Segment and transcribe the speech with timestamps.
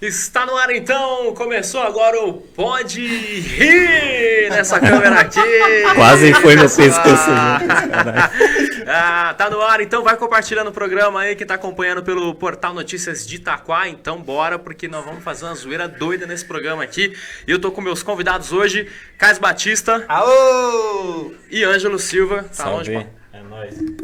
[0.00, 5.40] Está no ar então, começou agora o Pode Rir nessa câmera aqui.
[5.96, 7.30] Quase foi no pescoço.
[8.86, 12.72] ah, tá no ar, então vai compartilhando o programa aí que tá acompanhando pelo portal
[12.72, 13.88] Notícias de Itaquá.
[13.88, 17.12] Então bora, porque nós vamos fazer uma zoeira doida nesse programa aqui.
[17.44, 18.88] E eu tô com meus convidados hoje,
[19.18, 20.04] Cais Batista.
[20.06, 21.34] Alô!
[21.50, 22.44] E Ângelo Silva.
[22.44, 22.94] Tá Salve.
[22.94, 23.06] longe,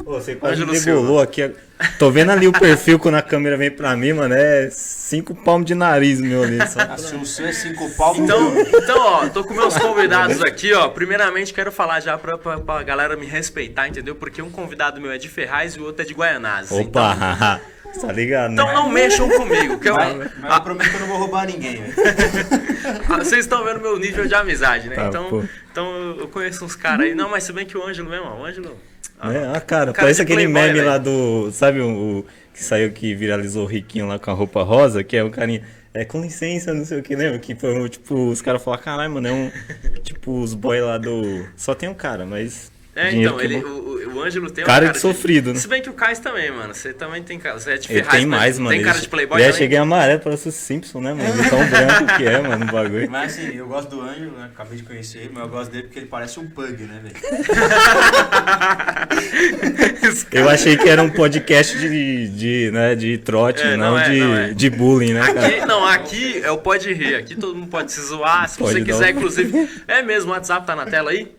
[0.05, 1.50] Ô, você quase Ângelo degolou aqui.
[1.98, 4.34] Tô vendo ali o perfil quando a câmera vem pra mim, mano.
[4.34, 6.59] É cinco palmos de nariz meu ali.
[6.69, 10.41] Só pra- Se o seu é cinco pau, Então, então, ó, tô com meus convidados
[10.42, 10.88] aqui, ó.
[10.88, 14.14] Primeiramente, quero falar já pra, pra, pra galera me respeitar, entendeu?
[14.14, 16.70] Porque um convidado meu é de Ferraz e o outro é de Guaianazes.
[16.73, 17.61] Então, Opa,
[18.00, 18.62] tá ligado, né?
[18.62, 21.19] então não mexam comigo, que eu, Mas, mas Ah, eu prometo que eu não vou
[21.19, 21.80] roubar ninguém,
[23.09, 24.97] ah, vocês estão vendo meu nível de amizade, né?
[24.97, 25.45] Tá, então, pô.
[25.70, 27.14] então eu conheço uns caras aí.
[27.14, 28.77] Não, mas se bem que o Ângelo mesmo, ó, o Ângelo.
[29.18, 31.50] Ah, É, ah, cara, cara parece aquele playboy, meme lá do.
[31.52, 35.02] Sabe o, o que saiu que viralizou o riquinho lá com a roupa rosa?
[35.02, 35.62] Que é o carinha.
[35.92, 37.38] É com licença, não sei o que, lembra?
[37.38, 39.50] Que foi, tipo, os caras falaram, caralho, mano, é um.
[40.02, 41.47] tipo, os boy lá do.
[41.56, 42.72] Só tem um cara, mas.
[42.97, 45.59] É, então, que ele, o, o Ângelo tem um Cara de sofrido, né?
[45.59, 46.73] Se bem que o Cais também, mano.
[46.73, 47.59] Você também tem cara.
[47.59, 48.70] Você é de Ele Ferraz, tem mais, mano.
[48.70, 49.59] Tem cara de playboy é, também?
[49.59, 51.42] cheguei amarelo, parece o Simpson, né, mano?
[51.42, 53.11] De tão branco que é, mano, o bagulho.
[53.11, 54.48] Mas assim, eu gosto do Ângelo, né?
[54.55, 57.14] Acabei de conhecer ele, mas eu gosto dele porque ele parece um pug, né, velho?
[60.31, 64.08] Eu achei que era um podcast de, de, né, de trote, É, não, não é,
[64.08, 64.53] de, não é.
[64.53, 65.47] de bullying, né, cara?
[65.47, 67.14] Aqui, não, aqui é o pode rir.
[67.17, 68.48] Aqui todo mundo pode se zoar.
[68.48, 69.69] Se Pode você quiser, um- inclusive.
[69.89, 71.33] É mesmo, o WhatsApp tá na tela aí?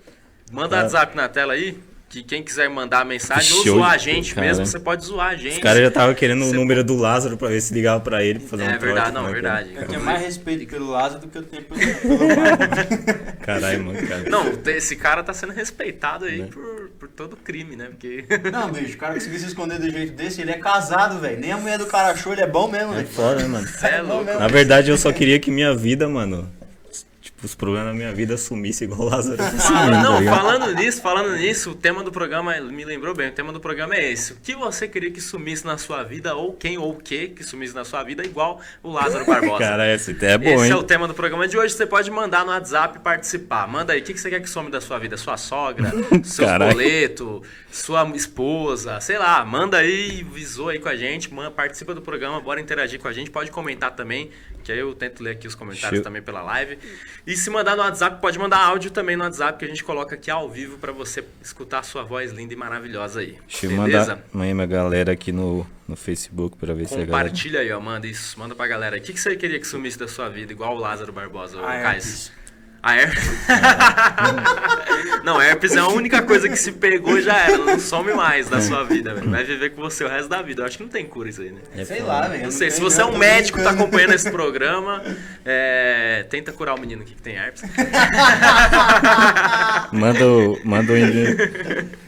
[0.56, 0.80] Manda o.
[0.80, 1.78] WhatsApp na tela aí.
[2.08, 4.48] Que quem quiser mandar mensagem ou Show zoar a gente cara.
[4.48, 5.54] mesmo, você pode zoar a gente.
[5.54, 8.24] Os caras já estavam querendo o Você- número do Lázaro pra ver se ligava pra
[8.24, 8.86] ele pra fazer um É trote.
[8.86, 9.70] verdade, não, né, verdade.
[9.76, 11.80] Eu tenho mais respeito pelo Lázaro do que eu tenho pelo,
[12.36, 13.38] cara?
[13.42, 14.30] Caralho, mano, cara.
[14.30, 16.48] Não, esse cara tá sendo respeitado aí Né?
[16.52, 17.88] por, por todo crime, né?
[17.90, 18.24] Porque.
[18.54, 21.40] Não, bicho, o cara conseguiu se esconder do jeito desse, ele é casado, velho.
[21.40, 23.08] Nem a mulher do cara achou, ele é bom mesmo, É velho.
[23.08, 23.68] foda, né, mano?
[23.68, 24.26] Cê é louco.
[24.26, 26.50] Na verdade, eu só queria que minha vida, mano.
[27.46, 30.36] Os problemas da minha vida sumissem igual o Lázaro tá tá não, ligado?
[30.36, 33.30] falando nisso, falando nisso, o tema do programa me lembrou bem.
[33.30, 34.34] O tema do programa é esse.
[34.34, 37.44] O que você queria que sumisse na sua vida, ou quem ou o que que
[37.44, 39.60] sumisse na sua vida, igual o Lázaro Barbosa.
[39.64, 40.72] Cara, esse até é bom, Esse hein?
[40.72, 41.74] é o tema do programa de hoje.
[41.76, 43.68] Você pode mandar no WhatsApp e participar.
[43.68, 45.16] Manda aí, o que que você quer que some da sua vida?
[45.16, 45.92] Sua sogra,
[46.24, 46.72] seus Caralho.
[46.72, 47.42] boletos,
[47.72, 49.46] sua esposa, sei lá.
[49.46, 53.14] Manda aí, visou aí com a gente, manda, participa do programa, bora interagir com a
[53.14, 53.30] gente.
[53.30, 54.32] Pode comentar também,
[54.66, 56.04] que aí eu tento ler aqui os comentários Show.
[56.04, 56.80] também pela live.
[57.26, 60.16] E se mandar no WhatsApp, pode mandar áudio também no WhatsApp, que a gente coloca
[60.16, 63.38] aqui ao vivo pra você escutar a sua voz linda e maravilhosa aí.
[63.48, 64.16] Deixa eu Beleza?
[64.16, 67.12] mandar aí minha galera aqui no, no Facebook pra ver se a galera.
[67.12, 67.80] Compartilha aí, ó.
[67.80, 68.40] Manda isso.
[68.40, 68.96] Manda pra galera.
[68.96, 69.02] aí.
[69.02, 71.60] O que, que você queria que sumisse da sua vida, igual o Lázaro Barbosa, o
[71.64, 71.86] A Cais?
[72.06, 72.32] herpes.
[72.86, 73.24] A herpes.
[75.26, 77.58] não, herpes é a única coisa que se pegou já era.
[77.58, 79.32] Não some mais da sua vida, velho.
[79.32, 80.62] Vai viver com você o resto da vida.
[80.62, 81.62] Eu acho que não tem cura isso aí, né?
[81.76, 82.44] É Sei lá, velho.
[82.44, 83.82] Não sei, se você é um médico, tá brincando.
[83.82, 85.02] acompanhando esse programa,
[85.44, 87.64] é, tenta curar o menino aqui que tem herpes.
[89.92, 91.38] Manda o, manda o envio.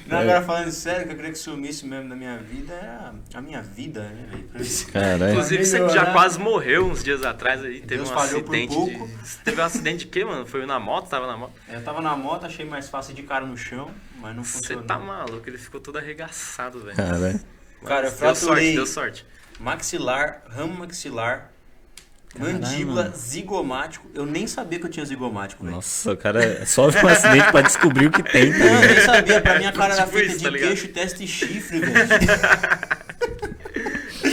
[0.07, 3.13] Não, agora falando sério, o que eu queria que sumisse mesmo da minha vida era
[3.33, 4.49] a minha vida, né, velho?
[4.91, 5.31] Caralho.
[5.31, 5.93] Inclusive, você melhorar.
[5.93, 7.81] já quase morreu uns dias atrás aí.
[7.81, 8.73] Teve Deus um falhou por acidente.
[8.75, 9.07] pouco.
[9.07, 9.37] De...
[9.43, 10.45] Teve um acidente de quê, mano?
[10.45, 11.09] Foi na moto?
[11.09, 11.53] Tava na moto?
[11.67, 14.83] Eu tava na moto, achei mais fácil de cara no chão, mas não Você funcionou.
[14.85, 16.95] tá maluco, ele ficou todo arregaçado, velho.
[16.95, 17.39] Caralho.
[17.85, 19.25] Cara, eu Mas deu sorte, fraturei deu sorte.
[19.59, 21.51] maxilar, ramo maxilar,
[22.37, 24.07] Caralho, mandíbula, zigomático.
[24.13, 25.75] Eu nem sabia que eu tinha zigomático, velho.
[25.75, 28.89] Nossa, o cara só viu um acidente pra descobrir o que tem, tá Não, eu
[28.89, 29.41] nem sabia.
[29.41, 31.95] Pra mim a cara era Tipo feita isso, de tá queixo, testa e chifre, velho.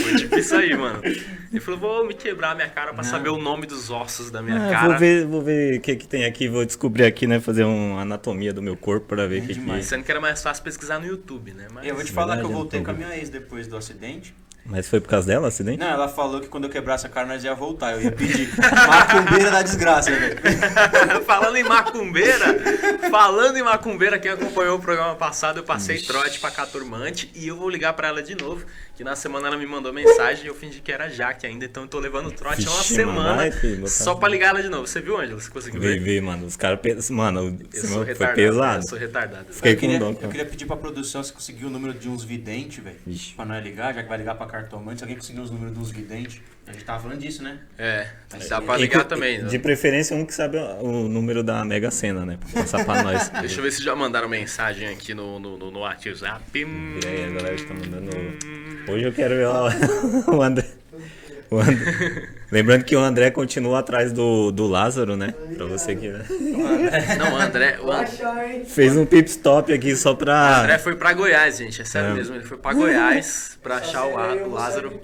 [0.03, 1.01] Foi tipo isso aí, mano.
[1.03, 3.09] Ele falou, vou me quebrar a minha cara pra Não.
[3.09, 4.89] saber o nome dos ossos da minha Ah, cara.
[4.89, 7.39] vou ver, vou ver o que, que tem aqui, vou descobrir aqui, né?
[7.39, 9.85] Fazer uma anatomia do meu corpo pra ver o É que, que demais.
[9.85, 11.67] Sendo que era mais fácil pesquisar no YouTube, né?
[11.73, 11.87] Mas...
[11.87, 14.35] Eu vou te falar que eu Verdade, voltei com a minha ex depois do acidente.
[14.67, 15.77] Mas foi por causa dela, o acidente?
[15.77, 17.93] Não, ela falou que quando eu quebrasse a cara nós ia voltar.
[17.93, 18.49] Eu ia pedir.
[18.57, 20.39] Macumbeira da desgraça, velho.
[21.23, 22.45] falando em macumbeira,
[23.11, 27.55] falando em macumbeira, quem acompanhou o programa passado, eu passei trote pra Caturmante e eu
[27.55, 28.65] vou ligar pra ela de novo,
[28.95, 31.83] que na semana ela me mandou mensagem e eu fingi que era Jaque ainda, então
[31.83, 34.69] eu tô levando trote há uma Vixe, semana mano, filho, só pra ligar ela de
[34.69, 34.87] novo.
[34.87, 35.39] Você viu, Ângelo?
[35.41, 35.99] Você conseguiu ver?
[35.99, 36.45] vê, mano.
[36.45, 36.79] Os caras.
[36.79, 36.95] Pe...
[37.11, 38.35] Mano, Eu esse sou foi retardado.
[38.35, 38.83] pesado.
[38.83, 39.45] Eu sou retardado.
[39.53, 42.07] Fiquei Eu queria, com dó, eu queria pedir pra produção se conseguir o número de
[42.07, 42.97] uns videntes, velho.
[43.05, 43.33] Vixe.
[43.33, 44.99] Pra nós ligar, já que vai ligar pra cartomante.
[44.99, 46.41] Se alguém conseguir os números de uns videntes.
[46.67, 47.59] A gente tava falando disso, né?
[47.77, 49.39] É, Mas dá e- pra E ligar co- também.
[49.41, 49.47] né?
[49.47, 52.37] De preferência, um que sabe o número da Mega Sena, né?
[52.51, 53.29] Pra passar pra nós.
[53.41, 56.41] Deixa eu ver se já mandaram mensagem aqui no, no, no, no WhatsApp.
[56.55, 58.09] E aí, a galera está mandando.
[58.89, 59.47] Hoje eu quero ver
[60.33, 60.65] o André.
[61.55, 62.27] O André.
[62.51, 65.33] Lembrando que o André continua atrás do, do Lázaro, né?
[65.55, 66.23] Pra você que né?
[67.17, 68.05] Não, o André, o An-
[68.65, 70.61] fez um pip stop aqui só o pra.
[70.61, 71.81] André foi pra Goiás, gente.
[71.81, 72.13] É sério É.
[72.13, 72.35] mesmo.
[72.35, 74.99] Ele foi pra Goiás pra achar o, A- o Lázaro.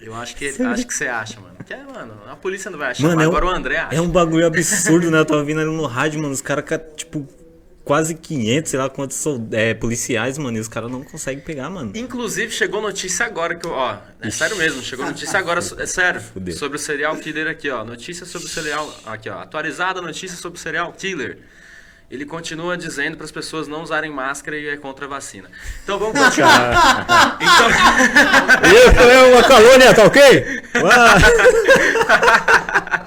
[0.00, 1.54] Eu acho que, acho que você acha, mano.
[1.66, 3.02] Que é, mano, a polícia não vai achar.
[3.02, 3.96] Mano, mas é um, agora o André acha.
[3.96, 5.18] é um bagulho absurdo, né?
[5.18, 6.32] Eu tava ouvindo ali no rádio, mano.
[6.32, 6.64] Os caras,
[6.96, 7.26] tipo,
[7.86, 10.56] quase 500, sei lá quantos é, policiais, mano.
[10.56, 11.92] E os caras não conseguem pegar, mano.
[11.94, 16.20] Inclusive, chegou notícia agora que eu, ó, é sério mesmo, chegou notícia agora, é sério,
[16.20, 16.52] Fudeu.
[16.52, 20.58] sobre o serial killer aqui, ó, notícia sobre o serial, aqui, ó, atualizada notícia sobre
[20.58, 21.38] o serial killer.
[22.10, 25.48] Ele continua dizendo para as pessoas não usarem máscara e é contra a vacina.
[25.84, 27.38] Então vamos continuar.
[27.40, 30.20] então, Eu é uma calônia, tá ok?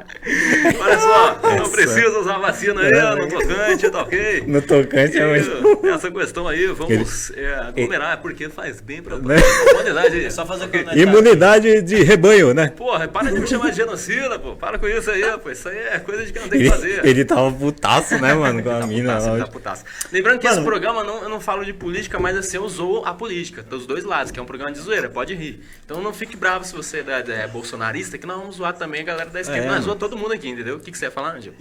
[0.81, 4.43] olha só, não precisa usar vacina aí, no tocante, tá ok?
[4.45, 5.85] No tocante é muito.
[5.85, 9.35] E Essa questão aí, vamos é, aglomerar, porque faz bem pra Né?
[9.73, 10.25] humanidade.
[10.25, 12.69] É só fazer o que nós Imunidade de rebanho, né?
[12.75, 14.55] Porra, para de me chamar de genocida, pô.
[14.55, 15.49] Para com isso aí, pô.
[15.49, 17.05] Isso aí é coisa de que não tem que Ele, fazer.
[17.05, 18.61] ele tava putaço, né, mano?
[18.61, 19.33] Com a mina Putaço, lá.
[19.35, 19.83] ele tá putaço.
[20.11, 20.67] Lembrando que esse Mano.
[20.67, 24.03] programa não, eu não falo de política, mas assim, eu usou a política, dos dois
[24.03, 25.61] lados, que é um programa de zoeira, pode rir.
[25.85, 29.03] Então não fique bravo se você é, é bolsonarista, que nós vamos zoar também a
[29.03, 29.65] galera da esquerda.
[29.65, 30.77] É, nós zoamos todo mundo aqui, entendeu?
[30.77, 31.53] O que, que você ia falar, Angel?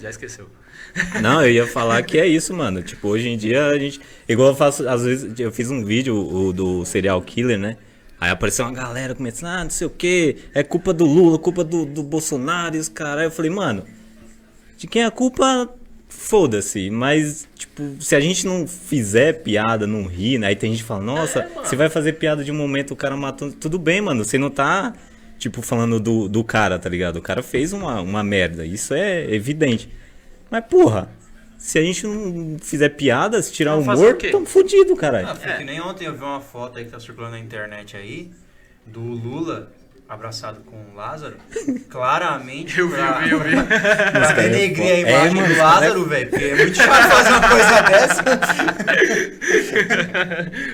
[0.00, 0.48] Já esqueceu.
[1.22, 2.82] Não, eu ia falar que é isso, mano.
[2.90, 4.00] Tipo, hoje em dia a gente.
[4.28, 7.76] Igual eu faço, às vezes, eu fiz um vídeo o, do serial killer, né?
[8.20, 11.64] Aí apareceu uma galera começando, ah, não sei o que, é culpa do Lula, culpa
[11.64, 13.24] do, do Bolsonaro e os caras.
[13.24, 13.86] Eu falei, mano,
[14.76, 15.70] de quem é a culpa,
[16.06, 16.90] foda-se.
[16.90, 20.48] Mas, tipo, se a gente não fizer piada, não rir, né?
[20.48, 22.96] Aí tem gente que fala, nossa, É, você vai fazer piada de um momento o
[22.96, 23.50] cara matou.
[23.52, 24.92] Tudo bem, mano, você não tá,
[25.40, 27.16] tipo, falando do, do cara, tá ligado?
[27.16, 29.90] O cara fez uma, uma merda, isso é evidente.
[30.48, 31.10] Mas, porra,
[31.58, 35.26] se a gente não fizer piada, se tirar o fazer humor, tamo fudido, caralho.
[35.28, 35.56] Ah, foi É.
[35.56, 38.30] que nem ontem eu vi uma foto aí que tá circulando na internet aí
[38.86, 39.72] do Lula
[40.14, 41.36] abraçado com o Lázaro.
[41.88, 43.66] Claramente Eu vi, pra, eu vi, eu vi.
[43.68, 46.30] pra denegrir a É, imagem do Lázaro, velho.
[46.30, 48.22] Porque é muito chato fazer uma coisa dessa.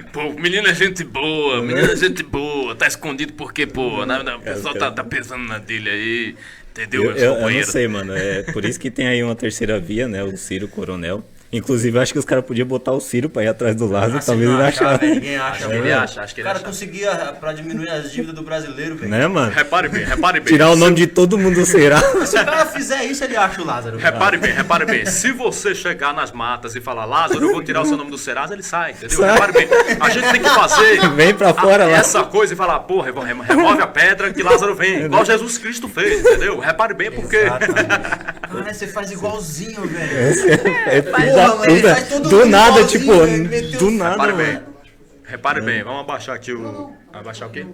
[0.12, 2.75] Pô, o menino é gente boa, o menino é gente boa.
[2.75, 6.35] Tá escondido porque, pô, na- na- o pessoal tá, tá pesando na dele aí.
[6.73, 8.15] Entendeu, Eu, eu- eu não sei, mano.
[8.17, 10.23] É por isso que tem aí uma terceira via, né?
[10.23, 11.25] O Ciro Coronel.
[11.56, 14.19] Inclusive, eu acho que os caras podiam botar o Ciro pra ir atrás do Lázaro,
[14.19, 15.82] Assim, talvez não ele velho, Ninguém acha, Acho que velho.
[15.85, 16.67] ele acha, acho que O ele cara acha.
[16.67, 17.11] conseguia
[17.41, 19.11] pra diminuir as dívidas do brasileiro, velho.
[19.11, 19.50] Né, mano?
[19.53, 20.53] Repare bem, repare bem.
[20.53, 22.00] Tirar o nome de todo mundo será.
[22.26, 23.97] Se o cara fizer isso, ele acha o Lázaro.
[23.99, 25.06] Repare bem, repare bem.
[25.06, 28.19] Se você chegar nas matas e falar, Lázaro, eu vou tirar o seu nome do
[28.19, 29.17] Serasa, ele sai, entendeu?
[29.19, 29.32] Sai.
[29.32, 29.69] Repare bem.
[30.00, 31.93] A gente tem que fazer Vem pra fora a- lá.
[31.97, 32.85] essa coisa e falar,
[33.23, 36.59] remo- remove a pedra que Lázaro vem, igual Jesus Cristo fez, entendeu?
[36.59, 37.38] Repare bem porque.
[37.44, 37.67] Cara,
[38.75, 40.17] você faz igualzinho, velho.
[40.87, 44.52] É filho Porra, mas ele faz todo Do nada, tipo, meteu do nada, Repare bem.
[44.54, 44.66] mano.
[45.25, 46.93] Repare bem, vamos abaixar aqui o.
[47.12, 47.66] Abaixar o quê?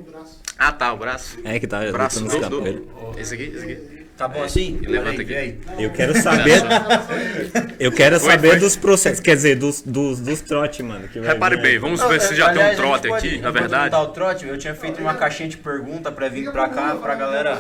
[0.59, 1.39] Ah, tá, o braço.
[1.45, 3.19] É que tá O braço do, do.
[3.19, 4.03] Esse aqui, esse aqui.
[4.17, 4.79] Tá bom assim?
[4.83, 5.83] levanta Olha aí, aqui.
[5.83, 6.63] Eu quero saber.
[7.81, 8.59] Eu quero Foi, saber foi.
[8.59, 9.21] dos processos.
[9.21, 11.09] Quer dizer, dos, dos, dos trote, mano.
[11.13, 13.39] Repare bem, vamos Não, ver se já tem um aliás, a gente trote pode- aqui,
[13.41, 13.95] na verdade.
[13.95, 17.59] O trote, eu tinha feito uma caixinha de pergunta pra vir pra cá, pra galera,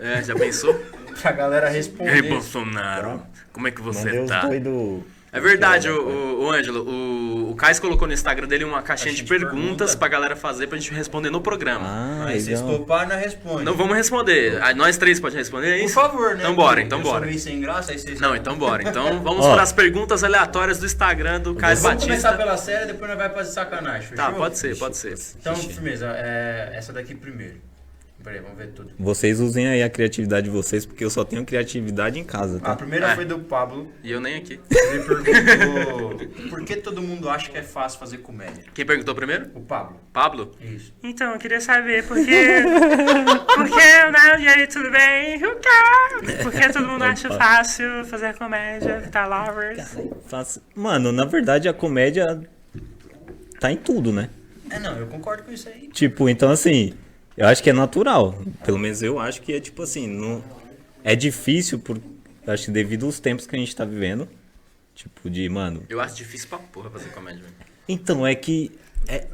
[0.00, 0.74] É, já pensou?
[1.20, 2.22] pra galera Ei, responder.
[2.22, 3.22] Bolsonaro,
[3.52, 4.40] como é que você Mandei os tá?
[4.46, 5.02] doidos.
[5.34, 9.12] É verdade, o, o, o Ângelo, o, o Kais colocou no Instagram dele uma caixinha
[9.12, 9.52] de perguntas
[9.90, 9.96] pergunta.
[9.98, 11.84] pra galera fazer pra gente responder no programa.
[11.86, 12.78] Ah, Aí vocês legal.
[12.78, 13.64] toparam, nós responde.
[13.64, 14.58] Não vamos responder.
[14.62, 15.94] Ah, Nós três podemos responder, é Por isso?
[15.94, 16.40] favor, né?
[16.40, 17.38] Então bora, então eu bora.
[17.38, 18.20] Sem graça, aí vocês...
[18.20, 18.82] Não, então bora.
[18.88, 22.44] Então vamos para as perguntas aleatórias do Instagram do Kais Vamos começar Batista.
[22.44, 24.16] pela série, depois nós vai pra sacanagem, fechou?
[24.24, 25.14] Tá, pode ser, pode ser.
[25.40, 27.56] Então, firmeza, é, essa daqui primeiro.
[28.24, 28.90] Peraí, vamos ver tudo.
[28.98, 32.60] Vocês usem aí a criatividade de vocês, porque eu só tenho criatividade em casa, A
[32.60, 32.74] tá?
[32.76, 33.14] primeira É.
[33.14, 33.92] foi do Pablo.
[34.02, 34.58] E eu nem aqui.
[34.70, 38.64] Ele perguntou por que todo mundo acha que é fácil fazer comédia?
[38.72, 39.50] Quem perguntou primeiro?
[39.54, 40.00] O Pablo.
[40.10, 40.52] Pablo?
[40.58, 40.94] Isso.
[41.02, 42.24] Então, eu queria saber por que.
[43.54, 43.74] por que,
[44.10, 44.40] né?
[44.40, 45.36] E aí, tudo bem?
[45.44, 46.32] O quê?
[46.42, 49.98] Por que todo mundo acha fácil fazer comédia, tá lovers?
[50.26, 52.40] Faço- Mano, na verdade a comédia
[53.60, 54.30] tá em tudo, né?
[54.70, 55.88] É, não, eu concordo com isso aí.
[55.88, 56.94] Tipo, então assim,
[57.36, 58.34] eu acho que é natural.
[58.64, 60.42] Pelo menos eu acho que é tipo assim, não
[61.02, 62.00] é difícil por
[62.46, 64.28] eu acho que devido aos tempos que a gente tá vivendo,
[64.94, 67.42] tipo de, mano, Eu acho difícil pra porra fazer comédia.
[67.42, 67.54] velho.
[67.88, 68.70] então é que
[69.08, 69.26] é,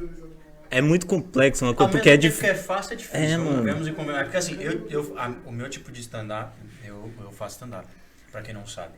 [0.69, 2.45] é muito complexo, uma coisa porque é difícil.
[2.45, 3.19] que é fácil, é difícil.
[3.19, 3.63] É, mano.
[3.71, 4.23] Vamos e convenhamos.
[4.23, 6.53] Porque assim, eu, eu, a- o meu tipo de stand-up,
[6.85, 7.85] eu, eu faço stand-up.
[8.31, 8.93] Pra quem não sabe.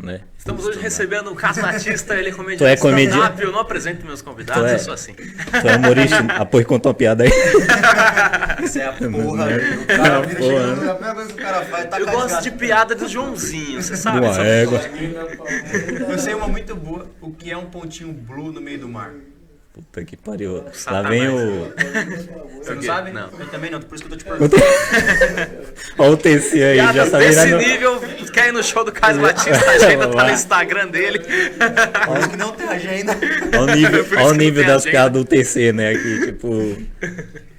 [0.00, 0.20] Né?
[0.38, 3.42] Estamos hoje recebendo o Caso Batista, ele é comediante Tu é comediante?
[3.42, 5.12] Eu não apresento meus convidados, Tu é- eu sou assim.
[5.12, 7.30] Tu é humorista, apoio conta uma piada aí.
[8.64, 9.46] Isso é a porra.
[9.46, 9.78] Né?
[9.82, 12.50] O cara vira chegando, a primeira coisa que o cara faz tá Eu gosto de
[12.52, 14.24] piada do Joãozinho, você sabe?
[14.26, 14.80] Essa- égua.
[16.08, 19.10] Eu sei uma muito boa, o que é um pontinho blue no meio do mar.
[19.78, 20.54] Puta que pariu.
[20.56, 21.08] Lá Satanás.
[21.08, 21.72] vem o.
[22.60, 23.12] Você não sabe?
[23.12, 23.28] Não.
[23.38, 24.62] Eu também não, por isso que eu tô te perguntando.
[25.98, 27.64] Olha o TC aí, já Piadas tá desse virando.
[27.64, 28.00] nível,
[28.32, 31.20] quer ir no show do Caio Batista, a agenda tá no Instagram dele.
[31.20, 33.16] Por isso que não tem agenda.
[33.56, 35.90] Olha o nível, olha o nível das piadas do TC, né?
[35.90, 36.76] Aqui, tipo.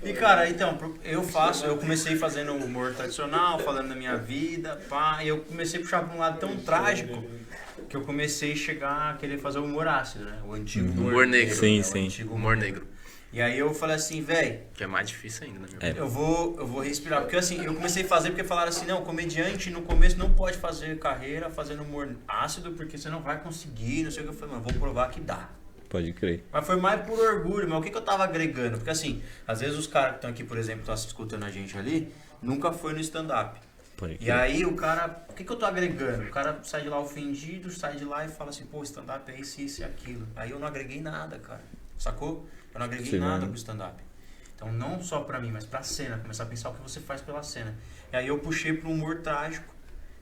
[0.09, 5.23] E cara, então, eu faço, eu comecei fazendo humor tradicional, falando da minha vida, pá,
[5.23, 7.23] e eu comecei a puxar pra um lado tão trágico
[7.87, 10.39] que eu comecei a chegar a querer fazer o humor ácido, né?
[10.47, 11.55] O antigo Humor negro.
[11.55, 11.81] Sim, né?
[11.81, 12.05] O sim.
[12.05, 12.87] antigo Humor negro.
[13.31, 15.99] E aí eu falei assim, velho, Que é mais difícil ainda, na minha É.
[15.99, 17.21] eu vou, eu vou respirar.
[17.21, 20.57] Porque assim, eu comecei a fazer porque falaram assim, não, comediante no começo não pode
[20.57, 24.33] fazer carreira fazendo humor ácido porque você não vai conseguir, não sei o que.
[24.33, 25.49] Eu falei, mano, vou provar que dá.
[25.89, 26.46] Pode crer.
[26.51, 28.77] Mas foi mais por orgulho, mas o que, que eu tava agregando?
[28.77, 31.75] Porque assim, às vezes os caras que estão aqui, por exemplo, estão escutando a gente
[31.75, 33.60] ali, nunca foi no stand-up.
[34.19, 36.24] E aí o cara, o que, que eu tô agregando?
[36.24, 39.39] O cara sai de lá ofendido, sai de lá e fala assim, pô, stand-up é
[39.39, 40.25] isso, isso e aquilo.
[40.36, 41.62] Aí eu não agreguei nada, cara.
[41.98, 42.48] Sacou?
[42.74, 43.48] Eu não agreguei Sim, nada mano.
[43.48, 44.01] pro stand-up.
[44.55, 47.19] Então não só pra mim, mas pra cena, começar a pensar o que você faz
[47.22, 47.75] pela cena.
[48.13, 49.74] E aí eu puxei pro humor trágico,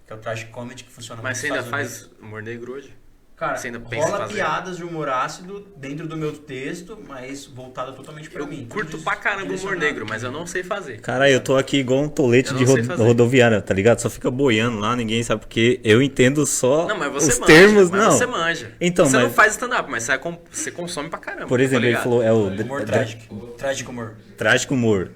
[0.06, 2.96] que é o tragic comedy que funciona Mas você ainda faz humor negro hoje?
[3.38, 4.34] Cara, Você ainda pensa rola fazer?
[4.34, 8.66] piadas de humor ácido dentro do meu texto, mas voltada totalmente pra Eu mim.
[8.68, 9.80] Curto pra caramba humor direcionado.
[9.86, 11.00] negro, mas eu não sei fazer.
[11.02, 13.04] Cara, eu tô aqui igual um tolete de não ro- fazer.
[13.04, 14.00] rodoviária, tá ligado?
[14.00, 17.54] Só fica boiando lá, ninguém sabe porque eu entendo só Não, mas você os manja.
[17.54, 18.12] termos, mas não.
[18.12, 18.72] você manja.
[18.82, 21.46] Então, você não mas- faz stand-up, mas você, com- você consome pra caramba.
[21.48, 23.36] Por exemplo, tá ele falou, é o Humor trágico.
[23.56, 24.16] Trágico humor.
[24.36, 25.12] trágico humor.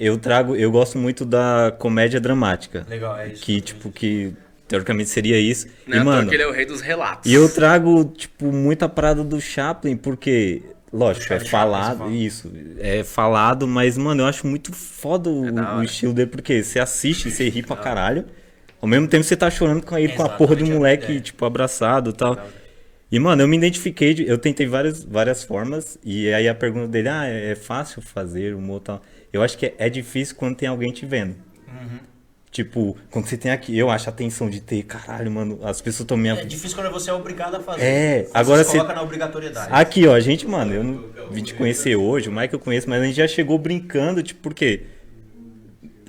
[0.00, 2.86] Eu trago, eu gosto muito da comédia dramática.
[2.88, 3.42] Legal, é isso.
[3.42, 4.32] Que, tipo, que
[4.68, 5.66] teoricamente seria isso.
[5.86, 7.30] Não, e, é mano, que ele é o rei dos relatos.
[7.30, 12.12] e eu trago, tipo, muita parada do Chaplin, porque, lógico, é Chaplin, falado, fala.
[12.12, 16.62] isso, é falado, mas, mano, eu acho muito foda o, É o estilo dele, porque
[16.62, 18.26] você assiste e você ri pra caralho,
[18.80, 21.20] ao mesmo tempo você tá chorando com ele, com a porra do a moleque, ideia.
[21.20, 22.38] tipo, abraçado e tal.
[23.10, 26.88] E, mano, eu me identifiquei, de- eu tentei várias, várias formas, e aí a pergunta
[26.88, 29.02] dele, ah, é, é fácil fazer humor e tal.
[29.32, 31.34] Eu acho que é, é difícil quando tem alguém te vendo.
[31.66, 31.98] Uhum.
[32.50, 36.00] Tipo, quando você tem aqui, eu acho a tensão de ter, caralho, mano, as pessoas
[36.00, 36.30] estão me...
[36.30, 37.82] É difícil quando você é obrigado a fazer.
[37.84, 39.68] É, Você agora se se- coloca na obrigatoriedade.
[39.70, 42.88] Aqui, ó, a gente, mano, eu não vim te conhecer hoje, o Mike eu conheço,
[42.88, 44.82] mas a gente já chegou brincando, tipo, porque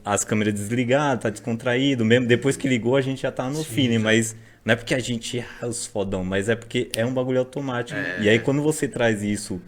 [0.03, 3.97] as câmeras desligadas, tá descontraído, mesmo depois que ligou a gente já tá no feeling,
[3.99, 7.39] mas não é porque a gente é os fodão, mas é porque é um bagulho
[7.39, 7.99] automático.
[8.21, 9.61] E aí quando você traz isso,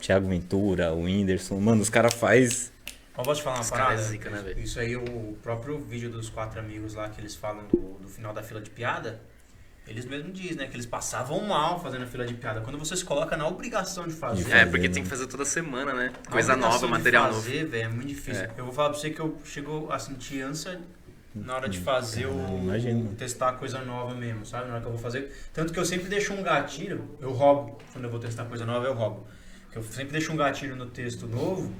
[0.00, 2.70] Thiago Ventura, o Whindersson, mano, os caras faz
[3.20, 3.94] Eu posso te falar uma Os parada?
[3.94, 4.54] é zica, né?
[4.56, 8.32] Isso aí, o próprio vídeo dos quatro amigos lá que eles falam do, do final
[8.32, 9.20] da fila de piada,
[9.86, 10.66] eles mesmos dizem, né?
[10.66, 12.62] Que eles passavam mal fazendo a fila de piada.
[12.62, 14.50] Quando você se coloca na obrigação de fazer.
[14.50, 16.12] É, porque tem que fazer toda semana, né?
[16.30, 17.42] Coisa nova, de material novo.
[17.42, 18.44] fazer, velho, é muito difícil.
[18.44, 18.50] É.
[18.56, 20.80] Eu vou falar pra você que eu chego a sentir ânsia
[21.34, 22.58] na hora de fazer o.
[22.58, 23.14] imagino.
[23.16, 24.66] testar coisa nova mesmo, sabe?
[24.68, 25.30] Na hora que eu vou fazer.
[25.52, 27.78] Tanto que eu sempre deixo um gatilho, eu roubo.
[27.92, 29.26] Quando eu vou testar coisa nova, eu roubo.
[29.70, 31.70] Que eu sempre deixo um gatilho no texto novo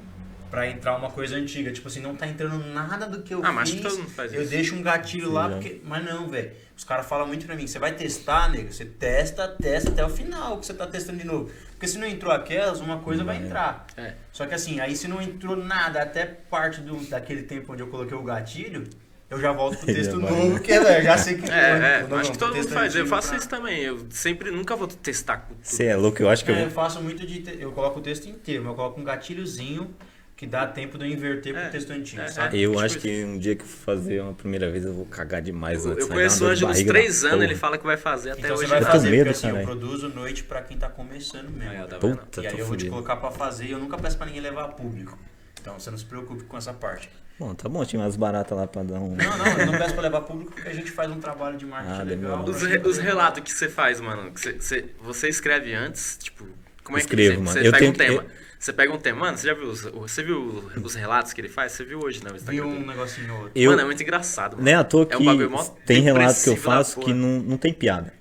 [0.51, 1.71] pra entrar uma coisa antiga.
[1.73, 3.81] Tipo assim, não tá entrando nada do que eu Ah, mas acho fiz.
[3.83, 4.51] que todo mundo faz eu isso.
[4.51, 5.55] deixo um gatilho lá, já.
[5.57, 5.81] porque.
[5.85, 6.51] Mas não, velho.
[6.77, 10.09] Os caras falam muito pra mim, você vai testar, nego, você testa, testa até o
[10.09, 11.51] final que você tá testando de novo.
[11.73, 13.87] Porque se não entrou aquelas, uma coisa vai entrar.
[13.99, 14.15] É.
[14.33, 17.89] Só que assim, aí se não entrou nada, até parte do, daquele tempo onde eu
[17.89, 18.85] coloquei o gatilho,
[19.29, 22.33] eu já volto pro texto novo, que é, já sei que É, é, não, acho
[22.33, 22.97] que não, todo mundo faz.
[22.97, 23.81] Eu faço pra- isso também.
[23.83, 25.59] Eu sempre nunca vou testar com tudo.
[25.63, 26.75] Você é louco, eu acho que eu É, eu vou.
[26.75, 27.41] faço muito de.
[27.43, 29.95] te- Eu coloco o texto inteiro, mas eu coloco um gatilhozinho
[30.41, 32.59] que dá tempo de eu inverter pro É, texto antigo, é, sabe?
[32.63, 33.07] Eu tipo acho isso.
[33.07, 35.99] que um dia que eu fazer uma primeira vez eu vou cagar demais antes.
[36.01, 38.63] Eu vai conheço o uns três anos, ele fala que vai fazer até Então hoje.
[38.63, 41.83] você vai Eu fazer, medo, porque assim, eu produzo noite pra quem tá começando mesmo.
[41.83, 41.99] Ó, tá?
[41.99, 42.91] Puta, e aí eu vou te fudido.
[42.91, 45.19] colocar pra fazer e eu nunca peço pra ninguém levar a público.
[45.61, 47.11] Então você não se preocupe com essa parte.
[47.39, 49.15] Bom, tá bom, tinha umas baratas lá pra dar um.
[49.17, 51.67] Não, não, eu não peço pra levar público porque a gente faz um trabalho de
[51.67, 52.45] marketing Ah, legal.
[52.45, 56.47] Os, re- os relatos que você faz, mano, que você, você, você escreve antes, tipo,
[56.83, 57.53] como é que Escrevo, você, mano.
[57.61, 58.27] você Eu pega um tenho- tema?
[58.61, 61.49] Você pega um tema, mano, você já viu os, você viu os relatos que ele
[61.49, 61.73] faz?
[61.73, 62.31] Você viu hoje, né?
[62.31, 63.53] o Vi um negocinho ou outro.
[63.55, 64.65] Eu, Mano, é muito engraçado, mano.
[64.65, 67.41] nem à toa É um que bagulho mó tem relatos que eu faço que não,
[67.41, 68.13] não tem piada.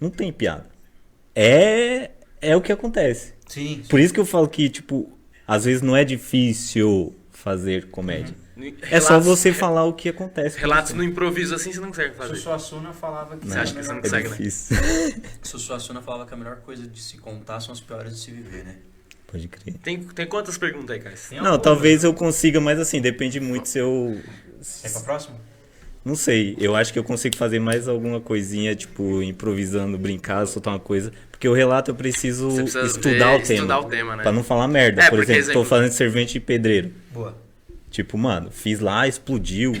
[0.00, 0.66] Não tem piada.
[1.34, 2.10] É,
[2.40, 3.34] é o que acontece.
[3.46, 3.82] Sim.
[3.86, 5.12] Por isso que eu falo que, tipo,
[5.46, 8.34] às vezes não é difícil fazer comédia.
[8.90, 10.58] É só Relatos- você falar o que acontece.
[10.58, 10.96] Relatos você.
[10.96, 12.36] no improviso assim você não consegue fazer.
[12.36, 14.36] Sussu Assuna falava que Você acha que você não É consegue, né?
[14.36, 14.76] difícil.
[15.42, 18.30] Sussu Assuna falava que a melhor coisa de se contar são as piores de se
[18.30, 18.76] viver, né?
[19.26, 19.74] Pode crer.
[19.82, 21.16] Tem, tem quantas perguntas aí, Caio?
[21.28, 24.18] Tem Não, alguma, talvez eu consiga, mas assim, depende muito se eu.
[24.82, 25.36] Quer pra próxima?
[26.04, 30.72] Não sei, eu acho que eu consigo fazer mais alguma coisinha, tipo, improvisando, brincar, soltar
[30.72, 31.12] uma coisa.
[31.32, 33.54] Porque o relato eu preciso estudar ver- o tema.
[33.54, 34.22] estudar o tema, né?
[34.22, 35.02] Pra não falar merda.
[35.02, 36.92] É, Por porque, exemplo, tô exemplo- fazendo servente de pedreiro.
[37.12, 37.36] Boa.
[37.96, 39.72] Tipo, mano, fiz lá, explodiu.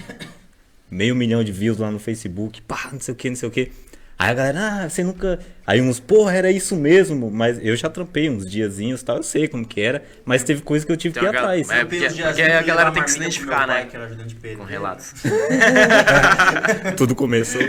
[0.90, 2.62] Meio milhão de views lá no Facebook.
[2.62, 3.70] Pá, não sei o que, não sei o que.
[4.18, 5.38] Aí a galera, ah, você nunca.
[5.66, 9.22] Aí uns, porra, era isso mesmo, mas eu já trampei uns diazinhos e tal, eu
[9.24, 11.68] sei como que era, mas teve coisa que eu tive Tem que ir atrás.
[11.70, 13.84] é, Eu porque- diazinhos porque a galera tem que se identificar, né?
[13.86, 14.60] que era ajudante de pedreiro.
[14.60, 15.12] Com relatos.
[16.96, 17.60] Tudo começou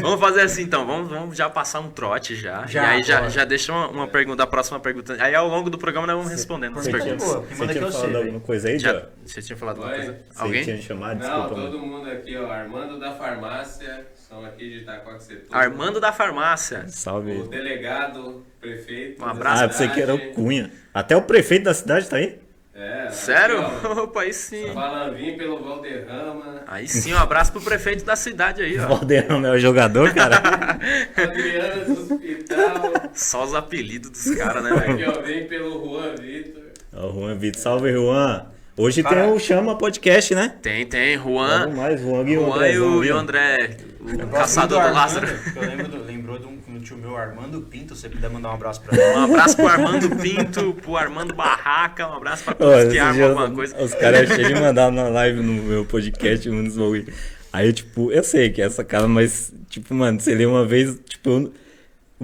[0.00, 2.66] Vamos fazer assim então, vamos, vamos já passar um trote já.
[2.66, 5.16] Já, e aí já, já deixa uma, uma pergunta, a próxima pergunta.
[5.20, 7.46] Aí ao longo do programa nós vamos respondendo as Você tinha, perguntas.
[7.48, 8.18] Quem você tinha você, falado velho.
[8.18, 10.04] alguma coisa aí, Já, você tinha falado alguma Oi?
[10.04, 10.18] coisa?
[10.30, 10.64] Você Alguém?
[10.64, 11.48] tinha chamado, Não, desculpa.
[11.48, 11.86] todo mano.
[11.86, 12.50] mundo aqui, ó.
[12.50, 15.56] Armando da farmácia, são aqui de Itacoaxetuba.
[15.56, 16.84] Armando da farmácia.
[16.88, 17.39] Salve.
[17.40, 19.22] O delegado, prefeito.
[19.22, 19.62] Um abraço.
[19.62, 20.32] Ah, eu pensei que era o.
[20.32, 20.70] Cunha.
[20.92, 22.38] Até o prefeito da cidade tá aí?
[22.74, 23.60] É, Sério?
[23.60, 24.72] aqui, Opa, aí sim.
[24.72, 26.62] Valanvim pelo Valderrama.
[26.66, 28.88] Aí sim, um abraço pro prefeito da cidade aí, ó.
[28.88, 30.36] Valderrama é o jogador, cara?
[31.16, 33.10] Adriana do Hospital.
[33.12, 35.10] Só os apelidos dos caras, né, velho?
[35.10, 36.62] Aqui, ó, vem pelo Juan Vitor.
[36.94, 37.60] Ó, o Juan Vitor.
[37.60, 38.46] Salve, Juan.
[38.76, 39.24] Hoje Cara.
[39.24, 40.54] tem o Chama Podcast, né?
[40.62, 41.18] Tem, tem.
[41.18, 41.68] Juan.
[41.68, 43.16] mais, Juan e o Juan e o, e o.
[43.16, 45.26] André, o caçador muito do Lázaro.
[45.54, 48.50] Eu lembro do, lembrou de um, um tio meu, Armando Pinto, se você puder mandar
[48.50, 49.16] um abraço pra ele.
[49.18, 53.28] Um abraço pro Armando Pinto, pro Armando Barraca, um abraço pra todos que esses armam
[53.28, 53.82] alguma coisa.
[53.82, 57.12] Os caras chegam e mandaram na live no meu podcast uns bagulho.
[57.52, 60.64] Aí eu, tipo, eu sei que é essa cara, mas, tipo, mano, você lê uma
[60.64, 61.52] vez, tipo, eu-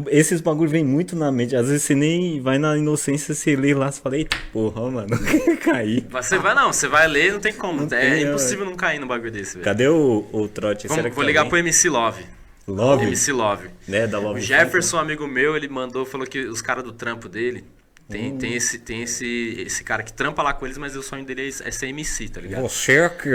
[0.08, 1.56] esses bagulho vem muito na mente.
[1.56, 5.08] Às vezes você nem vai na inocência, você lê lá, você fala, eita porra, mano,
[5.64, 6.06] caí.
[6.10, 7.80] Você vai não, você vai ler, não tem como.
[7.80, 9.64] Não é tem, impossível não cair no bagulho desse, velho.
[9.64, 10.82] Cadê o, o trote?
[10.82, 11.48] Será Vamos, que vou ligar bem?
[11.50, 12.22] pro MC Love.
[12.66, 13.68] Love, MC Love.
[13.86, 17.28] né, da Love O Jefferson, amigo meu, ele mandou, falou que os caras do trampo
[17.28, 17.64] dele.
[18.08, 18.38] Tem, Hum.
[18.38, 21.42] tem, esse, tem esse, esse cara que trampa lá com eles, mas o sonho dele
[21.42, 22.62] é, é ser MC, tá ligado?
[22.62, 23.28] Você que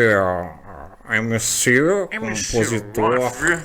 [1.09, 1.81] é MC,
[2.51, 3.57] compositor, Love.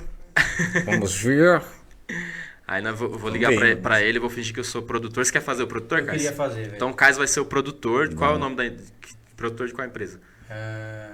[0.84, 1.62] vamos ver.
[2.66, 5.24] Aí nós vou, vou ligar pra, pra ele, vou fingir que eu sou produtor.
[5.24, 6.18] Você quer fazer o produtor, Eu Caio?
[6.18, 6.74] queria fazer, velho.
[6.74, 8.12] Então o Caio vai ser o produtor.
[8.14, 8.64] Qual é o nome da.
[8.68, 10.18] que- Produtor de qual empresa?
[10.50, 11.06] É...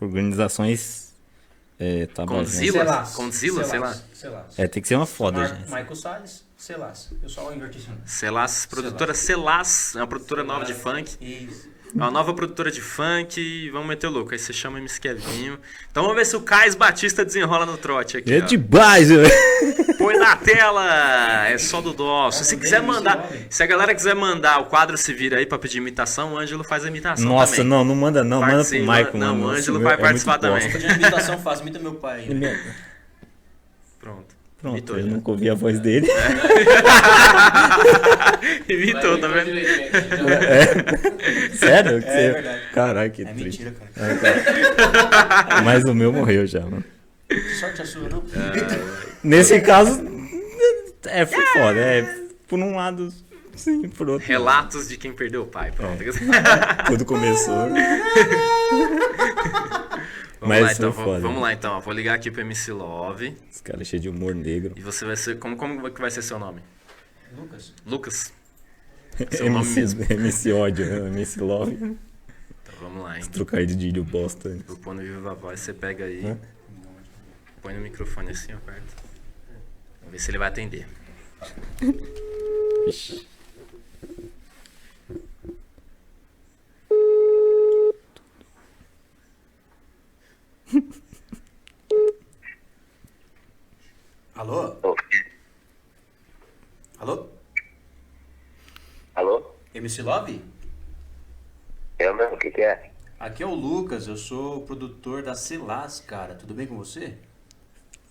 [0.00, 1.11] Organizações.
[1.82, 2.36] É, tá bom.
[2.36, 3.04] Condzilla?
[3.12, 4.46] Condzilla, sei lá.
[4.56, 5.64] É, tem que ser uma foda, gente.
[5.64, 7.12] Michael Salles, Celas.
[7.20, 7.90] Eu só inverti isso.
[8.04, 11.16] Celas, produtora Celas, é uma produtora nova de funk.
[11.20, 11.71] Isso.
[11.94, 14.32] É uma nova produtora de funk e vamos meter o louco.
[14.32, 15.58] Aí você chama MC Kevinho.
[15.90, 18.32] Então vamos ver se o Caio Batista desenrola no trote aqui.
[18.32, 18.46] É ó.
[18.46, 19.30] demais, velho.
[19.98, 21.46] Põe na tela!
[21.48, 22.44] É só do nosso.
[22.44, 25.78] Se quiser mandar, se a galera quiser mandar o quadro se vira aí pra pedir
[25.78, 27.68] imitação, o Ângelo faz a imitação Nossa, também.
[27.68, 28.82] não, não manda não, manda pro Participa.
[28.96, 29.34] Michael, Não, mano.
[29.44, 30.62] o Nossa, Ângelo meu, vai é participar também.
[30.70, 30.78] bosta.
[30.78, 32.26] De imitação faz, imita meu pai.
[32.28, 32.74] é-
[34.00, 34.31] Pronto.
[34.62, 36.06] Pronto, eu nunca ouvi a voz dele.
[38.68, 39.58] Imitou, tá vendo?
[39.58, 39.90] aqui,
[41.50, 42.00] já- Sério?
[42.00, 42.60] Que É você- verdade.
[42.72, 43.64] Caralho, que É triste.
[43.64, 45.62] mentira, cara.
[45.64, 46.84] Mas o meu morreu já, mano.
[47.28, 48.22] Que sorte a sua, não?
[49.24, 50.00] Nesse caso,
[51.06, 51.80] é foi foda.
[51.80, 52.06] É,
[52.46, 53.12] por um lado,
[53.56, 54.28] sim, por outro.
[54.28, 55.72] Relatos de quem perdeu o pai.
[55.72, 55.98] Pronto.
[56.86, 57.68] Tudo começou.
[60.42, 61.20] Vamos Mas lá então, foi vou- foda.
[61.26, 61.80] vamos lá então.
[61.80, 63.36] Vou ligar aqui pro MC Love.
[63.48, 64.74] Os caras cheios de humor negro.
[64.76, 65.38] E você vai ser.
[65.38, 66.60] Como, como que vai ser seu nome?
[67.36, 67.72] Lucas.
[67.86, 68.32] Lucas?
[69.30, 70.04] Seu nome MC, mesmo.
[70.10, 71.08] MC ódio, né?
[71.08, 71.74] MC Love.
[71.74, 73.24] Então vamos lá, hein?
[73.30, 74.58] Trocadilho bosta.
[74.66, 76.26] Vou pôr no Viva Voz, você pega aí.
[76.26, 76.38] Hã?
[77.62, 78.96] Põe no microfone assim, ó, perto.
[80.00, 80.86] Vamos ver se ele vai atender.
[82.88, 83.28] Ixi.
[94.42, 94.76] Alô?
[96.98, 97.28] Alô?
[99.14, 99.54] Alô?
[99.72, 100.44] MC Love?
[101.96, 102.90] Eu mesmo, o que, que é?
[103.20, 106.34] Aqui é o Lucas, eu sou produtor da Celas, cara.
[106.34, 107.16] Tudo bem com você?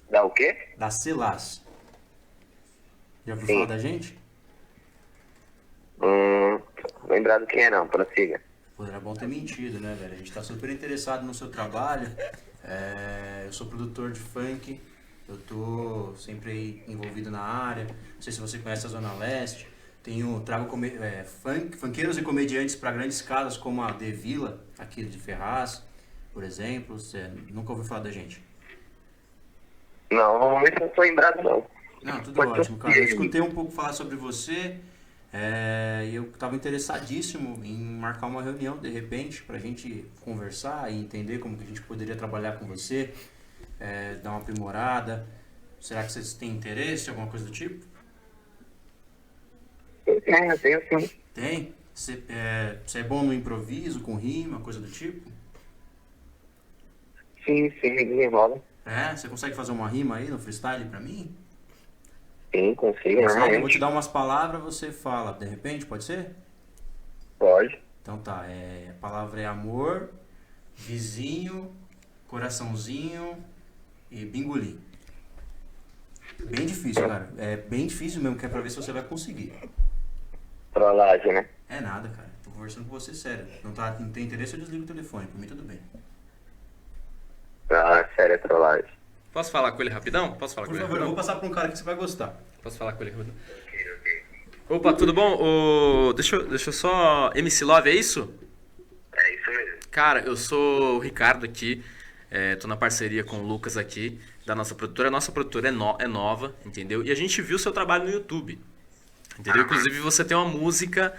[0.10, 0.70] Dá o quê?
[0.78, 1.62] Da Celas.
[3.28, 3.54] Já ouviu Sim.
[3.56, 4.18] falar da gente?
[6.02, 6.62] Hum,
[7.10, 8.42] lembrado quem é não, prossiga.
[8.78, 10.14] Pô, era bom ter mentido, né, velho?
[10.14, 12.10] A gente tá super interessado no seu trabalho.
[12.64, 14.80] É, eu sou produtor de funk.
[15.32, 17.86] Eu tô sempre envolvido na área.
[17.86, 19.66] Não sei se você conhece a Zona Leste.
[20.04, 24.62] Tenho, trago come, é, funk, funkeiros e comediantes para grandes casas como a The Vila,
[24.78, 25.84] aqui de Ferraz,
[26.34, 27.00] por exemplo.
[27.00, 28.44] Você nunca ouviu falar da gente?
[30.12, 31.66] Não, no momento eu não tô lembrado não.
[32.04, 32.98] Não, tudo Pode ótimo, cara.
[32.98, 34.80] Eu escutei um pouco falar sobre você
[35.32, 40.92] é, e eu estava interessadíssimo em marcar uma reunião, de repente, para a gente conversar
[40.92, 43.14] e entender como que a gente poderia trabalhar com você,
[43.82, 45.28] é, dar uma aprimorada.
[45.80, 47.84] Será que vocês têm interesse, alguma coisa do tipo?
[50.06, 51.10] É, eu tenho sim.
[51.34, 51.74] Tem?
[51.94, 55.30] Você é, é bom no improviso, com rima, coisa do tipo?
[57.44, 58.62] Sim, sim, rola.
[58.86, 59.16] É?
[59.16, 61.36] Você consegue fazer uma rima aí no freestyle para mim?
[62.54, 63.22] Sim, consigo, Consegue?
[63.22, 63.72] Eu vou normalmente.
[63.74, 66.36] te dar umas palavras, você fala, de repente, pode ser?
[67.40, 67.82] Pode.
[68.02, 70.12] Então tá, é, a palavra é amor,
[70.76, 71.72] vizinho,
[72.28, 73.44] coraçãozinho
[74.12, 74.80] e bingolim.
[76.44, 77.32] Bem difícil, cara.
[77.38, 79.54] É bem difícil mesmo, que é pra ver se você vai conseguir.
[80.74, 81.48] Trollagem, né?
[81.70, 82.30] É nada, cara.
[82.44, 83.46] Tô conversando com você sério.
[83.64, 85.28] Não, tá, não tem interesse, eu desligo o telefone.
[85.28, 85.80] Por mim, tudo bem.
[87.70, 88.90] Ah, sério, é trollagem.
[89.32, 90.34] Posso falar com ele rapidão?
[90.34, 91.96] Posso falar Por com ele favor, eu vou passar pra um cara que você vai
[91.96, 92.36] gostar.
[92.62, 93.34] Posso falar com ele rapidão?
[94.68, 95.38] Opa, tudo bom?
[95.38, 97.30] Ô, deixa, eu- deixa eu só...
[97.36, 98.34] MC Love, é isso?
[99.14, 99.78] É isso mesmo.
[99.90, 101.84] Cara, eu sou o Ricardo aqui,
[102.32, 105.10] é, tô na parceria com o Lucas aqui, da nossa produtora.
[105.10, 107.04] A nossa produtora é, no- é nova, entendeu?
[107.06, 108.58] E a gente viu seu trabalho no YouTube,
[109.38, 109.62] entendeu?
[109.64, 111.14] Inclusive você tem uma música,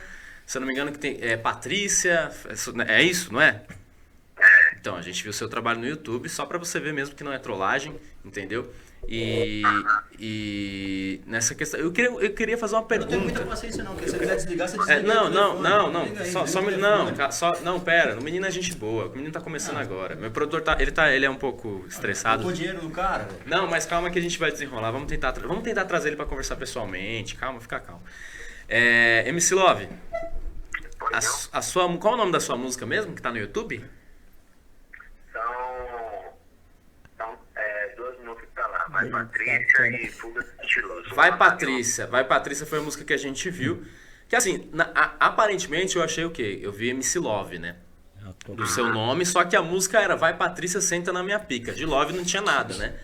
[0.46, 3.62] se eu não me engano, que tem é Patrícia, é isso- é isso, não é?
[4.80, 7.32] Então, a gente viu seu trabalho no YouTube, só pra você ver mesmo que não
[7.32, 7.94] é trollagem,
[8.24, 8.72] entendeu?
[9.08, 9.62] E,
[10.18, 13.56] e nessa questão, eu queria, eu queria fazer uma Eu não tenho muita pergunta.
[13.56, 13.92] paciência, não.
[13.94, 15.14] porque Se você quiser desligar, você É, desliga.
[15.14, 16.02] não, o não, não, não.
[16.02, 18.18] Aí, Só, o não, ca- só, não, pera.
[18.18, 19.06] O menino é gente boa.
[19.06, 20.14] O menino tá começando agora.
[20.14, 22.42] Meu produtor tá, ele tá, ele é um pouco estressado.
[22.44, 23.28] Colocou dinheiro no cara.
[23.44, 24.90] Não, mas calma que a gente vai desenrolar.
[24.92, 27.34] Vamos tentar, vamos tentar trazer ele pra conversar pessoalmente.
[27.34, 28.02] Calma, fica calmo.
[28.68, 29.88] É, MC Love,
[31.12, 31.18] a,
[31.58, 33.84] a sua, qual é o nome da sua música mesmo que tá no YouTube?
[35.32, 35.42] São.
[37.18, 38.86] São é, duas músicas pra lá.
[39.10, 40.46] Vai Patrícia e Fuga.
[41.14, 42.06] Vai Patrícia.
[42.06, 43.84] Vai Patrícia foi a música que a gente viu.
[44.28, 46.58] Que assim, na- a- aparentemente eu achei o quê?
[46.62, 47.76] Eu vi MC Love, né?
[48.48, 51.72] do seu nome, só que a música era Vai Patrícia Senta na Minha Pica.
[51.72, 52.94] De Love não tinha nada, né?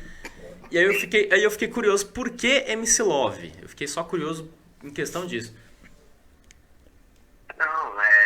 [0.70, 3.52] E aí eu fiquei, aí eu fiquei curioso, por que MC Love?
[3.60, 4.50] Eu fiquei só curioso
[4.82, 5.54] em questão disso.
[7.58, 8.17] Não, é.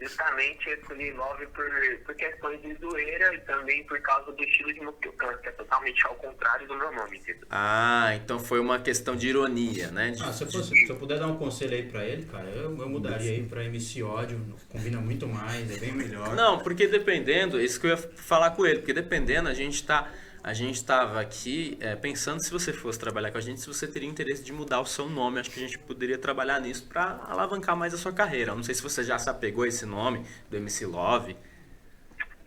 [0.00, 1.64] Justamente eu escolhi Love por,
[2.06, 5.38] por questões de zoeira e também por causa do estilo de música que eu canto,
[5.42, 7.46] que é totalmente ao contrário do meu nome, entendeu?
[7.50, 10.12] Ah, então foi uma questão de ironia, né?
[10.12, 12.24] De- Ah, se eu, de- fosse, se eu puder dar um conselho aí pra ele,
[12.24, 14.40] cara, eu, eu mudaria aí pra MC Ódio.
[14.70, 16.34] Combina muito mais, é bem melhor.
[16.34, 20.10] Não, porque dependendo, isso que eu ia falar com ele, porque dependendo, a gente tá.
[20.42, 23.86] A gente tava aqui é, pensando se você fosse trabalhar com a gente, se você
[23.86, 25.38] teria interesse de mudar o seu nome.
[25.38, 28.52] Acho que a gente poderia trabalhar nisso pra alavancar mais a sua carreira.
[28.52, 31.36] Eu Não sei se você já se apegou a esse nome do MC Love.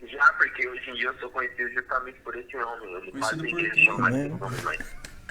[0.02, 2.84] Já porque hoje em dia eu sou conhecido justamente por esse nome.
[2.84, 3.84] Eu não Conhecido faço por quê?
[3.84, 4.30] chamar Né?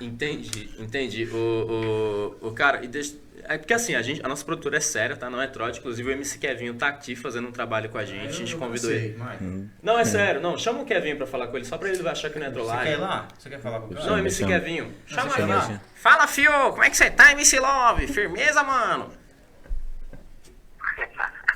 [0.06, 1.26] Entendi, entendi.
[1.32, 4.80] O, o, o cara, e deixa, é porque assim, a, gente, a nossa produtora é
[4.80, 5.30] séria, tá?
[5.30, 5.80] Não é trote.
[5.80, 8.28] Inclusive o MC Kevinho tá aqui fazendo um trabalho com a gente.
[8.28, 9.14] A gente convidou sei, ele.
[9.18, 9.38] vai.
[9.82, 10.58] Não, é sério, não.
[10.58, 12.56] Chama o Kevinho pra falar com ele, só pra ele achar que não é Você
[12.56, 12.98] quer ir trollagem.
[12.98, 13.28] lá?
[13.38, 14.06] Você quer falar com o cara?
[14.06, 14.52] Não, MC chama.
[14.52, 14.94] Kevinho.
[15.06, 15.82] Chama ele lá?
[15.96, 18.08] Fala, fio, como é que você tá, MC Love?
[18.08, 19.12] Firmeza, mano?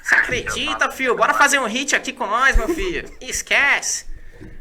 [0.02, 1.16] Você acredita, fio?
[1.16, 3.10] Bora fazer um hit aqui com nós, meu filho.
[3.20, 4.06] Esquece.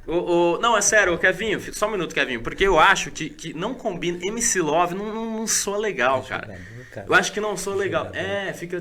[0.07, 3.29] O, o- não, é sério, o Kevinho, só um minuto, Kevinho, porque eu acho que,
[3.29, 4.19] que não combina.
[4.23, 6.59] MC Love não, não, não soa legal, cara.
[7.07, 8.11] Eu acho que não soa legal.
[8.15, 8.81] É, fica.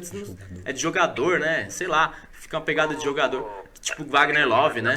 [0.64, 1.70] É de jogador, né?
[1.70, 3.66] Sei lá, fica uma pegada de jogador.
[3.82, 4.96] Tipo Wagner Love, né?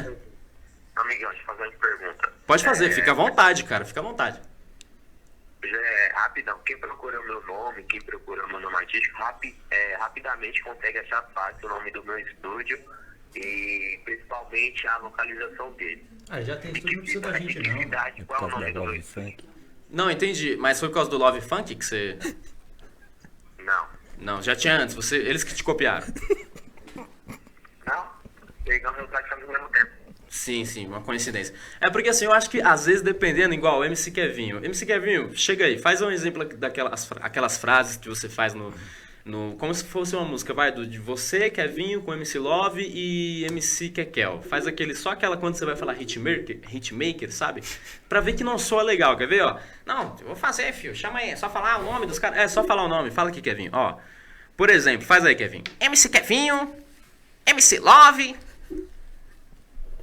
[0.95, 2.33] Amigão, deixa eu fazer uma pergunta.
[2.45, 4.39] Pode fazer, É, fica à vontade, cara, fica à vontade.
[5.63, 9.95] É, rapidão, quem procura o meu nome, quem procura o meu nome artístico, rapi, é,
[9.97, 12.79] rapidamente consegue achar fácil o nome do meu estúdio
[13.35, 16.05] e principalmente a localização dele.
[16.29, 17.75] Ah, já tem tudo, não precisa da gente não.
[17.75, 19.01] Por é o causa da Love?
[19.01, 19.49] Funk.
[19.89, 20.55] Não, entendi.
[20.57, 22.17] Mas foi por causa do Love Funk que você.
[23.57, 23.87] Não.
[24.17, 24.95] Não, já tinha antes.
[24.95, 25.17] Você...
[25.17, 26.07] Eles que te copiaram.
[27.85, 28.07] Não?
[28.65, 29.91] Pegamos praticamente ao mesmo tempo.
[30.29, 31.55] Sim, sim, uma coincidência.
[31.81, 34.63] É porque assim, eu acho que às vezes dependendo, igual o MC Kevinho.
[34.63, 38.71] MC Kevinho, chega aí, faz um exemplo daquelas aquelas frases que você faz no.
[39.29, 43.45] No como se fosse uma música, vai, do, de você, Kevinho, com MC Love e
[43.45, 44.41] MC Kekel.
[44.41, 47.63] Faz aquele, só aquela quando você vai falar hitmaker, hitmaker, sabe?
[48.09, 49.57] Pra ver que não soa legal, quer ver, ó?
[49.85, 52.39] Não, eu vou fazer, filho, chama aí, é só falar o nome dos caras.
[52.39, 53.97] É, só falar o nome, fala aqui, Kevinho, ó.
[54.57, 55.63] Por exemplo, faz aí, Kevinho.
[55.79, 56.73] MC Kevinho,
[57.45, 58.35] MC Love,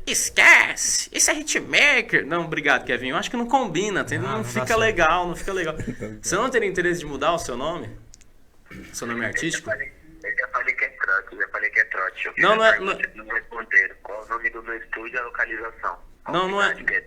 [0.07, 1.11] Esquece!
[1.13, 2.25] Isso é hitmaker!
[2.25, 3.09] Não, obrigado, Kevin.
[3.09, 4.07] Eu acho que não combina?
[4.09, 5.75] Ah, não, não dá fica legal, não fica legal.
[6.23, 7.91] Você não teria interesse de mudar o seu nome?
[8.93, 9.71] Seu nome artístico?
[9.71, 9.77] Eu
[10.37, 12.27] já falei, eu que é trote, eu já falei que é trote.
[12.27, 12.79] Eu fiz Não, a não é-
[13.15, 13.95] Não responderam.
[14.03, 16.07] Qual o nome do meu estúdio e a localização?
[16.29, 17.05] Não, não é- é.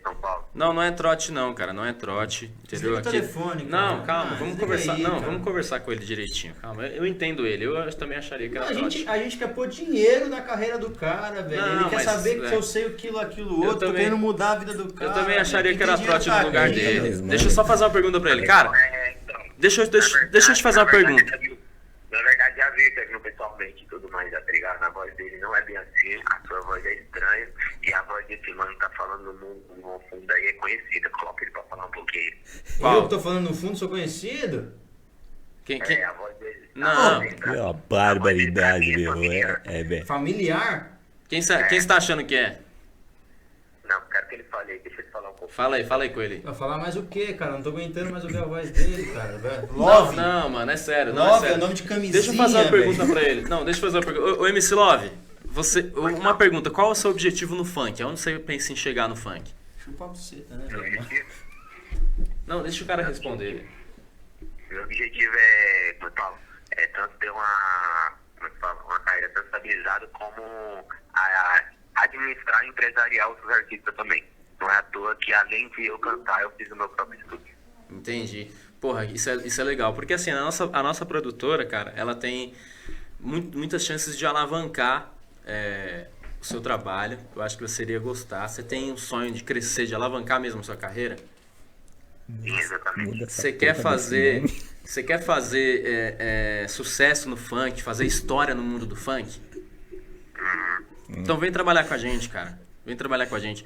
[0.56, 1.74] Não, não é trote não, cara.
[1.74, 2.50] Não é trote.
[2.64, 2.96] Entendeu?
[2.96, 3.82] O telefone, cara.
[3.98, 4.94] Não, calma, Ah, vamos conversar.
[4.94, 5.26] aí, não, cara.
[5.26, 6.56] vamos conversar com ele direitinho.
[6.62, 7.66] Calma, eu eu entendo ele.
[7.66, 9.00] Eu também acharia que era A trote.
[9.00, 11.62] gente, a gente quer pôr dinheiro na carreira do cara, velho.
[11.62, 12.50] Não, Ele quer mas, saber é.
[12.50, 13.74] que eu sei aquilo, aquilo, Eu outro.
[13.74, 15.12] Tô também- querendo mudar a vida do cara.
[15.12, 17.10] Eu também acharia que era trote no lugar aqui, dele.
[17.18, 17.28] Né?
[17.32, 18.46] Deixa eu só fazer uma pergunta pra ele.
[18.46, 21.40] Cara, É, então, deixa eu, deixa, verdade- deixa eu te fazer uma pergunta.
[22.84, 24.84] Que no pessoalmente e tudo mais, já tá ligado?
[24.84, 27.48] A voz dele não é bem assim, a sua voz é estranha
[27.84, 31.10] e a voz desse mano tá falando no mundo, no fundo aí é conhecida.
[31.10, 32.34] Coloca ele pra falar um pouquinho.
[32.80, 32.96] Qual?
[32.96, 34.74] Eu que tô falando no fundo, sou conhecido?
[35.66, 35.98] Quem, quem...
[35.98, 36.70] É, a voz dele.
[36.76, 36.88] Não.
[36.90, 39.32] a voz dele tá- Que ó, a voz barbaridade, tá meu.
[39.32, 40.06] É, é, bem.
[40.06, 41.00] Familiar?
[41.28, 42.60] Quem, sa- quem você tá achando que é?
[43.88, 45.09] Não, quero que ele fale aí, deixa pouco.
[45.52, 46.40] Fala aí, fala aí com ele.
[46.42, 47.54] Vai falar mais o quê, cara?
[47.54, 49.38] Não tô aguentando mais ouvir a voz dele, cara.
[49.38, 49.68] velho.
[49.68, 50.16] Não, Love.
[50.16, 51.14] não, mano, é sério.
[51.14, 51.58] Não, é Love é, sério.
[51.64, 52.84] nome de camisinha, Deixa eu fazer uma velho.
[52.84, 53.42] pergunta pra ele.
[53.50, 54.42] Não, deixa eu fazer uma pergunta.
[54.42, 55.12] Ô, MC Love,
[55.46, 56.70] você, uma pergunta.
[56.70, 58.02] Qual é o seu objetivo no funk?
[58.02, 59.52] Aonde você pensa em chegar no funk?
[59.84, 61.26] Chupa a buceta, né, velho?
[62.48, 63.68] Não, deixa o cara responder.
[64.70, 66.38] meu objetivo é, como eu falo,
[66.72, 68.14] é tanto ter uma,
[68.62, 70.42] falo, uma carreira tanto estabilizada como
[71.14, 71.64] a, a
[72.04, 74.24] administrar e empresarial os artistas também.
[74.60, 77.56] Não é à toa que além de eu cantar, eu fiz o meu próprio estúdio.
[77.90, 78.52] Entendi.
[78.80, 79.94] Porra, isso é, isso é legal.
[79.94, 82.54] Porque assim, a nossa, a nossa produtora, cara, ela tem
[83.20, 85.12] mu- muitas chances de alavancar
[85.46, 86.08] é,
[86.42, 87.18] o seu trabalho.
[87.36, 88.48] Eu acho que você iria gostar.
[88.48, 91.18] Você tem um sonho de crescer, de alavancar mesmo a sua carreira?
[92.44, 93.26] Exatamente.
[93.26, 94.44] Você quer fazer.
[94.84, 99.40] Você quer fazer é, é, sucesso no funk, fazer história no mundo do funk?
[101.10, 102.60] Então vem trabalhar com a gente, cara.
[102.86, 103.66] Vem trabalhar com a gente.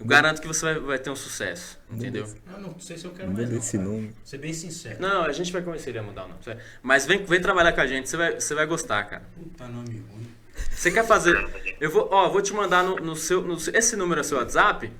[0.00, 2.26] Eu garanto que você vai, vai ter um sucesso, entendeu?
[2.52, 3.48] Eu não sei se eu quero mais.
[3.48, 3.88] não, esse cara.
[3.88, 4.14] nome.
[4.24, 5.00] Ser bem sincero.
[5.00, 6.40] Não, a gente vai convencer ele a mudar o nome.
[6.82, 9.22] Mas vem, vem trabalhar com a gente, você vai, você vai gostar, cara.
[9.36, 10.34] Puta nome ruim.
[10.70, 11.34] Você quer fazer.
[11.80, 13.40] Eu vou, ó, vou te mandar no, no seu.
[13.42, 14.92] no esse número é seu WhatsApp?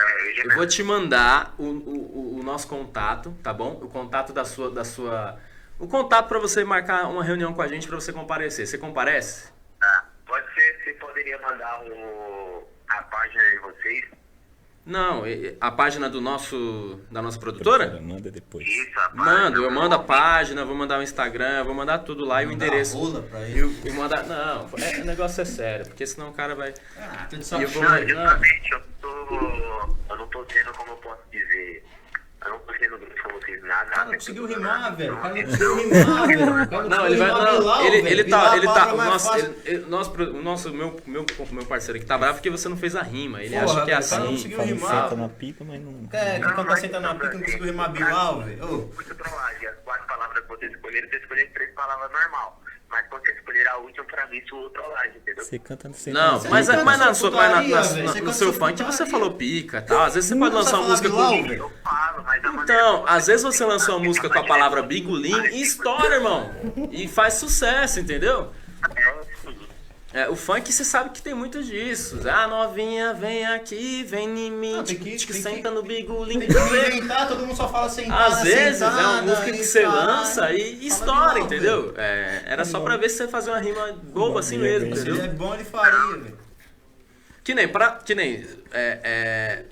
[0.00, 3.72] É, eu vou te mandar o, o, o- nosso contato, tá bom?
[3.82, 4.70] O contato da sua.
[4.70, 5.38] Da sua
[5.78, 8.66] o contato pra você marcar uma reunião com a gente pra você comparecer.
[8.66, 9.48] Você comparece?
[9.80, 14.04] Ah, pode ser, você poderia mandar o, a página de vocês?
[14.88, 15.22] Não,
[15.60, 16.98] a página do nosso.
[17.10, 18.00] da nossa produtora?
[18.02, 18.66] Manda depois.
[18.66, 19.10] Isso, a.
[19.14, 22.52] Mando, eu mando a página, vou mandar o Instagram, vou mandar tudo lá e o
[22.52, 22.96] endereço.
[22.98, 23.64] rola pra E, ele.
[23.64, 24.24] o- e mandar.
[24.24, 26.72] Não, é, o negócio é sério, porque senão o cara vai.
[26.96, 27.82] Ah, tô de E saco eu vou-.
[27.82, 29.08] Não, justamente, eu tô.
[30.10, 31.84] Eu não tô sendo, como eu posso dizer.
[32.44, 33.86] Eu não tô sendo grosso com vocês, nada.
[33.86, 35.14] O cara não conseguiu rimar, velho.
[35.14, 36.88] O cara não conseguiu rimar, velho.
[36.88, 37.28] Não, ele vai.
[37.28, 38.08] Não, Bilal, ele, velho.
[38.08, 38.52] ele tá.
[38.52, 38.86] é Ele tá.
[38.94, 42.76] nosso, ele- ele- nosso, nosso meu, meu, meu parceiro aqui tá bravo porque você não
[42.76, 43.42] fez a rima.
[43.42, 44.28] Ele Porra, acha que é cara não assim.
[44.36, 45.02] conseguiu rimar.
[45.04, 46.08] senta na pica, mas não.
[46.12, 48.66] É, que cantar senta na pica não conseguiu rimar Bilal, velho.
[48.94, 49.66] Muito trollagem.
[49.68, 52.62] As quatro palavras que vocês escolheram, vocês escolheram três palavras normal.
[52.90, 55.44] Mas quando você escolher a última, pra mim, isso é trollagem, entendeu?
[55.44, 56.48] Você canta sem Não, fazer.
[56.48, 57.82] mas, canta mas, na sua mas na-
[58.14, 60.02] na- no seu funk você falou pica tal.
[60.04, 61.34] Às vezes você pode lançar uma música com.
[61.34, 65.60] Eu falo, mas Então, às vezes você lança uma música com a palavra bigolim e
[65.62, 66.50] estoura, irmão.
[66.90, 68.52] E faz sucesso, entendeu?
[68.96, 69.14] É,
[70.30, 72.18] o funk você sabe que tem muito disso.
[72.26, 75.82] Ah, novinha, vem aqui, vem em mim, Não, tem que, que- que senta que- no
[75.82, 76.38] bigolim.
[76.38, 79.64] Tem que inventar, todo mundo só fala sentar, Às vezes é uma sentada, música que
[79.64, 81.92] você lança e estoura, entendeu?
[81.96, 85.10] É, era só pra ver se você fazia uma rima boba assim mesmo, Se ele
[85.10, 85.34] é entendeu?
[85.36, 86.38] bom, ele faria, velho.
[87.44, 89.64] Que nem, pra, que nem é, é,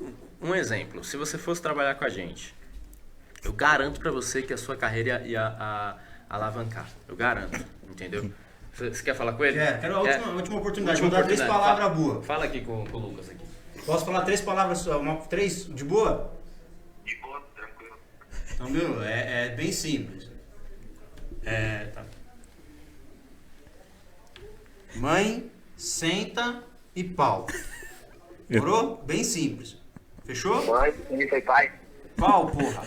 [0.43, 2.55] um exemplo, se você fosse trabalhar com a gente,
[3.43, 5.97] eu garanto pra você que a sua carreira ia, ia a-
[6.29, 6.89] alavancar.
[7.09, 8.31] Eu garanto, entendeu?
[8.77, 9.57] Você quer falar com ele?
[9.57, 11.01] Quero, quero a última, a última oportunidade.
[11.03, 12.27] Última Vou dar três palavras Fala- boas.
[12.27, 13.45] Fala aqui com, com o Lucas aqui.
[13.87, 16.33] Posso falar três palavras, uma, três de boa?
[17.05, 17.97] De boa, tranquilo.
[18.55, 20.29] Então, meu, é, é bem simples.
[21.45, 22.05] É, tá.
[24.97, 26.63] Mãe, senta
[26.95, 27.47] e pau.
[28.49, 29.03] Demorou?
[29.05, 29.77] Bem simples.
[30.25, 30.65] Fechou?
[30.67, 31.73] Mãe, isso aí, pai.
[32.17, 32.83] Pau, porra.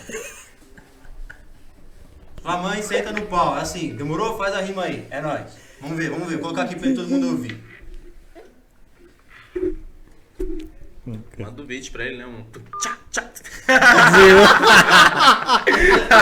[2.41, 3.57] Sua mãe senta no pau.
[3.57, 3.95] É assim.
[3.95, 4.37] Demorou?
[4.37, 5.07] Faz a rima aí.
[5.09, 5.68] É nóis.
[5.81, 6.35] Vamos ver, vamos ver.
[6.35, 7.57] Vou colocar aqui pra todo mundo ouvir.
[11.37, 12.25] Manda o beat pra ele, né?
[12.25, 12.43] Um
[12.79, 13.23] tchá, tchá.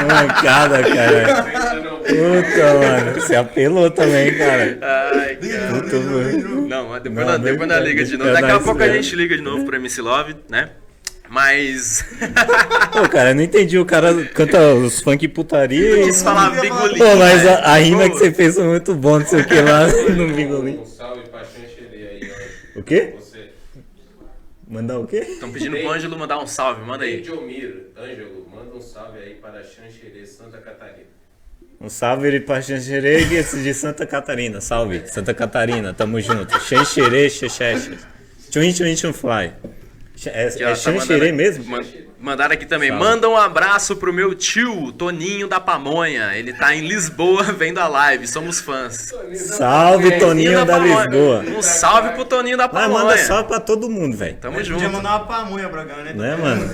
[0.06, 1.44] Mancada, cara.
[2.04, 3.14] Puta, mano.
[3.22, 4.78] Você apelou também, cara.
[4.82, 5.82] Ai, cara.
[5.82, 6.68] Puta, mano.
[6.68, 8.30] Não, mas depois, Não, nós- depois deixa- liga de novo.
[8.30, 8.94] eu Daqui a pouco a mesmo.
[9.04, 10.70] gente liga de novo pro MC Love, né?
[11.30, 12.06] Mas.
[12.92, 13.78] Pô, cara, eu não entendi.
[13.78, 16.04] O cara canta os funk putaria e.
[16.06, 16.98] Quis falar bigolim.
[16.98, 17.86] Pô, mas a, a velho.
[17.86, 20.80] rima que você fez foi muito bom, não sei o que lá no bigolim.
[20.80, 22.32] Um salve pra Xanxerê aí,
[22.76, 22.80] ó.
[22.80, 23.16] O quê?
[23.18, 23.50] Você.
[24.68, 25.18] Mandar o quê?
[25.18, 27.20] Estão pedindo pro Ângelo mandar um salve, manda aí.
[27.22, 31.08] Ângelo, manda um salve aí para Xanxerê, Santa Catarina.
[31.80, 34.60] Um salve pra Xanxerê de Santa Catarina.
[34.60, 36.60] Salve, Santa Catarina, tamo junto.
[36.60, 37.98] Xanxerê, xexexe.
[38.50, 39.54] Tchum, tchum, tchum, fly.
[40.26, 41.64] É, ó, é tá Xanxerê mesmo?
[41.66, 41.84] man-
[42.20, 42.90] Mandaram aqui também.
[42.90, 43.04] Salve.
[43.04, 46.32] Manda um abraço pro meu tio, Toninho da Pamonha.
[46.36, 48.26] Ele tá em Lisboa vendo a live.
[48.28, 49.14] Somos fãs.
[49.36, 51.04] Salve, Toninho da Pamonha.
[51.06, 51.46] Lisboa.
[51.56, 53.04] Um salve pro Toninho da Mas Pamonha.
[53.04, 54.36] manda salve pra todo mundo, velho.
[54.42, 54.90] Tamo Podia junto.
[54.90, 56.14] mandar uma pamonha pra cá, né?
[56.14, 56.74] Né, mano?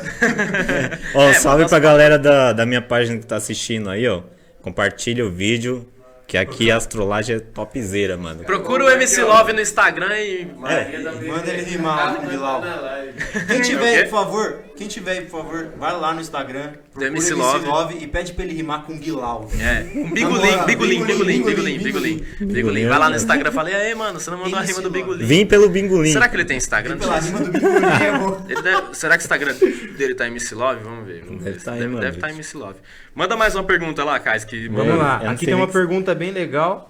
[1.14, 4.22] ó, É, salve pra galera da, da minha página que tá assistindo aí, ó.
[4.62, 5.86] Compartilha o vídeo,
[6.26, 8.44] que aqui a astrolagem é topzera, mano.
[8.44, 10.46] Procura o MC Love no Instagram e.
[10.46, 12.62] Da manda ele rimar Ah, com o Bilal.
[12.62, 13.14] tá na live.
[13.48, 17.08] Quem É tiver, por favor, quem tiver aí, por favor, vai lá no Instagram, procura
[17.08, 17.66] MC MC Love.
[17.68, 19.48] Love e pede pra ele rimar com Guilau.
[19.60, 22.88] É, um bigulim, bigulim, bigulim, bigulim, bigulim, bigulim.
[22.88, 24.90] Vai lá no Instagram e fala, e aí, mano, você não mandou a rima do
[24.90, 25.26] bigulim.
[25.26, 26.12] Vim pelo bingolim.
[26.12, 26.98] Será que ele tem Instagram?
[26.98, 29.54] Pela rima do é deve- será que o Instagram
[29.98, 30.84] dele tá MC Love?
[30.84, 31.24] Vamos ver.
[31.26, 31.64] Vamos Deve ver.
[31.64, 32.30] tá aí, deve, mano, deve tá.
[32.30, 32.80] MC Love.
[33.15, 36.15] Manda mais uma pergunta lá, Kais, que Vamos lá, eu não aqui tem uma pergunta
[36.15, 36.89] bem legal.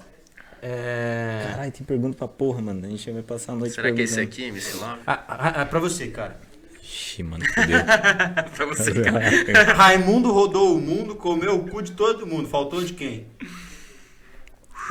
[0.61, 1.47] É...
[1.49, 2.85] Caralho, tem pergunta pra porra, mano.
[2.85, 5.01] A gente vai passar a noite Será que é esse aqui, MC Love?
[5.05, 6.39] Ah, ah, ah, pra você, cara.
[6.81, 7.79] Ixi, mano, fudeu.
[8.55, 9.19] pra você, cara.
[9.75, 12.47] Raimundo rodou o mundo, comeu o cu de todo mundo.
[12.47, 13.27] Faltou de quem?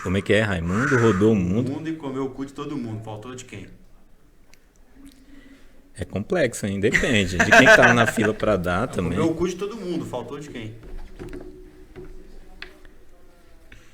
[0.03, 0.43] Como é que é?
[0.43, 1.73] Raimundo rodou o O mundo.
[1.73, 3.03] mundo e comeu o cu de todo mundo.
[3.03, 3.67] Faltou de quem?
[5.97, 6.81] É complexo, hein?
[6.81, 7.39] Depende.
[7.39, 9.13] De quem que tava na fila pra dar também.
[9.13, 10.05] Comeu o cu de todo mundo.
[10.05, 10.75] Faltou de quem?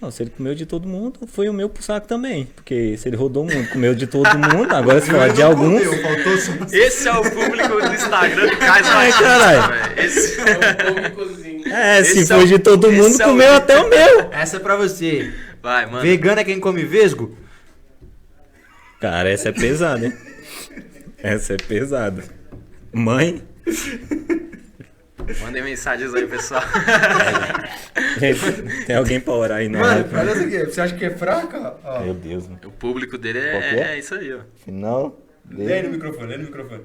[0.01, 2.47] Não, se ele comeu de todo mundo, foi o meu pro saco também.
[2.55, 5.85] Porque se ele rodou o mundo, comeu de todo mundo, agora se falar de alguns.
[5.85, 6.53] Comeu, faltou só...
[6.73, 10.01] Esse é o público do Instagram do Kais Ai, Batista, caralho.
[10.01, 10.37] Esse...
[10.87, 11.69] Públicozinho.
[11.75, 13.89] É, se Esse é foi o- de todo mundo, esse é o- comeu até o
[13.91, 14.21] meu.
[14.31, 15.35] Essa é pra você.
[15.61, 16.01] Vai, mano.
[16.03, 17.37] Vegano é quem come vesgo?
[19.01, 20.13] Cara, essa é pesada, hein?
[21.21, 22.23] Essa é pesada.
[22.93, 23.43] Mãe?
[25.41, 26.63] Mandem mensagens aí, pessoal.
[28.19, 30.65] Gente, tem alguém pra orar aí na Mano, olha isso aqui.
[30.65, 31.77] Você acha que é fraca?
[31.85, 32.01] Ó.
[32.01, 32.61] Meu Deus, mano.
[32.65, 33.81] O público dele é, é?
[33.93, 34.41] é isso aí, ó.
[34.65, 35.21] Final.
[35.51, 36.85] Lê aí no microfone, lê no microfone.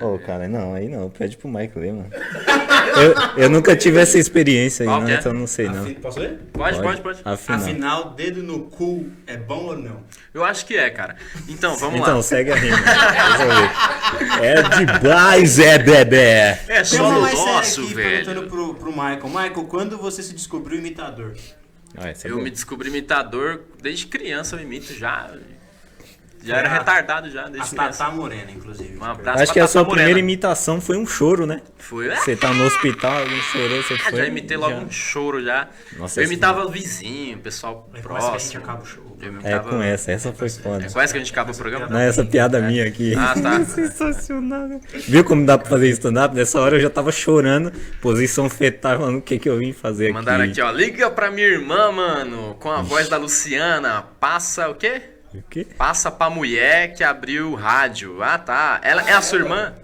[0.00, 1.08] Ô, cara, não, aí não.
[1.10, 2.10] Pede pro Mike ler, mano.
[3.36, 5.16] Eu, eu nunca tive essa experiência aí, Qual não, que é?
[5.16, 5.82] então não sei, não.
[5.82, 6.38] Afi- Posso ler?
[6.52, 7.20] Pode, pode, pode.
[7.24, 7.60] Afinal.
[7.60, 10.02] Afinal, dedo no cu é bom ou não?
[10.34, 11.16] Eu acho que é, cara.
[11.48, 12.22] Então, vamos Então, lá.
[12.22, 12.76] segue a rima.
[14.42, 14.62] É
[14.98, 16.16] demais, é bebê.
[16.16, 18.50] É Tem só uma no mais séria nosso, aqui perguntando velho.
[18.50, 19.26] pro, pro Michael.
[19.28, 21.34] Michael, quando você se descobriu imitador?
[21.96, 22.44] Ah, essa é Eu boa.
[22.44, 25.30] me descobri imitador desde criança, eu imito já.
[26.42, 27.98] Já era a- retardado já, A desde criança.
[28.04, 28.96] Tatá Morena, inclusive.
[28.96, 29.96] Um abraço Acho pra que a Tata sua Morena.
[29.96, 31.60] primeira imitação foi um choro, né?
[31.78, 32.16] Foi, é?
[32.16, 34.18] Você tá no hospital, alguém chorou, você Ah, foi.
[34.18, 35.68] já imitei logo já- um choro já.
[35.98, 38.62] Nossa, eu imitava o vizinho, o pessoal É, começa que a gente próximo.
[38.64, 39.10] acaba o show.
[39.20, 39.68] Eu É, imitava...
[39.68, 40.86] com essa, essa foi foda.
[40.86, 41.86] É com essa que a gente acaba o programa?
[41.88, 43.14] Não, essa piada minha aqui.
[43.14, 43.62] Ah, tá.
[43.66, 44.80] Sensacional.
[44.94, 46.34] Viu como dá pra fazer stand-up?
[46.34, 50.04] Nessa hora eu já tava chorando, posição fetal, falando o que que eu vim fazer
[50.06, 50.14] aqui.
[50.14, 50.70] Mandaram aqui, ó.
[50.70, 54.02] Liga pra minha irmã, mano, com a voz da Luciana.
[54.18, 55.02] Passa o quê?
[55.34, 55.66] O quê?
[55.78, 58.22] Passa pra mulher que abriu o rádio.
[58.22, 58.80] Ah, tá.
[58.82, 59.74] Ela é a sua irmã?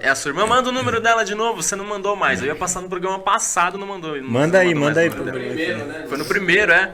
[0.00, 0.46] É a sua irmã?
[0.46, 1.62] Manda o número dela de novo.
[1.62, 2.40] Você não mandou mais.
[2.40, 4.14] Eu ia passar no programa passado, não mandou.
[4.20, 5.24] não- Manda não aí, manda aí pro.
[5.24, 6.04] Primeiro, né?
[6.08, 6.92] Foi no primeiro, é.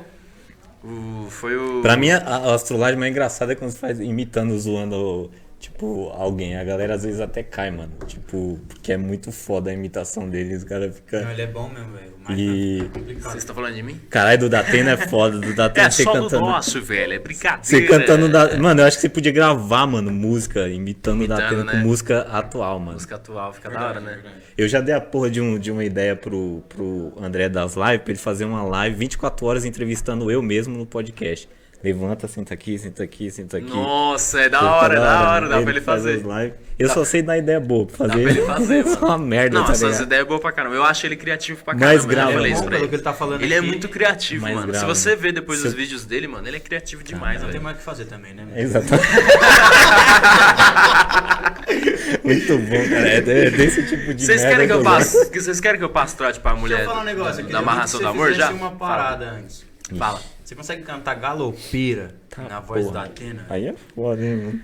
[0.85, 1.83] O, foi o.
[1.83, 6.57] Pra mim, a, a astrolagem mais engraçada é quando você faz imitando, zoando, tipo, alguém.
[6.57, 7.93] A galera às vezes até cai, mano.
[8.07, 10.63] Tipo, porque é muito foda a imitação deles.
[10.63, 11.31] O cara Não, fica.
[11.31, 12.11] ele é bom mesmo, velho.
[12.29, 13.15] O E- é.
[13.21, 14.01] Vocês estão falando de mim?
[14.11, 15.39] Caralho, do Datena é foda.
[15.39, 16.47] Do Datena É você só no cantando.
[16.47, 17.13] nosso, velho.
[17.13, 17.63] É brincadeira.
[17.63, 18.57] Você cantando da.
[18.59, 21.73] Mano, eu acho que você podia gravar, mano, música, imitando o Imitando, Datena né?
[21.73, 22.93] com música atual, mano.
[22.95, 24.19] Música atual, fica da hora, né?
[24.57, 28.03] Eu já dei a porra de, um, de uma ideia pro, pro André das lives,
[28.03, 31.49] pra ele fazer uma live 24 horas entrevistando eu mesmo no podcast.
[31.83, 33.71] Levanta, senta aqui, senta aqui, senta aqui.
[33.71, 35.49] Nossa, é da hora, é da hora.
[35.49, 36.53] Dá pra ele fazer lives.
[36.79, 38.23] Eu só sei dar ideia boa pra fazer.
[38.23, 40.77] pra ele fazer, Só uma merda, Não, tá essas ideias boas pra caramba.
[40.77, 42.09] Eu acho ele criativo pra Mais caramba.
[42.09, 42.57] grava, eu falei né?
[42.59, 42.89] isso pra ele.
[42.89, 44.67] que ele tá falando Ele é aqui, muito criativo, mano.
[44.67, 44.79] grava.
[44.79, 47.61] Se você ver depois Se- os vídeos dele, mano, ele é criativo demais, Não tem
[47.61, 48.45] mais o que fazer também, né?
[48.57, 49.09] Exatamente.
[52.25, 53.09] Muito bom, cara.
[53.09, 55.31] É é desse tipo de Vocês merda querem que eu passe?
[55.31, 57.53] que Vocês querem que eu passe trote pra Deixa mulher eu falar um negócio aqui.
[57.53, 58.51] da amarração do eu amor já?
[58.51, 59.65] uma parada antes.
[59.97, 60.21] Fala.
[60.51, 62.95] Você consegue cantar galopeira na voz porra.
[62.95, 63.47] da Atena?
[63.49, 64.61] Aí é foda, hein, mano.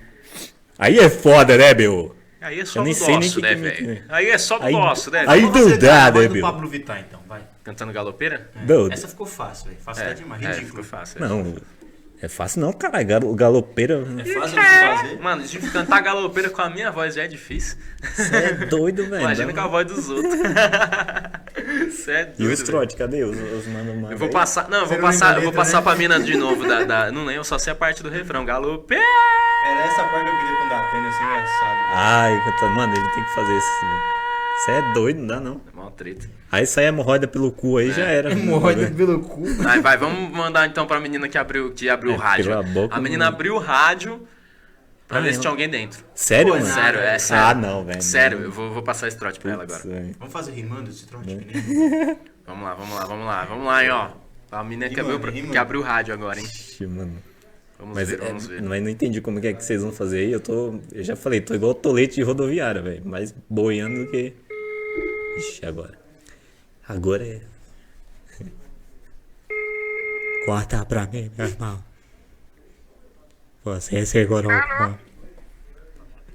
[0.77, 2.16] Aí é foda, né, meu?
[2.40, 4.03] Aí é só do nosso, né, velho?
[4.09, 5.25] Aí é só do nosso, né?
[5.29, 6.42] aí fazer dá, né, meu?
[6.42, 7.40] Pablo Vittar, então, vai.
[7.62, 8.51] Cantando galopeira?
[8.66, 9.81] Não, Essa ficou fácil, velho.
[9.81, 10.42] Fácil É, demais.
[10.42, 10.83] é, Ridículo.
[10.83, 11.25] ficou fácil.
[11.25, 11.29] é.
[11.29, 11.55] não.
[12.20, 13.07] É fácil não, caralho.
[13.07, 14.02] Galo- Galopeira.
[14.18, 15.18] É fácil de fazer.
[15.20, 17.76] Mano, de cantar galopeira com a minha voz já é difícil.
[18.14, 19.20] Você é doido, velho.
[19.20, 20.33] Imagina com a voz dos outros.
[21.90, 22.52] Você é E doido.
[22.52, 22.64] os velho.
[22.64, 24.12] trote, cadê os, os mano mano?
[24.12, 24.68] Eu vou passar.
[24.68, 25.83] Não, eu vou passar, eu vou passar né?
[25.83, 26.66] pra mina de novo.
[26.66, 28.44] Da, da- não lembro, só sei a parte do refrão.
[28.44, 29.02] Galopeira.
[29.66, 31.76] Era essa parte que eu queria com Atena, assim, engraçado.
[31.94, 32.33] Ai,
[32.74, 33.66] mano, ele tem que fazer isso.
[34.64, 35.61] Você é doido, não dá não.
[35.72, 36.26] É mó treta.
[36.50, 38.30] Aí sai hemorroida pelo cu aí, já era.
[38.32, 39.44] Hemorroida pelo cu.
[39.56, 42.44] Vai, vai, vamos mandar então pra menina que abriu, que abriu É, o rádio.
[42.46, 44.26] pela boca, a menina não- abriu o rádio
[45.09, 45.32] pra Ah, ver é?
[45.32, 46.04] se tinha alguém dentro.
[46.14, 46.72] Sério, Pô, mano?
[46.72, 47.44] Sério, é sério.
[47.44, 48.00] Ah, não, velho.
[48.02, 49.80] Sério, eu vou, vou passar esse trote pra ela agora.
[49.80, 50.16] Putz.
[50.18, 51.26] Vamos fazer rimando esse trote?
[51.26, 51.46] Nem-
[52.46, 54.09] Vamos lá, vamos lá, vamos lá, vamos lá, hein, ó.
[54.52, 55.18] A menina que abriu,
[55.50, 56.44] que abriu o rádio agora, hein.
[56.46, 57.14] Ixi, mano.
[57.76, 58.62] Vamos Mas, ver, é, vamos ver.
[58.62, 60.30] mas não entendi como que é que vocês vão fazer aí.
[60.32, 60.78] Eu tô.
[60.92, 63.02] Eu já falei, tô igual tolete de rodoviária, velho.
[63.04, 64.32] Mais boiando do que.
[65.38, 66.05] Ixi, agora.
[66.88, 67.40] Agora é.
[70.44, 71.84] Corta pra mim, meu irmão.
[73.64, 74.53] Você segurou.
[74.53, 74.99] o-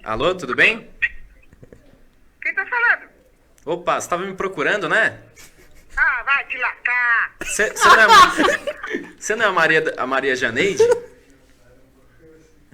[0.03, 0.89] Alô, tudo bem?
[3.65, 5.21] Opa, você tava me procurando, né?
[5.95, 7.35] Ah, vai te lacar!
[7.45, 8.07] Você não é,
[9.37, 10.83] não é a Maria, a Maria Janeide?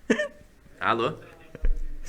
[0.79, 1.19] Alô?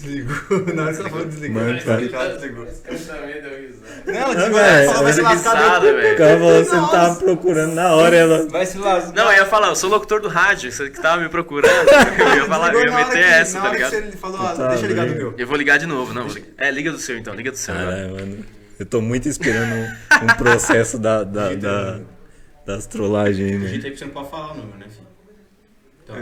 [0.01, 0.75] Desligou.
[0.75, 1.63] Na hora que você falou, desligou.
[1.63, 2.01] Mano, cara.
[2.01, 2.65] desligou.
[2.89, 4.03] Esse também deu risada.
[4.07, 4.61] Não, desligou.
[4.61, 5.55] velho, Falou, vai se lascar.
[5.57, 6.19] Risada, O velho.
[6.19, 8.47] cara falou, você não tava procurando na hora, ela.
[8.51, 9.13] Vai se lascar.
[9.13, 11.69] Não, eu ia falar, eu sou locutor do rádio, você que tava me procurando.
[12.19, 13.91] Eu ia falar, eu ia Desligou meter que- essa, tá ligado?
[13.91, 15.35] você falou, ah, Tá deixa eu ligar do meu.
[15.37, 16.27] Eu vou ligar de novo, não.
[16.57, 17.75] É, liga do seu então, liga do seu.
[17.75, 18.45] Caralho, mano.
[18.79, 19.75] Eu tô muito esperando
[20.23, 22.01] um, processo da, da, da-
[22.65, 23.85] das trollagens aí, Digita mano.
[23.87, 25.08] aí que você não pode falar o número, né, filho?
[26.09, 26.17] Então,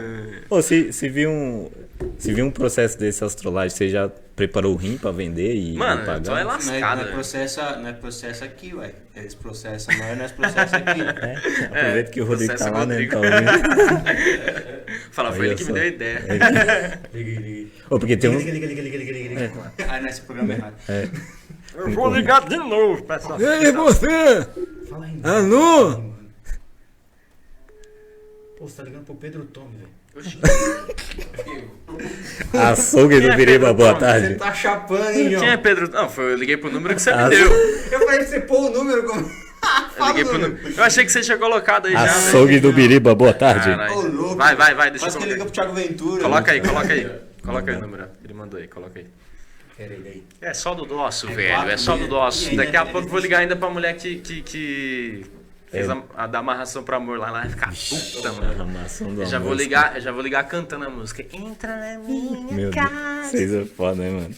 [0.48, 1.70] Pô, se, se vir um.
[2.18, 5.72] Se vir um processo desse as trollagens, você já preparou o rim pra vender e,
[5.78, 6.30] Mano, e então é pagar?
[6.30, 6.80] não, é, lascado.
[6.80, 7.12] não, é velho.
[7.14, 8.92] processa, não é processa aqui, ué.
[9.14, 11.00] Eles processam nós, nós processa aqui.
[11.72, 13.06] É, aproveita que o Rodrigo tá lá, né?
[13.06, 13.32] Tá ouvindo.
[15.10, 15.72] Fala, foi ele que me só.
[15.72, 17.00] deu a ideia.
[17.14, 17.70] Liga, liga.
[17.88, 18.38] Porque tem um.
[18.38, 19.72] Liga, liga, liga, liga, liga, liga, liga.
[19.88, 20.74] Ah, não, esse programa é errado.
[21.74, 24.46] Eu vou ligar de novo pra essa Ei, você!
[24.88, 25.20] Fala aí.
[25.22, 26.15] Alô?
[28.66, 30.26] Pô, você tá ligando pro Pedro Tome, velho.
[32.52, 34.00] Açougue do Pedro boa Tom?
[34.00, 34.34] Você tarde.
[34.34, 35.40] tá chapando, hein, João?
[35.40, 35.88] Quem é Pedro?
[35.88, 37.52] Não, foi, eu liguei pro número que você me deu.
[37.52, 39.20] Eu falei pra você pôr o número como...
[39.96, 40.68] Eu liguei pro número.
[40.76, 42.16] Eu achei que você tinha colocado aí já, velho.
[42.16, 43.70] Açougue do Biriba, boa tarde.
[43.92, 44.34] Ô, louco.
[44.36, 45.62] Vai, vai, vai, deixa eu Quase que liga colocar.
[45.62, 46.22] pro Thiago Ventura.
[46.22, 47.10] Coloca aí, coloca aí.
[47.44, 48.08] Coloca aí o número.
[48.24, 49.06] Ele mandou aí, coloca aí.
[49.76, 50.24] Pera aí, daí.
[50.40, 51.70] É só do nosso, É velho.
[51.70, 52.54] É só do nosso.
[52.56, 55.26] Daqui a pouco eu vou ligar ainda pra mulher que, que, que
[55.76, 55.92] fez É.
[55.92, 57.28] a, a da amarração pro amor lá.
[57.28, 58.62] Ela vai ficar puta, mano.
[58.62, 59.62] Amação do Eu já vou almoço.
[59.64, 61.24] ligar, eu já vou ligar cantando a música.
[61.32, 63.28] Entra na minha Meu Deus, casa.
[63.30, 64.34] vocês é foda, né, mano?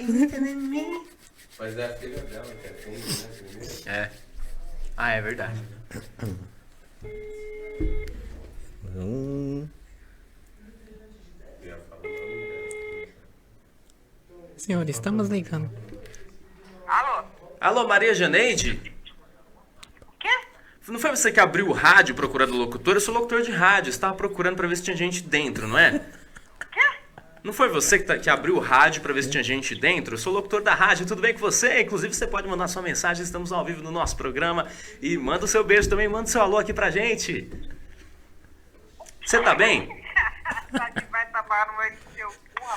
[0.00, 1.00] Entra na minha.
[1.58, 3.26] Mas é a filha dela que atende,
[3.86, 3.92] né?
[3.92, 4.10] É.
[4.96, 5.60] Ah, é verdade.
[8.96, 9.66] Um...
[14.56, 15.70] Senhor, estamos ligando.
[16.86, 17.24] Alô?
[17.60, 18.89] Alô, Maria Janeide?
[20.90, 22.94] Não foi você que abriu o rádio procurando locutor?
[22.94, 23.92] Eu sou locutor de rádio.
[23.92, 26.00] Você tava procurando pra ver se tinha gente dentro, não é?
[27.42, 30.14] Não foi você que, tá- que abriu o rádio pra ver se tinha gente dentro?
[30.14, 31.80] Eu sou locutor da rádio, tudo bem com você?
[31.80, 34.66] Inclusive, você pode mandar sua mensagem, estamos ao vivo no nosso programa.
[35.00, 37.48] E manda o seu beijo também, manda o seu alô aqui pra gente.
[39.24, 39.88] Você tá bem?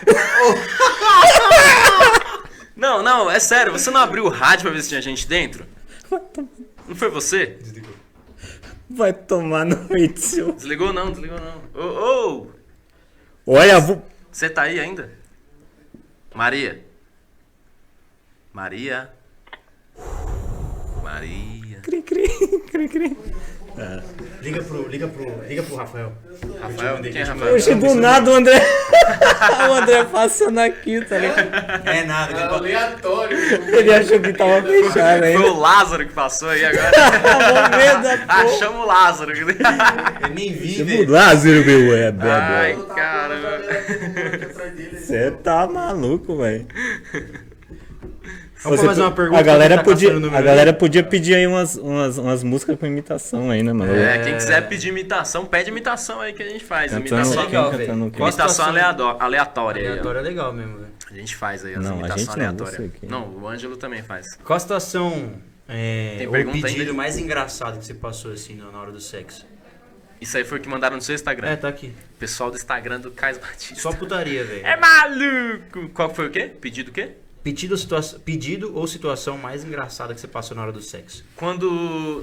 [2.76, 5.66] Não, não, é sério, você não abriu o rádio pra ver se tinha gente dentro?
[6.88, 7.58] Não foi você?
[8.94, 9.76] Vai tomar no
[10.16, 10.54] seu...
[10.54, 11.62] Desligou não, desligou não.
[11.74, 12.48] Ô, ô!
[13.48, 13.80] Olha.
[14.32, 15.12] Você tá aí ainda?
[16.34, 16.86] Maria.
[18.54, 19.12] Maria.
[21.02, 21.80] Maria.
[21.82, 22.28] Cri, cri,
[22.72, 23.18] cri, cri.
[24.42, 26.12] Liga pro, liga pro, liga pro Rafael.
[26.62, 27.56] Rafael, quem é Rafael?
[27.56, 28.62] Oxe, do nada o André...
[29.70, 31.88] o André passando aqui, tá ligado?
[31.88, 33.38] É nada, É aleatório.
[33.38, 35.52] Ele achou que tava fechado Foi ainda.
[35.52, 36.92] o Lázaro que passou aí agora.
[38.28, 39.32] Achamos o Lázaro.
[39.32, 41.12] eu nem vi, velho.
[41.12, 42.30] Lázaro, meu, é bebo.
[42.30, 43.62] Ai, caramba.
[45.00, 46.68] Você tá maluco, velho.
[48.64, 49.40] Vamos fazer uma pergunta.
[49.40, 50.44] A galera, tá podia, o a aí?
[50.44, 53.94] galera podia pedir aí umas, umas, umas músicas com imitação aí, né, mano?
[53.94, 56.92] É, quem quiser pedir imitação, pede imitação aí que a gente faz.
[56.92, 58.12] Cantando Imitação, legal, velho.
[58.18, 58.66] imitação
[59.20, 59.82] aleatória.
[59.82, 59.92] aí, ó.
[59.92, 60.94] Aleatório é legal mesmo, velho.
[61.12, 62.92] A gente faz aí as Não, a imitações gente não, aleatórias.
[63.00, 64.36] que- Não, o Ângelo também faz.
[64.44, 65.34] Qual a situação
[65.68, 66.94] é, pergunta pedido ainda?
[66.94, 69.46] mais engraçado que você passou assim na na hora do sexo?
[70.20, 71.50] Isso aí foi o que mandaram no seu Instagram.
[71.50, 71.94] É, tá aqui.
[72.18, 73.76] Pessoal do Instagram do Cais Batista.
[73.76, 74.66] Só putaria, velho.
[74.66, 75.90] É maluco!
[75.94, 76.50] Qual foi o quê?
[76.62, 77.10] Pedido o quê?
[77.44, 81.26] Pedido, situa- pedido ou situação mais engraçada que você passou na hora do sexo?
[81.44, 81.70] Quando.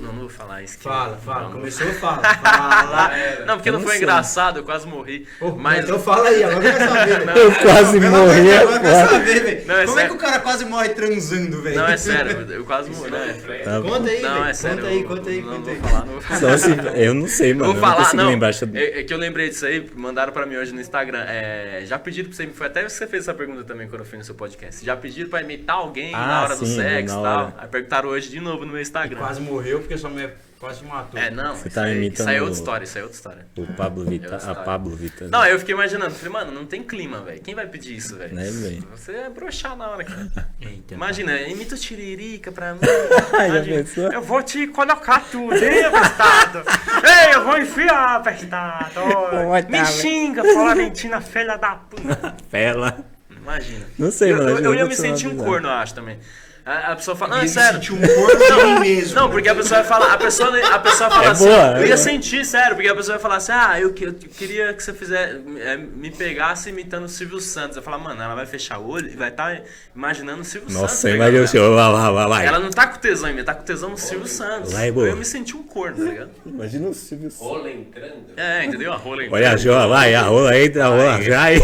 [0.03, 0.75] Não, não vou falar isso.
[0.77, 0.85] aqui.
[0.85, 1.41] Fala, fala.
[1.43, 1.57] Não, não.
[1.59, 2.23] Começou, fala.
[2.41, 3.11] Fala.
[3.47, 4.03] Não, porque não não foi sei.
[4.03, 5.27] engraçado, eu quase morri.
[5.59, 5.85] Mas.
[5.85, 7.39] Então fala aí, agora eu quero saber, velho.
[7.39, 9.67] Eu quase morri agora quero saber, velho.
[9.67, 10.11] Não, é Como é sério.
[10.11, 11.77] que o cara quase morre transando, velho?
[11.77, 13.11] Não, é sério, eu quase morri.
[13.11, 13.81] Não, é, Tá.
[13.83, 14.45] Conta aí, não, velho.
[14.47, 14.77] é sério.
[14.79, 16.07] Conta aí, conta aí, não, conta vou aí.
[16.31, 16.39] não.
[16.41, 16.71] Só se...
[16.95, 17.67] Eu não sei, mano.
[17.67, 18.31] Vou eu não falar, consigo não.
[18.31, 18.51] lembrar.
[18.51, 21.25] Eu- É, é que eu lembrei disso aí, mandaram pra mim hoje no Instagram.
[21.29, 24.17] É, já pediram pra você, foi até você fez essa pergunta também quando eu fui
[24.19, 24.85] no seu podcast.
[24.85, 27.53] Já pediram pra imitar alguém Ah, na hora do sexo e tal.
[27.59, 29.10] Aí perguntaram hoje de novo no meu Instagram.
[29.17, 31.19] Quase morreu porque sua mulher quase matou.
[31.19, 33.17] É, não, Você isso, tá aí, isso aí é outra história, isso aí é outra
[33.17, 33.47] história.
[33.57, 34.41] O Pablo Vittar.
[34.45, 34.55] Eu A.
[34.57, 35.29] Pablo Vittar.
[35.29, 37.41] Não, eu fiquei imaginando, falei, mano, não tem clima, velho.
[37.41, 38.35] Quem vai pedir isso, velho?
[38.35, 38.87] Né, velho?
[38.95, 40.29] Você é broxar na hora, cara.
[40.61, 42.81] Eita, Imagina, imita o tiririca pra mim.
[43.33, 43.77] Já Imagina.
[43.79, 44.13] pensou?
[44.13, 46.59] Eu vou te colocar tudo, hein, apestado?
[46.59, 49.01] Ei, eu vou enfiar, apestado.
[49.49, 49.87] Vai tá, Me velho.
[49.87, 52.37] xinga, Florentina, filha da puta.
[52.51, 52.99] Pela.
[53.31, 53.87] Imagina.
[53.99, 54.51] Não sei, eu, mano.
[54.51, 56.19] eu, eu eu ia me sentir um corno, eu acho também.
[56.65, 57.81] A, a pessoa fala, não, é sério.
[57.95, 59.15] um mim mesmo.
[59.15, 61.77] Não, porque a pessoa vai falar, a pessoa, a pessoa fala É assim, boa, eu
[61.77, 61.97] é ia boa.
[61.97, 65.41] sentir, sério, porque a pessoa vai falar assim, ah, eu, eu queria que você fizesse,
[65.61, 67.77] é, me pegasse imitando o Silvio Santos.
[67.77, 69.63] Eu falo, mano, ela vai fechar o olho e vai estar
[69.97, 70.83] imaginando o Silvio Santos.
[70.83, 71.49] Nossa, pegando imagina o ela.
[71.49, 72.45] senhor, lá, lá, lá, lá.
[72.45, 74.73] Ela não tá com tesão em mim, tá com tesão no Silvio Santos.
[74.73, 75.09] Lá é boa.
[75.09, 76.31] eu me senti um corno, tá ligado?
[76.45, 78.27] Imagina o Silvio Rola entrando.
[78.37, 78.93] É, entendeu?
[78.93, 81.59] A rola em Olha, João, vai, a rola entra, a rola vai.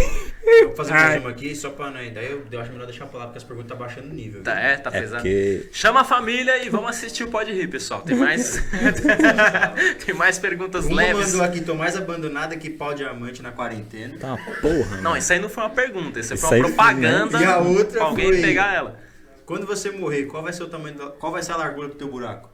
[0.65, 1.09] Vou fazer Ai.
[1.09, 1.95] mais uma aqui, só pra não.
[1.95, 4.43] Daí eu, eu acho melhor deixar pra lá, porque as perguntas tá baixando o nível.
[4.43, 4.63] Tá, viu?
[4.63, 5.23] é, tá É pesado.
[5.23, 5.69] porque...
[5.73, 8.01] Chama a família e vamos assistir o Pode Rir, pessoal.
[8.03, 8.63] Tem mais.
[10.07, 11.33] Tem mais perguntas Uma leves.
[11.33, 14.17] mandou aqui, tô mais abandonada que pau diamante na quarentena.
[14.19, 15.17] Tá porra, Não, mano.
[15.17, 17.45] isso aí não foi uma pergunta, isso, Isso foi aí uma foi, propaganda né?
[17.45, 19.01] E a outra pra alguém foi- pegar ela.
[19.45, 21.95] Quando você morrer, qual vai ser o tamanho da, Qual vai ser a largura do
[21.95, 22.51] teu buraco?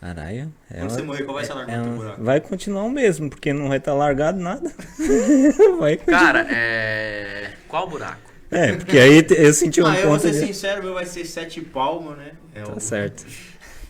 [0.00, 0.52] Caralho.
[0.70, 2.22] é Quando você morrer, qual vai ser a largura é do buraco?
[2.24, 4.72] Vai continuar o mesmo, porque não vai estar largado nada.
[5.78, 6.20] vai continuar.
[6.20, 7.52] Cara, é.
[7.68, 8.30] Qual buraco?
[8.50, 10.46] É, porque aí eu senti um Ah, eu vou ponto ser de...
[10.46, 12.32] sincero, meu vai ser sete palmos, né?
[12.54, 13.24] É Tá o- certo.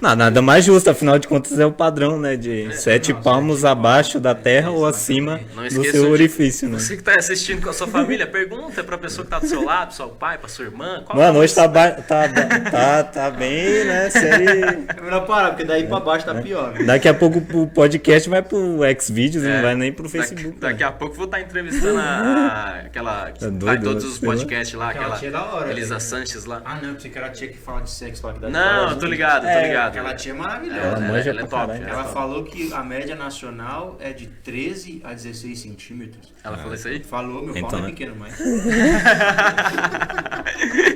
[0.01, 2.37] Não, nada mais justo, afinal de contas é o padrão, né?
[2.37, 5.41] De sete não, palmos sete abaixo da terra ou acima
[5.73, 6.79] do seu de- orifício, né?
[6.79, 9.65] Você que tá assistindo com a sua família, pergunta pra pessoa que tá do seu
[9.65, 11.03] lado, pro seu pai, pra sua irmã.
[11.05, 12.29] Qual Mano, é hoje tá, ba- tá,
[12.71, 14.09] tá, tá bem, né?
[14.11, 14.61] Série...
[14.97, 16.73] É melhor parar, porque daí pra baixo tá pior.
[16.73, 16.85] né?
[16.85, 20.59] Daqui a pouco o podcast vai pro Xvideos É, não vai nem pro Daqui, Facebook.
[20.61, 20.89] daqui né?
[20.89, 23.31] a pouco eu vou estar entrevistando a, aquela.
[23.33, 25.19] que É tá em doido, todos os podcasts lá, Aquela aquela.
[25.19, 26.01] tia é da hora, Elisa né?
[26.01, 26.63] Sanches lá.
[26.65, 28.33] Ah, não, pensei que era a tia que fala de sexo lá.
[28.33, 29.99] Que dá de Não, eu tô de- ligado, tô É, ligado.
[30.07, 30.81] Aquela tia é maravilhosa.
[30.81, 31.67] Ela Ela, manja ela é top.
[31.67, 31.89] caralho.
[31.89, 32.15] ela top.
[32.15, 36.33] falou que a média nacional é de 13 a 16 centímetros.
[36.43, 37.03] Ela falou isso aí?
[37.03, 37.89] Falou, meu Então, pau não né?
[37.89, 38.39] é pequeno mais.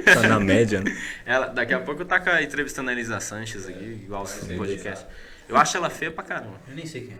[0.04, 0.96] Tá na média, né?
[1.24, 4.32] Ela, daqui a pouco eu tá com a- entrevistando a Elisa Sanches aqui, igual os
[4.32, 5.06] podcasts.
[5.48, 6.54] Eu acho ela feia pra caramba.
[6.68, 7.18] Eu nem sei quem é.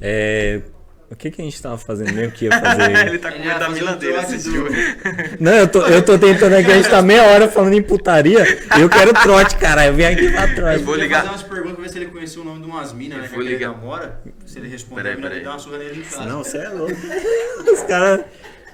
[0.00, 0.62] É...
[1.14, 3.06] O que que a gente tava fazendo mesmo que ia fazer?
[3.06, 4.66] Ele tá com medo da um dele, assistiu.
[5.38, 8.44] Não, eu tô, eu tô tentando aqui, a gente tá meia hora falando em putaria
[8.76, 9.86] e eu quero trote, cara.
[9.86, 10.82] Eu vim aqui pra trote.
[10.82, 11.18] Vou Eu ia ligar.
[11.22, 13.28] fazer umas perguntas pra ver se ele conhecia o nome de umas minas, né?
[13.32, 13.70] Vou ele ligar.
[13.70, 14.20] namora.
[14.44, 15.44] Se ele responder, Peraí, peraí.
[15.44, 16.24] dá uma surra nele em casa.
[16.26, 16.92] Não, você é louco.
[17.72, 18.20] Os caras.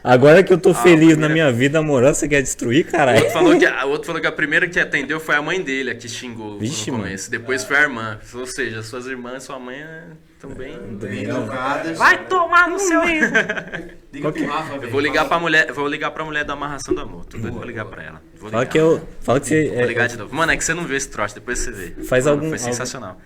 [0.02, 3.18] Agora que eu tô feliz na primeira- minha vida amorosa, você quer destruir, O caralho?
[3.18, 5.60] outro, falou que, a- o outro falou que a primeira que atendeu foi a mãe
[5.62, 7.04] dele, a que xingou Vixe, no mano.
[7.08, 7.30] começo.
[7.30, 8.18] Depois foi a irmã.
[8.34, 9.84] Ou seja, suas irmãs e sua mãe
[10.32, 10.74] estão bem.
[10.92, 11.98] Bem educadas.
[11.98, 13.02] Vai tomar no seu.
[13.04, 14.84] Liga pro Rafa, velho.
[14.84, 17.26] Eu vou ligar Fala- pra mulher, vou ligar pra mulher da amarração do amor.
[17.26, 18.22] Tudo bem, vou ligar pra ela.
[18.38, 18.72] Vou Fala ligar.
[18.72, 19.06] que eu.
[19.20, 19.68] Fala que você.
[19.68, 20.34] Vou ligar É, de novo.
[20.34, 21.90] Mano, é que você não vê esse troço, depois você vê.
[22.04, 23.20] Faz Mano, algum- Foi algum- sensacional.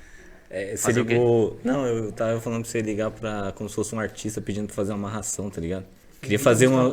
[0.51, 1.61] é, você o ligou.
[1.63, 3.53] Não, eu tava falando pra você ligar pra.
[3.55, 5.85] Como se fosse um artista pedindo pra fazer uma amarração, tá ligado?
[6.25, 6.89] Queria fazer uma.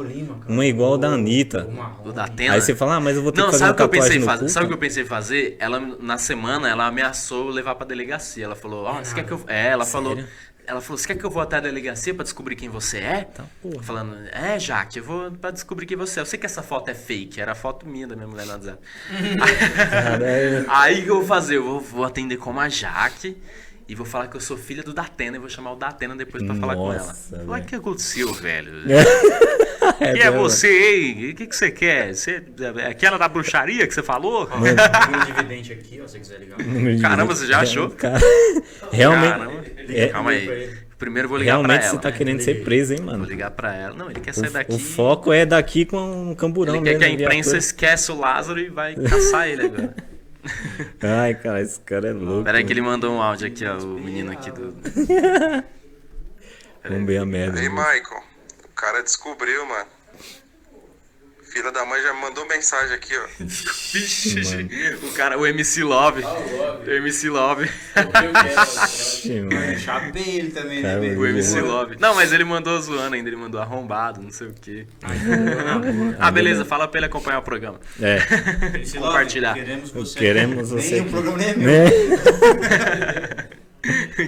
[0.47, 1.67] Uma igual da Anitta.
[2.13, 2.53] Da Atena.
[2.53, 3.97] Aí você fala, ah, mas eu vou ter Não, que fazer sabe uma o que
[3.97, 4.49] eu pensei fazer?
[4.49, 5.55] Sabe o que eu pensei em fazer?
[5.59, 8.45] Ela, na semana, ela ameaçou levar pra delegacia.
[8.45, 9.41] Ela falou, ó, você quer que eu.
[9.47, 10.15] É, ela falou.
[10.15, 10.29] Sério?
[10.67, 13.23] Ela falou, você quer que eu vou até a delegacia pra descobrir quem você é?
[13.23, 13.81] Tá, porra.
[13.81, 16.21] Falando, é, Jaque, eu vou pra descobrir quem você é.
[16.21, 18.53] Eu sei que essa foto é fake, era a foto minha da minha mulher no
[18.53, 18.77] WhatsApp.
[19.89, 20.65] Caralho.
[20.69, 21.57] Aí o que eu vou fazer?
[21.57, 23.37] Eu vou, vou atender como a Jaque
[23.91, 26.41] e vou falar que eu sou filha do Datena e vou chamar o Datena depois
[26.43, 27.13] pra falar com ela.
[27.13, 28.71] Falar o que aconteceu, velho?
[29.99, 31.31] É, Quem é você, hein?
[31.31, 32.13] O que, que você quer?
[32.15, 32.41] Você,
[32.83, 34.47] é aquela da bruxaria que você falou?
[34.49, 36.57] Número de vidente aqui, ó, se você quiser ligar.
[37.01, 37.89] Caramba, você já achou?
[37.89, 38.19] Cara,
[38.91, 39.31] Realmente.
[39.31, 39.63] Caramba.
[39.89, 40.69] é- Calma aí.
[40.97, 41.95] Primeiro eu vou ligar pra Realmente ela.
[41.95, 43.25] você tá querendo ser preso, hein, Vou mano?
[43.25, 43.95] ligar pra ela.
[43.95, 44.73] Não, ele quer sair daqui.
[44.73, 48.59] O, foco é daqui com um camburão Ele quer que a imprensa esquece o Lázaro
[48.59, 49.95] e vai caçar ele agora.
[51.01, 52.43] Ai, cara, esse cara é louco.
[52.45, 54.73] Pera aí que ele mandou um áudio aqui, ó, o menino aqui do...
[56.83, 57.61] Vamos ver a merda.
[57.61, 58.23] Ei, Michael,
[58.65, 59.89] o cara descobriu, mano.
[61.51, 63.25] Filha da mãe já me mandou mensagem aqui, ó.
[63.43, 64.39] Vixe,
[65.03, 66.23] o cara, o MC Love.
[66.23, 67.69] O MC Love.
[68.63, 69.77] Ixi, mano.
[69.79, 71.25] Chapei ele também, Cara, né, O?
[71.25, 71.97] MC Love.
[71.99, 74.87] Não, mas ele mandou zoando ainda, ele mandou arrombado, não sei o quê.
[76.19, 77.81] Ah, beleza, fala pra ele acompanhar o programa.
[78.01, 78.15] É.
[78.15, 79.53] Love, Compartilhar.
[79.53, 80.19] Queremos você.
[80.19, 81.09] Queremos Nem você o aqui.
[81.09, 81.67] programa nem é meu.
[81.67, 81.89] Né?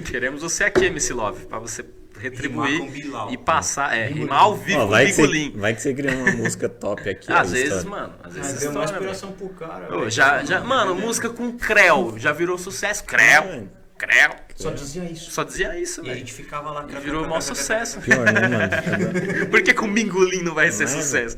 [0.04, 1.84] Queremos você aqui, MC Love, pra você
[2.24, 2.82] retribuir
[3.30, 5.50] e passar, é, rimar ao vivo com vai, que Bigolim.
[5.52, 7.30] você, vai que você cria uma música top aqui.
[7.32, 7.90] Às vezes, história.
[7.90, 9.96] mano, às vezes deu uma inspiração pro cara.
[9.96, 13.04] Ô, já, já, mano, música com Creu, já virou sucesso.
[13.04, 14.30] Creu, Creu.
[14.56, 15.30] Só dizia isso.
[15.30, 16.18] Só dizia isso, E a velho.
[16.18, 16.86] gente ficava lá.
[16.88, 18.00] E virou o maior sucesso.
[18.00, 18.70] Pior, né, mano?
[19.50, 21.36] Por que, o Mingolim não vai ser Não é, sucesso?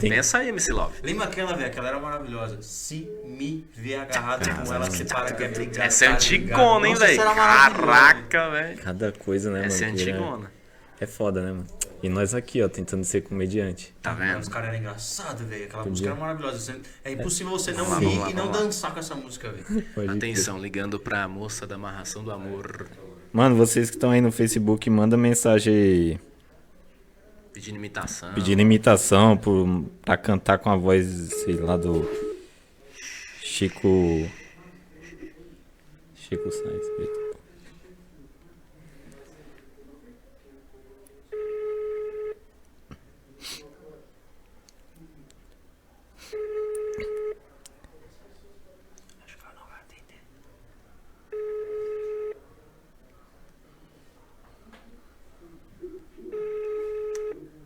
[0.00, 0.94] Pensa aí, MC Love.
[1.02, 1.66] Lembra aquela, velho?
[1.66, 2.58] Aquela era maravilhosa.
[2.60, 5.86] Se me ver agarrado com ela, você para que é brigar.
[5.86, 7.20] Essa é tá antigona, hein, velho?
[7.22, 7.34] essa.
[7.34, 8.78] Caraca, velho.
[8.78, 9.98] Cada coisa, né, Essa é mano?
[9.98, 10.52] que vira- antigona.
[11.00, 11.66] É foda, né, mano?
[12.02, 13.94] E nós aqui, ó, tentando ser comediante.
[14.00, 14.38] Tá vendo?
[14.38, 15.64] os caras eram engraçados, velho.
[15.64, 15.90] Aquela Podia.
[15.90, 16.80] música era maravilhosa.
[17.04, 18.52] É impossível você não rir e não lá.
[18.52, 20.10] dançar com essa música, velho.
[20.10, 22.88] Atenção, ligando pra moça da amarração do amor.
[23.32, 26.20] Mano, vocês que estão aí no Facebook, manda mensagem aí,
[27.52, 28.32] Pedindo imitação.
[28.34, 31.06] pedindo imitação por, pra cantar com a voz,
[31.44, 32.08] sei lá, do
[33.42, 33.88] Chico.
[36.14, 36.88] Chico Sainz.
[36.96, 37.20] Preto.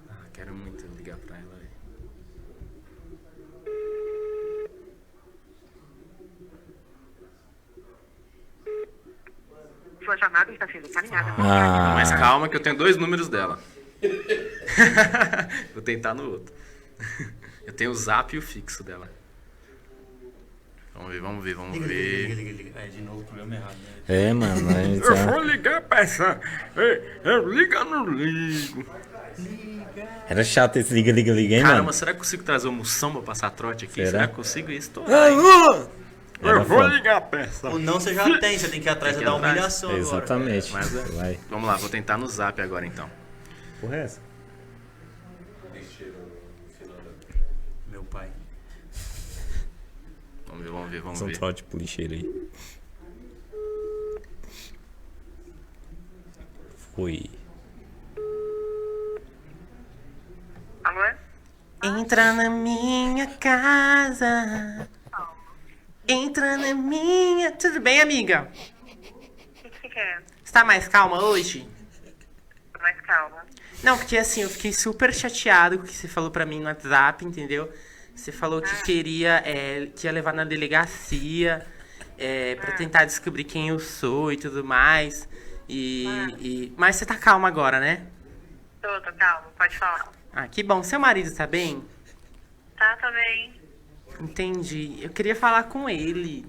[0.08, 1.54] Ah, quero muito ligar pra ela.
[1.56, 1.70] velho.
[10.04, 10.83] Sua chamada está sendo encaminhada.
[11.38, 13.58] Ah, Mas calma que eu tenho dois números dela.
[15.74, 16.54] Vou tentar no outro.
[17.66, 19.10] Eu tenho o zap e o fixo dela.
[20.94, 22.34] Vamos ver, vamos ver, vamos Liga, liga, liga, ver.
[22.34, 22.80] liga, liga.
[22.80, 24.28] É, de novo o programa errado, né?
[24.28, 24.70] É, mano.
[24.70, 26.38] Eu tá- vou ligar pra essa.
[27.24, 28.84] Eu ligo ou não ligo?
[30.28, 31.92] Era chato esse liga, liga, liga, hein, Caramba, mano?
[31.94, 33.94] será que eu consigo trazer uma moção pra passar trote aqui?
[33.94, 34.10] Será?
[34.10, 34.90] Será, que eu consigo isso?
[34.90, 35.02] Tô...
[36.42, 36.94] Era Eu vou foda.
[36.94, 37.68] ligar pra essa.
[37.70, 39.42] O não você já tem, você tem que ir atrás da atrás.
[39.52, 40.02] humilhação agora.
[40.02, 40.72] Exatamente.
[40.72, 41.02] Mas é.
[41.12, 41.40] Vai.
[41.48, 43.10] Vamos lá, vou tentar no zap agora então.
[43.80, 44.20] Porra, é essa?
[47.88, 48.28] Meu pai.
[50.46, 51.36] Vamos ver, vamos ver, vamos São ver.
[51.38, 52.48] trote pro lixeiro aí.
[56.94, 57.30] Foi.
[60.84, 61.14] Alô?
[61.82, 64.88] Entra na minha casa.
[66.06, 67.52] Entra na minha.
[67.52, 68.48] Tudo bem, amiga?
[68.52, 70.22] O que você quer?
[70.42, 71.68] Você tá mais calma hoje?
[72.80, 73.44] Mais calma.
[73.82, 76.66] Não, porque assim, eu fiquei super chateado com o que você falou pra mim no
[76.66, 77.72] WhatsApp, entendeu?
[78.14, 81.66] Você falou que queria, é, que ia levar na delegacia,
[82.18, 85.28] é, pra tentar descobrir quem eu sou e tudo mais.
[85.68, 86.06] E,
[86.38, 88.06] e- Mas você tá calma agora, né?
[88.80, 90.12] Tô, tô calma, pode falar.
[90.32, 90.82] Ah, que bom.
[90.82, 91.82] Seu marido tá bem?
[92.76, 93.54] Tá também.
[94.20, 94.98] Entendi.
[95.02, 96.46] Eu queria falar com ele.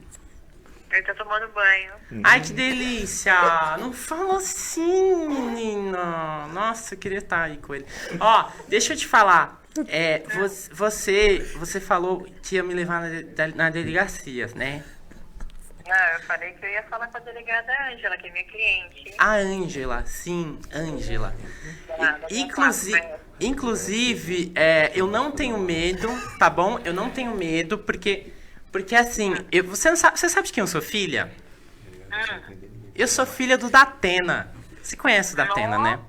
[0.92, 1.94] Ele tá tomando banho.
[2.24, 3.36] Ai, que delícia!
[3.80, 6.48] Não fala assim, menina.
[6.54, 7.86] Nossa, eu queria estar aí com ele.
[8.20, 9.62] Ó, deixa eu te falar.
[9.90, 14.86] É, vo- você, você falou que ia me levar na, na delegacia, né?
[15.86, 19.14] Não, eu falei que eu ia falar com a delegada Ângela, que é minha cliente.
[19.18, 21.36] A Ângela, sim, Ângela.
[22.32, 23.02] Inclusive?
[23.40, 26.08] Inclusive é, eu não tenho medo,
[26.40, 26.80] tá bom?
[26.86, 28.28] Eu não tenho medo, porque,
[28.72, 31.32] porque assim, eu- você, não sabe, você sabe de quem eu sou filha?
[32.96, 34.52] Eu sou filha do Datena.
[34.82, 36.00] Você conhece o Datena, né?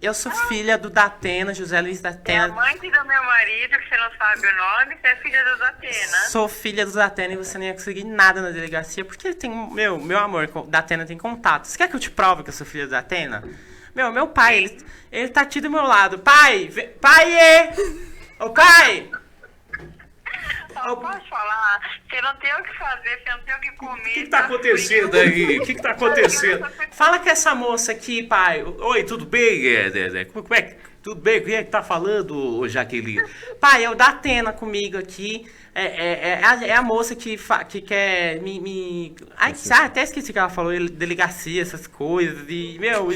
[0.00, 2.48] Eu sou filha do Datena, José Luiz É a Datena.
[2.54, 6.16] mãe do meu marido, que você não sabe o nome, você é filha do Datena.
[6.28, 9.50] Sou filha do Datena e você não ia conseguir nada na delegacia, porque ele tem.
[9.72, 11.64] Meu, meu amor, com- Datena tem contato.
[11.66, 13.42] Você quer que eu te prove que eu sou filha do Datena?
[13.98, 14.78] Meu, meu pai, ele,
[15.10, 16.20] ele tá aqui do meu lado.
[16.20, 16.70] Pai!
[17.00, 17.32] Pai!
[17.34, 17.72] é!
[18.38, 19.10] Ô pai!
[20.86, 21.80] Eu posso falar?
[22.08, 24.00] Você não tem o que fazer, você não tem o que comer.
[24.00, 25.58] O que, que tá acontecendo aí?
[25.58, 26.64] O que, que tá acontecendo?
[26.92, 28.62] Fala com essa moça aqui, pai.
[28.62, 29.66] Oi, tudo bem?
[29.66, 30.76] É, é, como é que.
[31.02, 31.42] Tudo bem?
[31.42, 33.22] Quem é que tá falando, Jaqueline?
[33.60, 35.50] Pai, é o Datena comigo aqui.
[35.74, 38.60] É, é, é, a, é a moça que, fa- que quer me.
[38.60, 39.16] me...
[39.36, 42.44] Ai, ah, até esqueci que ela falou, ele- delegacia, essas coisas.
[42.48, 43.10] E, meu.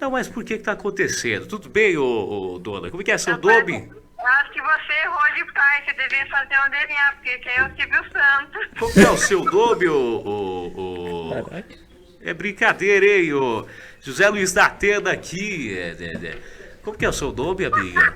[0.00, 1.46] Não, mas por que que tá acontecendo?
[1.46, 2.90] Tudo bem, ô, ô, dona?
[2.90, 3.92] Como é que é seu Rapaz, nome?
[4.18, 7.62] Acho que você errou de pai, você devia fazer um DNA, porque esse aí é
[7.64, 8.92] o Silvio Santos.
[8.94, 11.64] Que é o seu nome, ô, ô, ô...
[12.22, 13.66] É brincadeira, hein, ô...
[14.00, 15.76] José Luiz da Atena aqui.
[15.76, 16.38] É, é, é.
[16.90, 18.14] Como que é o seu nome, amiga?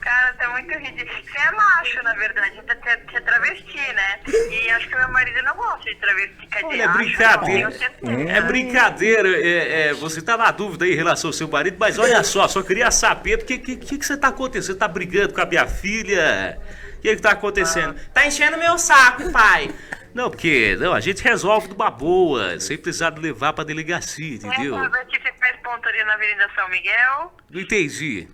[0.00, 1.22] Cara, é muito ridículo.
[1.22, 4.20] Você é macho, na verdade, você é, você é travesti, né?
[4.50, 6.46] E acho que meu marido não gosta de travesti.
[6.48, 7.72] Quer Olha, é brincadeira.
[8.02, 8.12] não.
[8.28, 11.96] É brincadeira, é, é, você tá na dúvida aí em relação ao seu marido, mas
[11.96, 14.72] olha só, só queria saber o que, que, que, você tá acontecendo.
[14.72, 16.58] Você tá brigando com a minha filha?
[16.98, 17.94] O que que tá acontecendo?
[18.12, 19.72] Tá enchendo meu saco, pai.
[20.12, 24.76] Não, porque não, a gente resolve numa boa, sem precisar de levar pra delegacia, entendeu?
[24.76, 27.36] Você faz ponto ali na Avenida São Miguel.
[27.50, 28.26] Não entendi.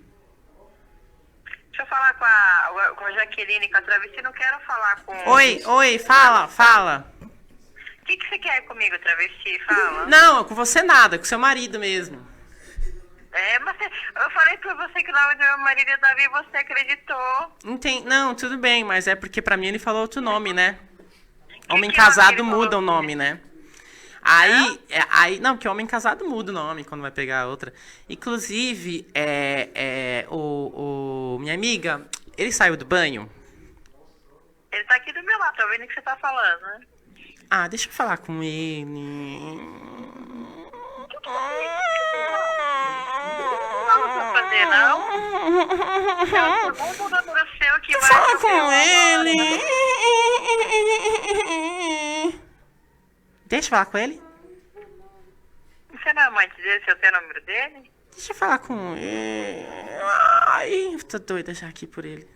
[1.69, 5.31] Deixa eu falar com a, com a Jaqueline, com a travesti, não quero falar com...
[5.31, 7.13] Oi, oi, fala, fala.
[7.21, 9.59] O que, que você quer comigo, travesti?
[9.65, 10.07] Fala.
[10.07, 12.29] Não, com você nada, com seu marido mesmo.
[13.33, 16.29] É, mas eu falei pra você que o nome do meu marido é Davi e
[16.29, 17.57] você acreditou.
[17.65, 18.07] Entendi.
[18.07, 20.79] Não, tudo bem, mas é porque pra mim ele falou outro nome, né?
[21.69, 23.41] Homem que é casado que muda o nome, né?
[24.23, 27.73] Aí, é, aí, não, porque homem casado muda o nome quando vai pegar a outra.
[28.09, 32.07] Inclusive, é, é, o, o, minha amiga,
[32.37, 33.31] ele saiu do banho.
[34.71, 36.81] Ele tá aqui do meu lado, tá ouvindo o que você tá falando, né?
[37.51, 39.01] Ah, deixa eu falar com ele.
[43.87, 45.11] Não, fazer, não.
[46.31, 48.09] É o segundo doutor seu que vai...
[48.09, 49.35] Fala com ele.
[53.51, 54.23] Deixa eu falar com ele.
[55.91, 57.91] Você não é mãe dele, se eu tenho o número dele?
[58.13, 59.67] Deixa eu falar com ele.
[60.47, 62.29] Ai, tô doida já aqui por ele.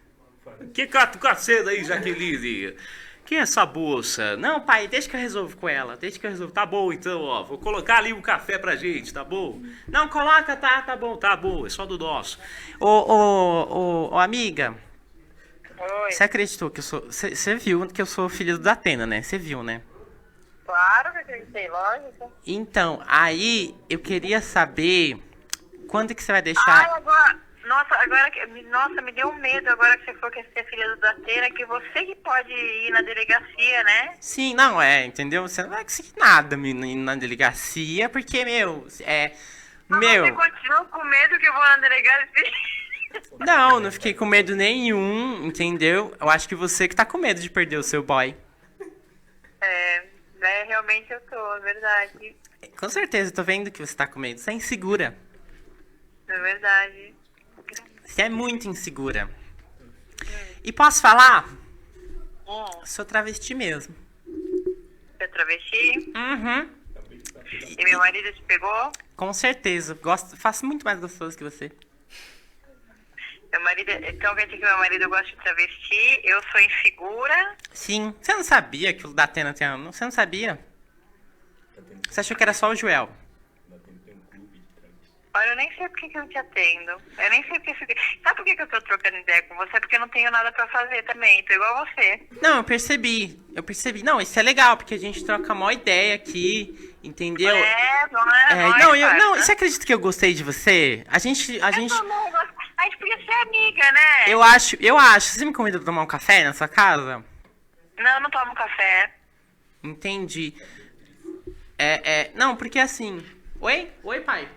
[0.74, 2.76] Que cato caceta aí, Jaqueline?
[3.24, 4.36] Quem é essa bolsa?
[4.36, 5.96] Não, pai, deixa que eu resolvo com ela.
[5.96, 6.52] Deixa que eu resolvo.
[6.52, 7.44] Tá bom então, ó.
[7.44, 9.62] Vou colocar ali um café pra gente, tá bom?
[9.86, 11.16] Não, coloca, tá, tá bom.
[11.16, 12.40] Tá bom, é só do nosso.
[12.80, 14.76] Ô, ô, ô, ô, amiga.
[15.78, 16.10] Oi.
[16.10, 17.06] Você acreditou que eu sou.
[17.08, 19.22] Você viu que eu sou filho do Datena, né?
[19.22, 19.80] Você viu, né?
[20.64, 22.32] Claro que acreditei, lógico.
[22.46, 25.18] Então, aí eu queria saber
[25.88, 26.96] quando que você vai Ai, deixar.
[26.96, 27.44] agora...
[27.66, 28.44] Nossa, agora que...
[28.64, 31.50] Nossa, me deu um medo agora que você falou que ia ser filha do Dateira,
[31.50, 34.14] que você que pode ir na delegacia, né?
[34.20, 35.48] Sim, não, é, entendeu?
[35.48, 39.32] Você não vai conseguir nada menino, na delegacia, porque, meu, é.
[39.88, 40.26] Mas Meu.
[40.26, 42.52] Você continua com medo que eu vou na delegacia?
[43.38, 46.14] Não, não fiquei com medo nenhum, entendeu?
[46.20, 48.36] Eu acho que você que tá com medo de perder o seu boy.
[50.84, 52.36] Realmente eu tô, é verdade.
[52.78, 54.38] Com certeza, eu tô vendo que você tá com medo.
[54.38, 55.16] Você é insegura.
[56.28, 57.14] É verdade.
[58.04, 59.30] Você é muito insegura.
[60.62, 61.48] E posso falar?
[62.46, 63.94] Hum, Sou travesti mesmo.
[64.26, 66.12] você é travesti?
[66.14, 66.70] Uhum.
[67.78, 68.92] E meu marido te pegou?
[69.16, 69.94] Com certeza.
[69.94, 71.72] Gosto, faço muito mais gostoso que você.
[73.52, 77.56] Meu marido, então quer dizer que meu marido gosta de travesti, eu sou insegura.
[77.72, 78.14] Sim.
[78.20, 79.66] Você não sabia que o Datena tem.
[79.84, 80.58] Você não sabia?
[82.08, 83.10] Você achou que era só o Joel?
[85.36, 86.92] Olha, eu nem sei por que, eu te atendo.
[87.18, 87.96] Eu nem sei por que.
[88.22, 89.80] Sabe por que, eu tô trocando ideia com você?
[89.80, 91.42] Porque eu não tenho nada pra fazer também.
[91.44, 92.22] Tô igual você.
[92.40, 93.36] Não, eu percebi.
[93.52, 94.04] Eu percebi.
[94.04, 97.56] Não, isso é legal, porque a gente troca a maior ideia aqui, entendeu?
[97.56, 98.52] É, não é?
[98.52, 99.24] É, Nós, não, eu, parça.
[99.24, 101.04] não, você acredita que eu gostei de você?
[101.08, 104.24] A gente, a gente, Eu não gosto- A gente podia ser amiga, né?
[104.28, 105.26] eu acho, eu acho.
[105.30, 107.24] Você me convida pra tomar um café na sua casa?
[107.98, 109.12] Não, eu não tomo café.
[109.82, 110.54] Entendi.
[111.78, 113.24] É, é, não, porque assim.
[113.60, 113.90] Oi?
[114.02, 114.48] Oi, pai.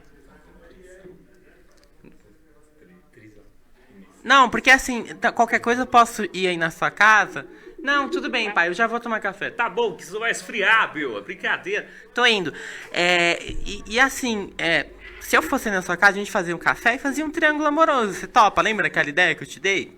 [4.23, 7.47] Não, porque assim, tá- qualquer coisa eu posso ir aí na sua casa?
[7.81, 9.49] Não, tudo bem, pai, eu já vou tomar café.
[9.49, 11.17] Tá bom, que isso vai esfriar, meu.
[11.17, 11.87] É brincadeira.
[12.13, 12.53] Tô indo.
[12.91, 14.87] É, e, e assim, é,
[15.21, 17.65] se eu fosse na sua casa, a gente fazia um café e fazia um triângulo
[17.65, 18.13] amoroso.
[18.13, 18.61] Você topa?
[18.61, 19.97] Lembra aquela ideia que eu te dei?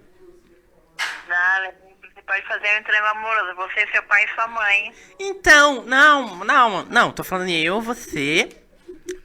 [0.97, 1.78] Você
[2.29, 3.55] pode fazer um treino amoroso.
[3.55, 4.93] Você, seu pai e sua mãe.
[5.19, 8.49] Então, não, não, não, tô falando eu, você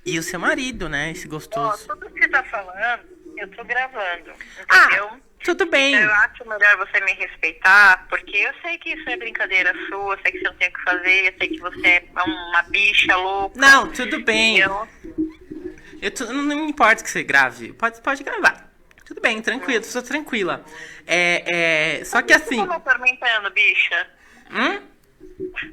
[0.07, 1.11] e o seu marido, né?
[1.11, 1.87] Esse Ó, gostoso.
[1.87, 3.03] tudo que você tá falando,
[3.37, 4.33] eu tô gravando.
[4.69, 5.11] Ah, Entendeu?
[5.45, 5.95] tudo bem.
[5.95, 10.19] Eu acho melhor você me respeitar, porque eu sei que isso é brincadeira sua, eu
[10.23, 13.15] sei que você não tem o que fazer, eu sei que você é uma bicha
[13.17, 13.61] louca.
[13.61, 14.59] Não, tudo bem.
[14.61, 17.73] Eu tô- não me importa que você grave.
[17.75, 18.73] Pode, pode gravar.
[19.05, 20.65] Tudo bem, tranquilo, sou tranquila.
[21.07, 22.57] É, é, só que Por que assim.
[22.57, 24.07] você tá me atormentando, bicha?
[24.51, 24.81] Hum?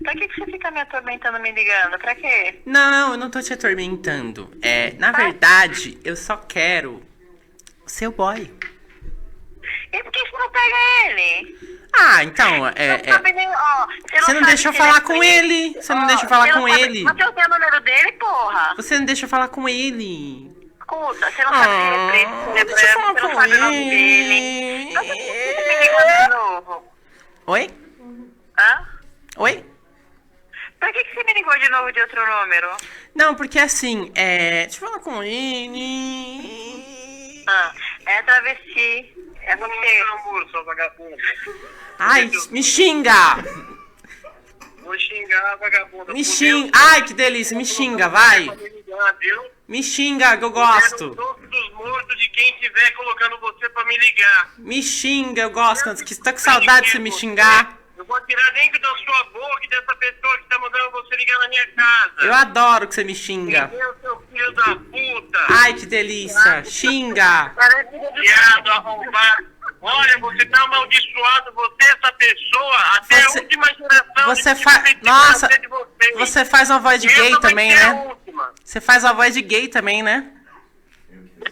[0.04, 1.98] Pra que, que você fica me atormentando, me ligando?
[2.00, 2.62] Pra quê?
[2.66, 4.52] Não, eu não tô te atormentando.
[4.62, 7.02] É, na verdade, eu só quero
[7.86, 8.52] seu boy.
[9.94, 10.76] E por que você não pega
[11.06, 11.80] ele?
[11.94, 12.88] Ah, então, é.
[12.88, 15.74] Não é- sabe nem- ó, Você não sabe deixa eu falar é com ele.
[15.74, 17.04] Você não deixa eu falar você não com sabe- ele.
[17.04, 18.74] Mas eu tenho o número dele, porra.
[18.78, 20.51] Você não deixa eu falar com ele.
[20.92, 23.02] Escuta, você não sabe se ele é preto, se ele é Ah, deixa eu branco,
[23.02, 24.34] falar você não sabe o nome dele.
[24.36, 24.94] ele.
[24.94, 26.84] Mas por que você me ligou de novo?
[27.48, 27.70] Oi?
[28.60, 28.88] Hã?
[29.38, 29.66] Oi?
[30.80, 32.70] Pra que, que você me ligou de novo de outro número?
[33.16, 34.64] Não, porque assim, é.
[34.66, 36.84] Deixa eu falar com ele.
[37.48, 37.74] Ah,
[38.06, 39.16] é travesti.
[39.44, 40.04] É você.
[40.14, 41.16] amor, sua vagabunda.
[42.00, 43.14] Ai, me xinga!
[44.84, 46.14] Vou xingar a vagabunda.
[46.14, 46.72] Me xinga.
[46.76, 48.50] Ai, que delícia, me xinga, vai.
[49.20, 49.52] Viu?
[49.72, 51.16] Me xinga, que eu gosto.
[51.16, 52.54] Todos mortos de quem
[52.94, 54.54] colocando você pra me ligar.
[54.58, 55.84] Me xinga, eu gosto.
[55.84, 57.81] Quando você tá com saudade de você me xingar.
[58.02, 61.38] Eu vou tirar dentro da sua boca e dessa pessoa que tá mandando você ligar
[61.38, 62.14] na minha casa.
[62.22, 63.66] Eu adoro que você me xinga.
[63.66, 65.46] Entendeu, seu filho da puta?
[65.50, 66.64] Ai, que delícia.
[66.66, 67.54] Xinga.
[68.20, 69.46] Viado, arrombado.
[69.84, 74.26] Olha, você tá amaldiçoado, você, essa pessoa, até Você- a última geração.
[74.26, 74.96] Você faz.
[75.04, 76.18] Nossa, vocês.
[76.18, 78.16] você faz uma voz de gay também, né?
[78.64, 80.28] Você faz uma voz de gay também, né?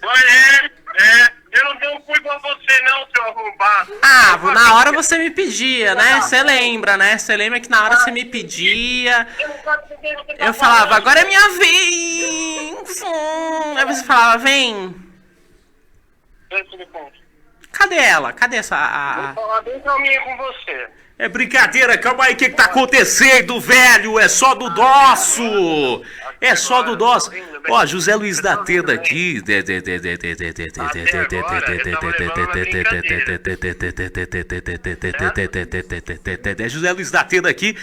[0.01, 0.65] Olha, é,
[1.03, 3.93] é, eu não tenho cu igual você não, seu arrombado.
[4.01, 6.21] Ah, na hora você me pedia, né?
[6.21, 7.17] Você lembra, né?
[7.17, 9.27] Você lembra que na hora você me pedia.
[10.37, 13.01] Eu falava, agora é minha vez.
[13.03, 13.77] Hum.
[13.77, 14.95] Aí você falava, vem.
[17.71, 18.33] Cadê ela?
[18.33, 18.75] Cadê essa.
[18.75, 20.89] A, a- falar bem com você.
[21.19, 24.17] É brincadeira, calma aí, o que, que tá acontecendo, velho?
[24.17, 26.01] É só do nosso!
[26.39, 27.29] É só do DOS.
[27.69, 29.41] Ó, José Luiz da Teda aqui.
[36.69, 37.75] José Luiz da Teda aqui.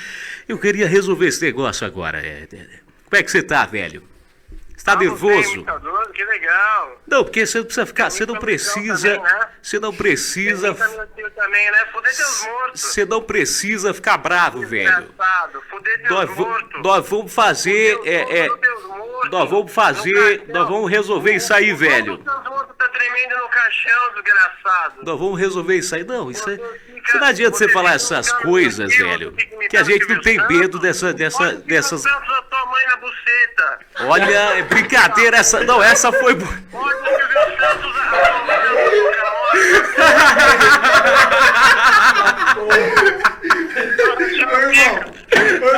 [0.48, 2.18] Eu queria resolver esse negócio agora.
[2.24, 2.86] É, é, é.
[3.04, 4.02] Como é que você tá, velho?
[4.76, 5.64] Você tá nervoso?
[6.12, 7.00] Que legal.
[7.06, 9.22] Não, porque você não precisa ficar, você não precisa,
[9.62, 11.86] você não precisa, também, né?
[12.74, 15.08] Você não precisa ficar bravo, velho.
[16.10, 16.30] Nós,
[16.82, 18.48] nós vamos fazer, é, é,
[19.30, 22.18] nós vamos fazer, nós vamos resolver isso aí, velho.
[22.18, 24.94] Tá tremendo no caixão, desgraçado.
[25.02, 26.04] Nós vamos resolver isso aí.
[26.04, 26.60] Não, isso, é,
[27.14, 29.32] não adianta você falar essas coisas, velho.
[29.70, 32.02] Que a gente não tem medo dessa, dessa, dessas.
[32.02, 33.78] Tanto da tua mãe na buceta.
[34.00, 35.64] Olha, é brincadeira essa.
[35.64, 36.34] Não, essa foi.
[36.34, 36.38] Ô,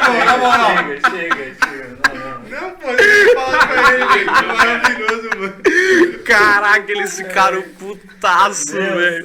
[0.00, 0.76] irmão, na moral.
[0.76, 1.97] Chega, chega, chega.
[2.92, 4.26] Eu ele, velho.
[4.56, 5.54] Maravilhoso, mano.
[6.24, 9.24] Caraca, eles ficaram putaço, velho.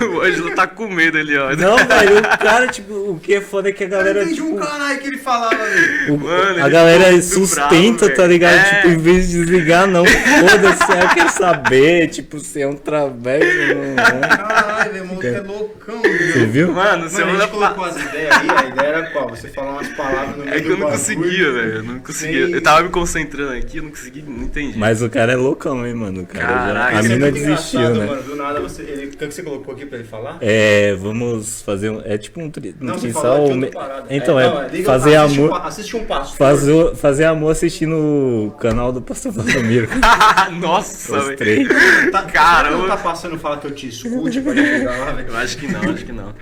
[0.00, 1.54] O Ângelo tá com medo ali, ó.
[1.56, 4.40] Não, velho, o cara, tipo, o que é foda é que a Eu galera, entendi
[4.42, 4.66] um tipo.
[4.66, 6.14] caralho que ele falava, velho.
[6.14, 8.54] o- Mano, a galera sustenta, bravo, tá ligado?
[8.54, 8.62] É.
[8.76, 10.04] Tipo, em vez de desligar, não.
[10.06, 13.44] Foda-se, ela quer saber, tipo, se é um traveco
[13.76, 13.96] ou não.
[13.96, 16.50] Caralho, velho, o maluco é loucão, Você velho.
[16.50, 16.72] viu?
[16.72, 18.00] Mano, Mano, a gente colocou passada.
[18.00, 19.28] as ideias aí, a ideia era qual?
[19.30, 21.72] Você falar umas palavras no É que eu não conseguia, velho.
[21.76, 22.46] Eu não conseguia.
[22.46, 22.52] Sim.
[22.54, 24.78] Eu tava me concentrando aqui, eu não consegui, não entendi.
[24.78, 26.22] Mas o cara é loucão, hein, mano.
[26.22, 28.06] O cara já- Caraca, a isso é mina muito desistiu, né?
[28.06, 28.82] Mano, do nada você.
[28.82, 30.38] Ele, o que você colocou aqui pra ele falar?
[30.40, 32.00] É, vamos fazer um.
[32.04, 34.06] É tipo um tri- Não, me- outra parada.
[34.10, 35.66] Então, É, é, não, liga- fazer assiste um amor.
[35.66, 36.36] assiste um passo.
[36.36, 39.88] Fazer, fazer amor assistindo o canal do Pastor Valdomiro.
[40.60, 41.36] Nossa, Os velho.
[41.36, 41.68] três.
[42.10, 42.76] Tá, Caramba.
[42.78, 45.28] Não tá passando fala que eu te escute pra chegar lá, velho.
[45.28, 46.34] Eu acho que não, acho que não.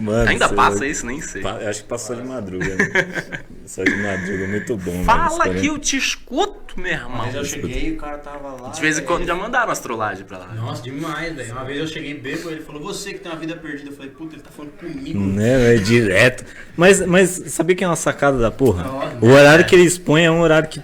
[0.00, 1.42] Mano, Ainda passa isso, nem sei.
[1.42, 3.40] Pa- acho que passou de madruga, né?
[3.66, 4.92] Só de madruga, muito bom.
[4.92, 7.18] velho, Fala esse que eu te escuto, meu irmão.
[7.18, 8.68] Mas eu cheguei e o cara tava lá.
[8.70, 9.06] De vez em velho.
[9.06, 10.46] quando já mandaram as trollagens pra lá.
[10.54, 11.52] Nossa, demais, velho.
[11.52, 13.90] Uma vez eu cheguei bêbado, ele falou, você que tem uma vida perdida.
[13.90, 15.18] Eu falei, puta, ele tá falando comigo.
[15.18, 16.44] Né, é direto.
[16.76, 18.84] Mas, mas sabia que é uma sacada da porra?
[18.84, 20.80] Não, O horário que eles põem é um horário que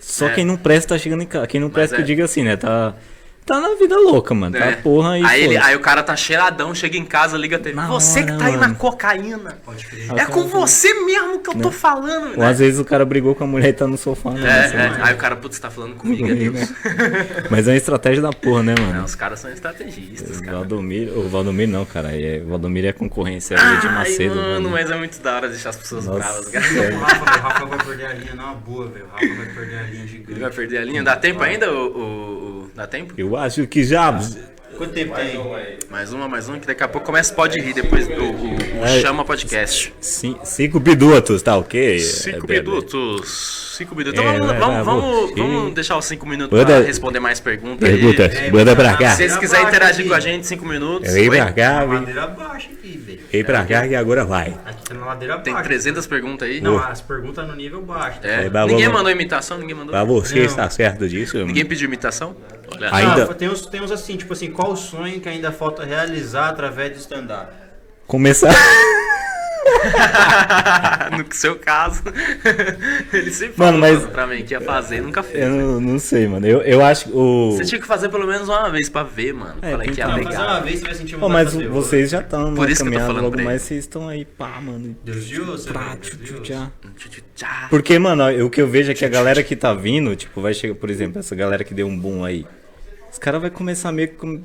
[0.00, 0.34] só É.
[0.34, 1.46] quem não presta tá chegando em casa.
[1.46, 2.04] Quem não presta que é.
[2.04, 2.56] eu diga assim, né?
[2.56, 2.94] Tá,
[3.50, 4.56] tá na vida louca, mano.
[4.56, 4.72] Tá É.
[4.76, 7.74] porra e aí, ele, aí o cara tá cheiradão, chega em casa, liga a TV.
[7.74, 8.74] Na você que hora, tá aí na mano.
[8.76, 9.58] cocaína.
[9.64, 10.08] Pode crer.
[10.16, 11.74] É com você mesmo que eu tô Né?
[11.74, 12.46] falando, Ou né?
[12.46, 14.40] às vezes o cara brigou com a mulher e tá no sofá, né?
[14.40, 14.76] É, é.
[14.90, 14.98] né?
[15.02, 16.72] Aí o cara, putz, tá falando comigo, é Comigo, Deus.
[17.50, 19.04] Mas é uma estratégia da porra, né, Não, mano?
[19.04, 20.58] os caras são estrategistas, O cara.
[20.58, 22.10] Valdomiro, o Valdomiro não, cara.
[22.16, 24.70] É, o Valdomiro é concorrência é de Ai, Macedo, mano, mano.
[24.70, 26.64] mas é muito da hora deixar as pessoas Nossa, bravas, cara.
[26.68, 26.96] sério.
[26.98, 29.06] O Rafa, o Rafa vai perder a linha na boa, velho.
[29.06, 30.30] O Rafa vai perder a linha gigante.
[30.30, 31.02] Ele vai perder a linha.
[31.02, 32.49] Dá tempo ainda, o, o- o-
[32.80, 33.12] Dá tempo?
[33.18, 34.18] Eu acho que já.
[34.78, 35.38] Quanto tempo tem?
[35.90, 38.84] Mais uma, mais uma, que daqui a pouco começa Pode Rir, depois o, o- o
[38.86, 39.02] É.
[39.02, 39.92] Chama Podcast.
[40.00, 41.98] Cin- Cinco minutos, tá ok?
[42.00, 43.69] Cinco É, minutos.
[43.80, 44.20] Cinco minutos.
[44.20, 47.96] Então É, vamos, vamos, vamos, vamos deixar os cinco minutos pra responder mais perguntas aí.
[47.96, 49.10] Perguntas, manda pra cá.
[49.12, 51.10] Se vocês quiserem interagir com a gente, cinco minutos.
[51.10, 53.20] Vem pra cá, vem, Ladeira abaixo aqui, velho.
[53.32, 54.54] vem pra cá que agora vai.
[54.66, 55.68] Aqui tá na ladeira Tem abaixo.
[55.70, 56.60] 300 perguntas aí.
[56.60, 58.18] Não, as perguntas no nível baixo.
[58.22, 58.44] É.
[58.46, 59.56] É, Ninguém vamos- mandou imitação?
[59.56, 59.92] Ninguém mandou?
[59.92, 61.38] Pra você estar certo disso?
[61.46, 62.36] Ninguém pediu imitação?
[62.76, 62.94] Olha.
[62.94, 65.84] Ainda- Ah, tem, uns, tem uns assim, tipo assim, qual o sonho que ainda falta
[65.86, 67.50] realizar através do stand-up?
[68.06, 68.54] Começar.
[71.16, 72.02] no seu caso,
[73.12, 75.44] ele sempre Mano, falou mas- pra mim que ia fazer e nunca fez.
[75.44, 76.46] Eu não, não sei, mano.
[76.46, 77.52] Eu, eu acho que o.
[77.52, 79.56] Você tinha que fazer pelo menos uma vez pra ver, mano.
[79.62, 80.32] É, Falei que ia legal.
[80.32, 82.82] fazer uma vez você vai sentir vontade mas fazer vocês já estão Por na isso
[82.84, 84.96] que eu tô falando logo mais, vocês estão aí, pá, mano.
[85.04, 85.26] Deus
[87.34, 87.66] tchá.
[87.68, 90.54] Porque, mano, o que eu vejo é que a galera que tá vindo, tipo, vai
[90.54, 92.46] chegar, por exemplo, essa galera que deu um boom aí.
[93.10, 94.40] Os caras vai começar meio que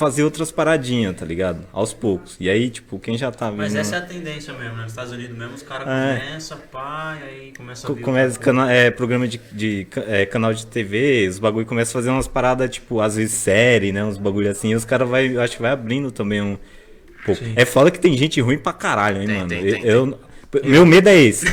[0.00, 1.60] fazer outras paradinhas, tá ligado?
[1.72, 2.34] Aos poucos.
[2.40, 3.58] E aí, tipo, quem já tá vindo.
[3.58, 4.82] Mas essa é a tendência mesmo, né?
[4.84, 6.18] Nos Estados Unidos mesmo, os caras É.
[6.18, 10.66] começam, pá, e aí começa a Começa cana é, programa de, de é, canal de
[10.66, 14.02] TV, os bagulho começa a fazer umas paradas, tipo, às vezes série, né?
[14.02, 16.56] Uns bagulho assim, e os caras vai, eu acho que vai abrindo também um
[17.26, 17.42] pouco.
[17.54, 19.48] É foda que tem gente ruim pra caralho, hein, Tem, mano.
[19.50, 20.18] tem, Eu- tem, eu-
[20.64, 21.46] meu medo é esse.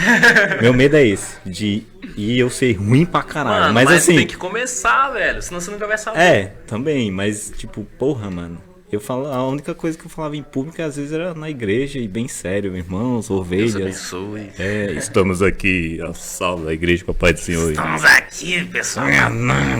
[0.61, 1.37] meu medo é esse.
[1.45, 1.83] De
[2.15, 3.61] ir eu ser ruim pra caralho.
[3.61, 4.15] Mano, mas, mas assim.
[4.15, 5.41] tem que começar, velho.
[5.41, 6.19] Senão você nunca vai saber.
[6.19, 8.66] É, também, mas tipo, porra, mano.
[8.89, 11.99] Eu falo, a única coisa que eu falava em público às vezes era na igreja
[11.99, 13.75] e bem sério, irmãos, Deus ovelhas.
[13.75, 14.49] abençoe.
[14.57, 17.69] É, estamos aqui, a salve da igreja, papai do Senhor.
[17.71, 19.07] Estamos aqui, pessoal.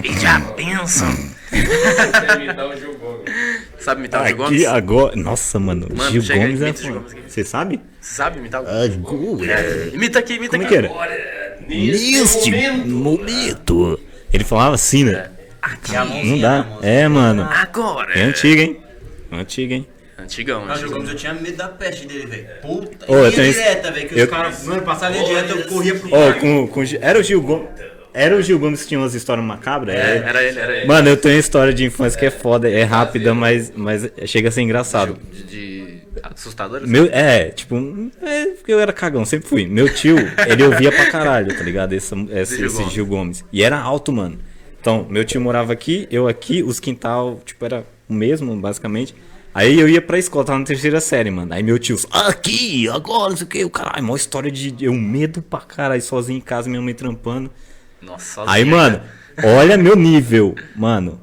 [0.01, 1.07] Pede a bênção.
[1.09, 3.31] Você imitar o Gil Gomes.
[3.79, 4.65] Sabe imitar o Gil Aqui Gomes?
[4.65, 5.15] agora.
[5.15, 6.93] Nossa, mano, Mano, Gil chega, Gomes é foda.
[6.93, 7.21] Gomes aqui.
[7.29, 7.79] Você sabe?
[8.01, 9.87] Sabe imitar o Gil É.
[9.93, 10.73] Imita aqui, imita Como aqui.
[10.73, 10.91] que era?
[11.65, 12.51] Neste
[12.85, 13.97] momento.
[14.33, 15.29] Ele falava assim, né?
[15.93, 16.41] É a mãozinha, Não né,
[16.81, 16.87] dá.
[16.87, 17.43] É, mano.
[17.43, 18.13] Agora.
[18.13, 18.81] É antiga, hein?
[19.31, 19.87] Antiga, hein?
[20.19, 20.93] Antigão, antigão.
[20.93, 22.47] Gomes eu tinha medo da peste dele, velho.
[22.61, 24.09] Puta, Ô, eu linha tenho- direta, velho.
[24.09, 26.33] Que eu- os caras, mano, passaram linha direta, eu corria pro Ó, cara.
[26.39, 27.67] com, com, era o Gil Gomes.
[28.13, 29.93] Era o Gil Gomes que tinha umas histórias macabras?
[29.95, 30.87] É, era ele, era ele.
[30.87, 34.49] Mano, eu tenho uma história de infância que é foda, é rápida, mas, mas chega
[34.49, 35.19] a ser engraçado.
[35.31, 36.81] De, de assustador?
[36.81, 36.91] assim?
[36.91, 37.75] Meu, é, tipo,
[38.23, 39.67] é, porque eu era cagão, sempre fui.
[39.67, 40.15] Meu tio,
[40.47, 41.93] ele ouvia pra caralho, tá ligado?
[41.93, 42.93] Esse, esse, Gil esse Gomes.
[42.93, 43.45] Gil Gomes.
[43.53, 44.39] E era alto, mano.
[44.81, 49.15] Então, meu tio morava aqui, eu aqui, os quintal, tipo, era o mesmo, basicamente.
[49.53, 51.53] Aí eu ia pra escola, tava na terceira série, mano.
[51.53, 54.93] Aí meu tio, aqui, agora, não sei o que, o caralho, maior história de eu
[54.93, 57.49] medo pra caralho, sozinho em casa, minha mãe trampando.
[58.01, 59.01] Nossa, Aí, mano,
[59.43, 60.55] olha meu nível.
[60.75, 61.19] Mano,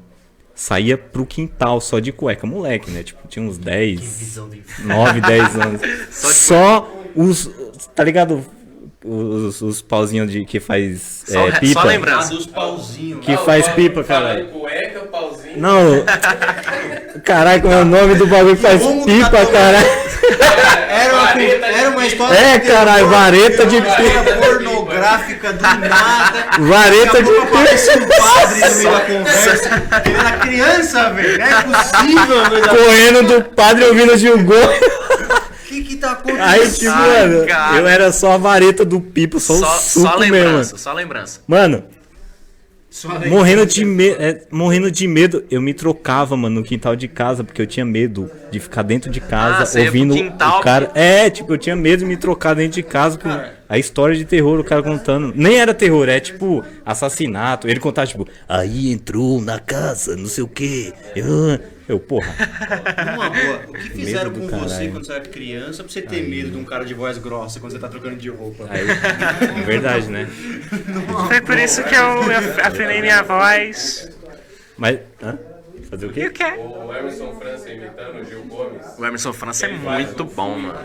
[0.53, 3.03] saía pro quintal só de cueca, moleque, né?
[3.03, 4.95] Tipo, tinha uns 10, Visão do inferno.
[4.95, 5.81] 9, 10 anos.
[6.11, 7.49] Só de Só os.
[7.95, 8.45] Tá ligado?
[9.07, 11.81] Os, os pauzinhos de que faz Só é, pipa.
[11.81, 12.33] só lembrança.
[12.33, 13.23] Ah, dos pauzinhos.
[13.23, 14.45] Que faz pipa, caralho.
[14.45, 15.57] em cueca, pauzinho.
[15.57, 16.03] Não.
[17.23, 20.05] Caralho, como é o nome do bagulho que faz pipa, tá caralho?
[20.89, 22.05] Era uma, Vareta de era uma pipa.
[22.07, 22.35] história.
[22.37, 24.35] É, de caralho, vareta de pipa.
[24.45, 26.45] pornográfica do nada.
[26.59, 29.83] Vareta de aparece um padre no meio da conversa.
[30.05, 31.37] Ele era criança, velho.
[31.37, 32.69] Não é possível, velho.
[32.69, 34.79] Correndo do padre ouvindo Gil Gomes.
[34.79, 35.44] O
[35.95, 36.41] que que tá acontecendo?
[36.43, 37.77] Aí, tipo, Ai, mano, cara.
[37.77, 40.35] eu era só a vareta do pipo, só, Só, o suco só mesmo.
[40.35, 41.41] lembrança, só lembrança.
[41.47, 41.83] Mano,
[43.27, 47.43] morrendo de, me é, morrendo de medo, eu me trocava, mano, no quintal de casa,
[47.43, 50.91] porque eu tinha medo de ficar dentro de Ah, casa, pro ouvindo quintal o cara.
[50.95, 53.29] É, tipo, eu tinha medo de me trocar dentro de casa com
[53.67, 55.33] a história de terror, o cara contando.
[55.35, 57.67] Nem era terror, é tipo assassinato.
[57.67, 60.93] Ele contava, tipo, aí entrou na casa, não sei o quê.
[61.15, 62.33] Eu, eu porra.
[63.05, 64.91] Numa boa, o que fizeram Medo com do você caralho.
[64.91, 67.71] quando você era criança pra você ter medo de um cara de voz grossa quando
[67.73, 68.67] você tá trocando de roupa?
[68.69, 70.27] Aí, é verdade, né?
[71.27, 72.21] Foi por isso que eu
[72.63, 74.09] afinei minha voz.
[74.77, 74.99] Mas.
[75.21, 75.37] Hã?
[75.89, 76.25] Fazer o quê?
[76.27, 76.43] o que?
[76.43, 78.81] O Emerson França imitando o Gil Gomes.
[78.97, 80.79] O Emerson França é muito bom, mano.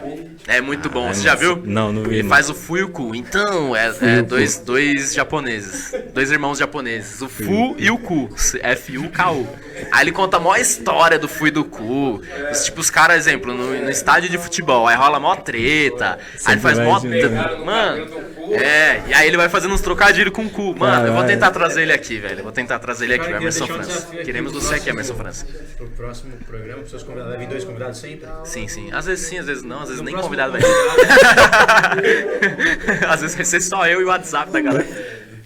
[0.47, 1.09] É muito bom.
[1.09, 1.57] Ah, Você já viu?
[1.65, 2.29] não, não vi, Ele não.
[2.29, 3.15] faz o Fu e o Ku.
[3.15, 5.93] Então, é, é dois, dois japoneses.
[6.13, 7.21] Dois irmãos japoneses.
[7.23, 8.29] O Fu e o Ku.
[8.63, 9.49] F-U-K-U.
[9.91, 12.21] Aí ele conta a maior história do Fu e do Ku.
[12.51, 14.87] Os, tipo, os caras, exemplo, no, no estádio de futebol.
[14.87, 16.19] Aí rola mó treta.
[16.45, 17.01] Aí ele faz mó.
[17.65, 18.07] Mano.
[18.53, 20.75] É, e aí ele vai fazendo uns trocadilhos com o Ku.
[20.77, 22.41] Mano, eu vou tentar trazer ele aqui, velho.
[22.41, 24.17] Eu vou tentar trazer ele aqui, Cara, Emerson um França.
[24.17, 25.47] Queremos você aqui, Emerson França.
[25.77, 28.29] Pro próximo programa, pros seus convidados, vai vir dois convidados sempre?
[28.45, 28.91] Sim, sim.
[28.93, 30.61] Às vezes sim, às vezes não, às vezes No nem convidado vai
[33.09, 34.87] Às vezes vai ser só eu e o WhatsApp da galera.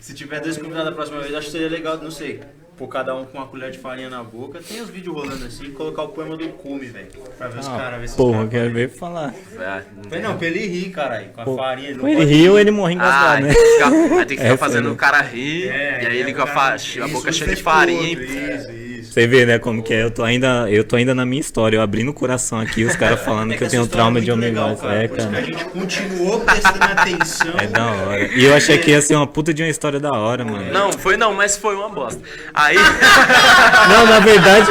[0.00, 2.40] Se tiver dois convidados da próxima vez, acho que seria legal, não sei.
[2.76, 4.58] Pôr cada um com uma colher de farinha na boca.
[4.66, 7.06] Tem os vídeos rolando assim, colocar o poema do Cume, velho.
[7.38, 9.34] Pra ver os caras, ver se os Ah, Porra, eu caras- quero ver falar.
[9.56, 11.28] É, não Não, pra ele rir, caralho.
[11.28, 11.90] Com a Pô, farinha.
[11.90, 12.60] ele ele pode ri ou rir.
[12.62, 13.54] ele morre Ah, engasgado, aí né?
[13.54, 14.92] tem que ficar, aí tem que ficar Essa fazendo aí.
[14.92, 17.62] o cara rir, É, e aí ele com a, fa- cara- a boca cheia de
[17.62, 18.08] pro farinha.
[18.08, 18.83] outro, e- Isso, isso.
[19.14, 20.02] Você vê, né, como que é.
[20.02, 22.96] Eu tô ainda, eu tô ainda na minha história, eu abrindo o coração aqui, os
[22.96, 25.04] caras falando É que eu essa tenho história trauma é de homem legal, cara.
[25.04, 25.44] É, que a cara.
[25.44, 27.54] gente continuou prestando atenção.
[27.56, 28.26] É da hora.
[28.34, 30.72] E eu achei que ia ser uma puta de uma história da hora, mano.
[30.72, 32.20] Não, foi não, mas foi uma bosta.
[32.52, 32.74] Aí.
[33.88, 34.66] Não, na verdade,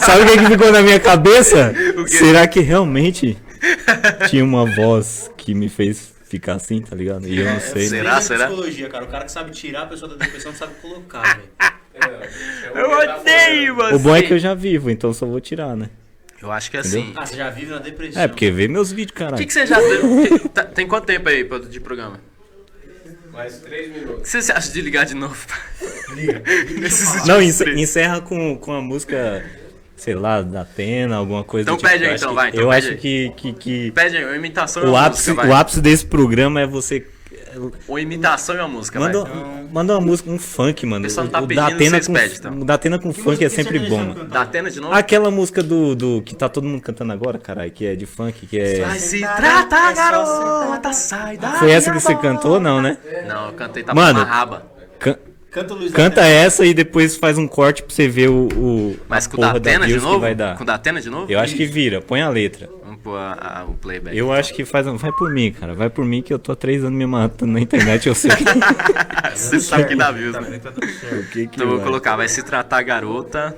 [0.00, 1.72] sabe o que, que ficou na minha cabeça?
[2.08, 3.36] Será que realmente
[4.28, 7.28] tinha uma voz que me fez ficar assim, tá ligado?
[7.28, 7.86] E eu não sei.
[7.86, 8.46] Será, Bem na será?
[8.46, 9.04] psicologia, cara.
[9.04, 11.76] O cara que sabe tirar a pessoa da depressão não sabe colocar, velho.
[12.74, 13.94] Eu odeio você.
[13.94, 15.88] O bom é que eu já vivo, então só vou tirar, né?
[16.42, 17.12] Eu acho que assim.
[17.16, 18.22] Ah, você já vive na depressão.
[18.22, 19.36] É, porque vê meus vídeos, O caralho.
[19.38, 20.48] que, que você já deu?
[20.50, 22.20] tá- Tem quanto tempo aí de programa?
[23.32, 24.30] Mais três O minutos.
[24.32, 25.36] que você acha de ligar de novo?
[26.14, 26.42] Liga.
[27.26, 29.44] Não, encerra com, com a música,
[29.96, 31.88] sei lá, da Atena, alguma coisa Então tipo.
[31.88, 32.96] pede aí, Eu então, que- vai, então Eu pede acho aí.
[33.00, 36.66] que, que, que Pede aí, uma imitação o, ápice, música, o ápice desse programa é
[36.66, 37.06] você.
[37.88, 39.66] Uma imitação e uma música, Manda, vai.
[39.72, 41.02] manda uma música, um funk, mano.
[41.04, 42.58] pessoal não tá o, o pedindo, da Atena vocês com, pedem, então.
[42.60, 44.24] o da Atena com funk é sempre bom, mano.
[44.24, 44.94] Da Atena de novo?
[44.94, 46.22] Aquela música do, do.
[46.22, 48.80] que tá todo mundo cantando agora, caralho, que é de funk, que é.
[48.80, 52.98] Vai se tratar, garota, sai da Foi essa que você cantou, não, né?
[53.26, 54.66] Não, eu cantei tá Mano, uma raba.
[54.98, 55.16] Can-
[55.56, 58.46] Canta Luiz Canta essa e depois faz um corte pra você ver o.
[58.56, 60.20] o Mas a com o da porra da Atena de novo?
[60.20, 60.56] vai dar.
[60.56, 61.32] Com o da Atena de novo?
[61.32, 62.68] Eu acho que vira, põe a letra.
[62.84, 64.14] Vamos pôr a- a- o playback.
[64.16, 64.86] Eu acho que faz.
[64.86, 65.72] um- Vai por mim, cara.
[65.74, 68.06] Vai por mim que eu tô há três anos me matando na internet.
[68.06, 68.44] Eu sei que,
[69.34, 70.58] Você sabe que dá views, né?
[70.62, 71.86] Tá que, que Então eu vou vai.
[71.86, 73.56] colocar, vai se tratar garota.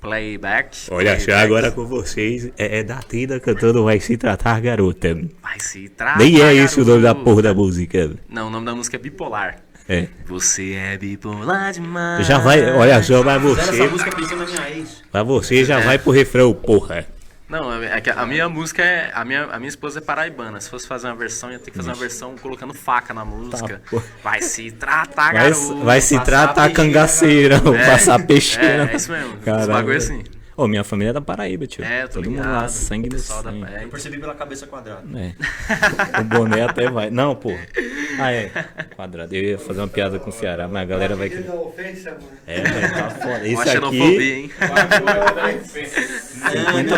[0.00, 0.76] Playback.
[0.90, 1.24] Olha, playback.
[1.30, 5.14] só agora com vocês é, é da Tida cantando Vai Se Tratar Garota.
[5.40, 6.18] Vai se tratar.
[6.18, 8.10] Nem é esse o nome da porra da música.
[8.28, 9.58] Não, o nome da música é bipolar.
[9.88, 10.06] É.
[10.26, 12.26] Você é bipolar demais.
[12.26, 13.86] Já vai, olha só, vai você.
[13.88, 15.02] música pensando na minha ex.
[15.10, 17.06] Pra você já vai pro refrão, porra.
[17.48, 19.10] Não, é que a minha música é.
[19.12, 20.58] A minha, a minha esposa é paraibana.
[20.58, 23.82] Se fosse fazer uma versão, ia ter que fazer uma versão colocando faca na música.
[23.90, 24.00] pô.
[24.24, 25.84] vai se tratar, Vai, garoto.
[25.84, 28.88] vai se tratar cangaceira, É, passar peixeira.
[28.88, 29.34] É, é isso mesmo.
[29.34, 29.70] Esse Caralho.
[29.72, 30.22] bagulho assim.
[30.54, 31.82] Ô, minha família é da Paraíba, tio.
[31.82, 32.52] É, eu tô Todo mundo ligado.
[32.62, 33.64] lá, sangue da sangue.
[33.74, 35.02] é, Eu percebi pela cabeça quadrada.
[35.18, 36.20] É.
[36.20, 37.08] o boné até vai.
[37.10, 37.56] Não, pô.
[38.18, 38.50] Ah, é.
[38.94, 39.34] Quadrado.
[39.34, 41.30] Eu ia fazer uma piada com o Ceará, mas a galera vai.
[41.30, 42.28] Da ofensa, mano.
[42.46, 43.48] É, velho, tá foda.
[43.48, 44.32] Isso xenofobia, aqui.
[44.32, 44.50] hein?
[44.60, 44.68] Não,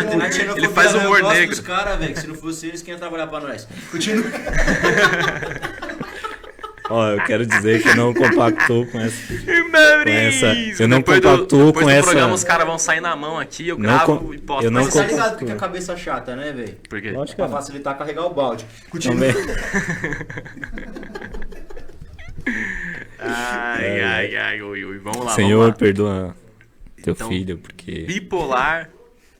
[0.01, 1.55] não, não é xenofobia, Ele faz não, humor eu gosto negro.
[1.55, 3.67] dos caras, velho, que se não fosse eles, quem ia trabalhar pra nós?
[3.91, 4.25] Continua.
[6.89, 9.33] Ó, eu quero dizer que eu não compactou com essa.
[9.71, 10.47] Maurício!
[10.47, 13.01] essa- eu não depois do, compactuo depois com do esse- programa, os caras vão sair
[13.01, 14.63] na mão aqui, eu Não gravo com- e posto.
[14.65, 16.77] eu não Mas Você tá ligado porque a cabeça é chata, né, velho?
[16.87, 17.11] Por quê?
[17.11, 17.49] Lógico que Pra é.
[17.49, 18.65] facilitar carregar o balde.
[18.89, 19.15] Continua.
[19.33, 19.55] Também.
[23.19, 24.97] Ai, ai, ai, ui, ui.
[24.99, 25.73] Vamos lá, Senhor, vamos lá.
[25.73, 26.35] perdoa
[27.03, 28.01] teu Então, filho, porque.
[28.03, 28.89] Bipolar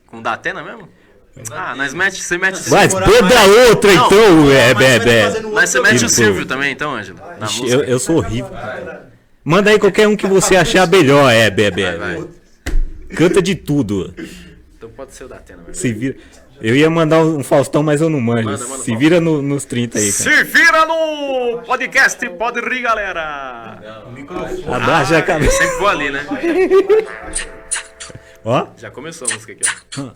[0.06, 0.88] com Datena mesmo?
[1.50, 3.06] Ah, nós mete, você mete o Vai, Silvio.
[3.22, 5.22] manda outra Não, então, é, mas vai bebê.
[5.22, 7.18] fazendo Mas você mete o Silvio também, então, Ângelo?
[7.66, 8.50] Eu, eu sou horrível.
[9.44, 11.84] Manda aí qualquer um que você achar melhor, é, bebê.
[13.14, 14.12] Canta de tudo.
[14.76, 15.74] Então pode ser o Datena mesmo.
[15.74, 16.16] Se vira.
[16.60, 18.44] Eu ia mandar um Faustão, mas eu não manjo.
[18.48, 20.36] Manda, manda, Se vira no- nos 30 aí, cara.
[20.36, 23.78] Se vira no podcast, pode rir, galera.
[24.66, 25.58] Abaixa a Eu cabeça.
[25.58, 26.26] sempre vou ali, né?
[28.48, 28.68] Ó.
[28.78, 29.62] Já começou a música aqui,
[29.98, 30.10] ó.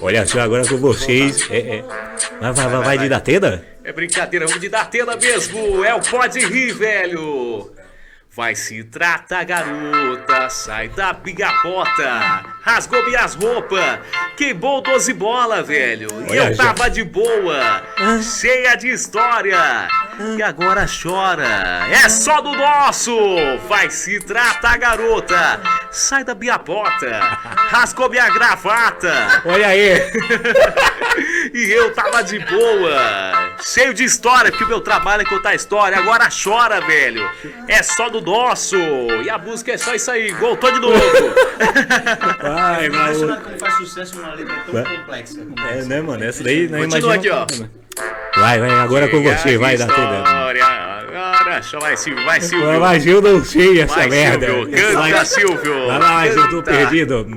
[0.00, 1.48] Olha só, agora com vocês.
[1.50, 1.82] É, é.
[2.40, 3.64] Vai, vai, vai, vai de Datena?
[3.84, 5.84] É brincadeira, vamos de Datena mesmo.
[5.84, 7.72] É o Pode Rir, velho.
[8.34, 12.42] Vai se trata, garota, sai da bigapota.
[12.62, 14.00] Rasgou minhas roupas,
[14.36, 16.08] queimou 12 bola, velho.
[16.26, 17.82] E Olha, eu já- tava de boa,
[18.22, 19.86] cheia de história.
[20.20, 23.16] E agora chora, é só do nosso.
[23.68, 25.60] Vai se trata, garota,
[25.90, 27.18] sai da biapota.
[27.70, 29.42] Rasgou minha gravata.
[29.44, 29.92] Olha aí.
[31.54, 35.98] E eu tava de boa, cheio de história, porque o meu trabalho é contar história.
[35.98, 37.28] Agora chora, velho.
[37.68, 38.76] É só do nosso.
[39.22, 40.32] E a música é só isso aí.
[40.32, 40.96] Voltou de novo.
[42.40, 42.86] Vai.
[42.86, 45.40] Impressionante como faz sucesso numa letra tão complexa.
[45.70, 46.24] É, né, mano?
[46.24, 47.42] Essa daí não Continua imagina.
[47.42, 47.81] aqui, ó.
[48.36, 50.18] Vai, vai, agora com você, vai, Datena.
[50.18, 50.64] história.
[50.64, 52.24] Agora chora, vai, Silvio.
[52.24, 52.80] Vai, Silvio.
[52.80, 54.46] Mas eu não sei essa Vai, merda.
[54.46, 54.76] Silvio.
[54.76, 55.86] Canta, Silvio.
[55.86, 57.26] Vai lá, eu tô perdido.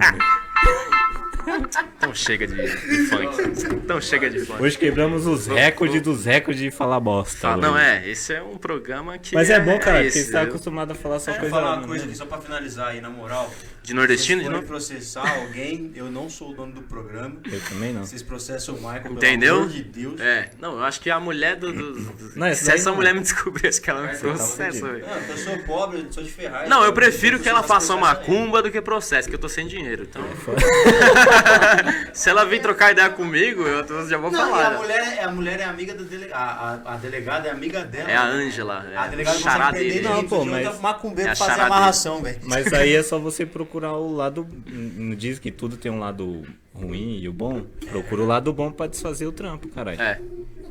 [1.98, 3.76] Então chega de, de funk.
[3.76, 4.62] Então chega de funk.
[4.62, 7.50] Hoje quebramos os recordes dos recordes de falar bosta.
[7.50, 8.08] Ah, não, é.
[8.08, 9.36] Esse é um programa que.
[9.36, 11.56] Mas é bom, cara, porque esse, você tá acostumado a falar só Deixa eu coisa.
[11.66, 13.52] falar uma coisa aqui, só pra finalizar aí, na moral.
[13.86, 14.68] De nordestino, Se de forem novo?
[14.68, 17.36] processar alguém, eu não sou o dono do programa.
[17.52, 18.04] Eu também não.
[18.04, 19.56] Vocês processam o Michael, pelo Entendeu?
[19.58, 20.20] amor de Deus.
[20.20, 21.72] É, não, eu acho que a mulher do.
[21.72, 22.96] do- do- Não, se essa não.
[22.98, 25.06] mulher me descobrir, acho que ela me tá processa, velho.
[25.06, 26.68] Não, eu sou pobre, eu sou de Ferrari.
[26.68, 29.68] Não, eu prefiro que ela faça uma macumba do que processo, que eu tô sem
[29.68, 30.08] dinheiro.
[30.10, 30.24] Então.
[32.14, 34.68] Se ela vir trocar ideia comigo, eu já vou Não, e falar.
[34.68, 34.78] a já.
[34.80, 36.36] mulher, é, a mulher é amiga da delegada.
[36.44, 38.10] A, a, delegada é amiga dela.
[38.10, 40.08] É a Ângela, é A delegada consegue charada prender dele.
[40.08, 42.40] Não, pô, mas- macumbeiro É fazer amarração, velho.
[42.44, 44.48] Mas aí é só você procurar o lado.
[44.68, 47.62] Não diz que tudo tem um lado ruim e o bom?
[47.90, 50.02] Procura o lado bom pra desfazer o trampo, caralho.
[50.02, 50.22] É.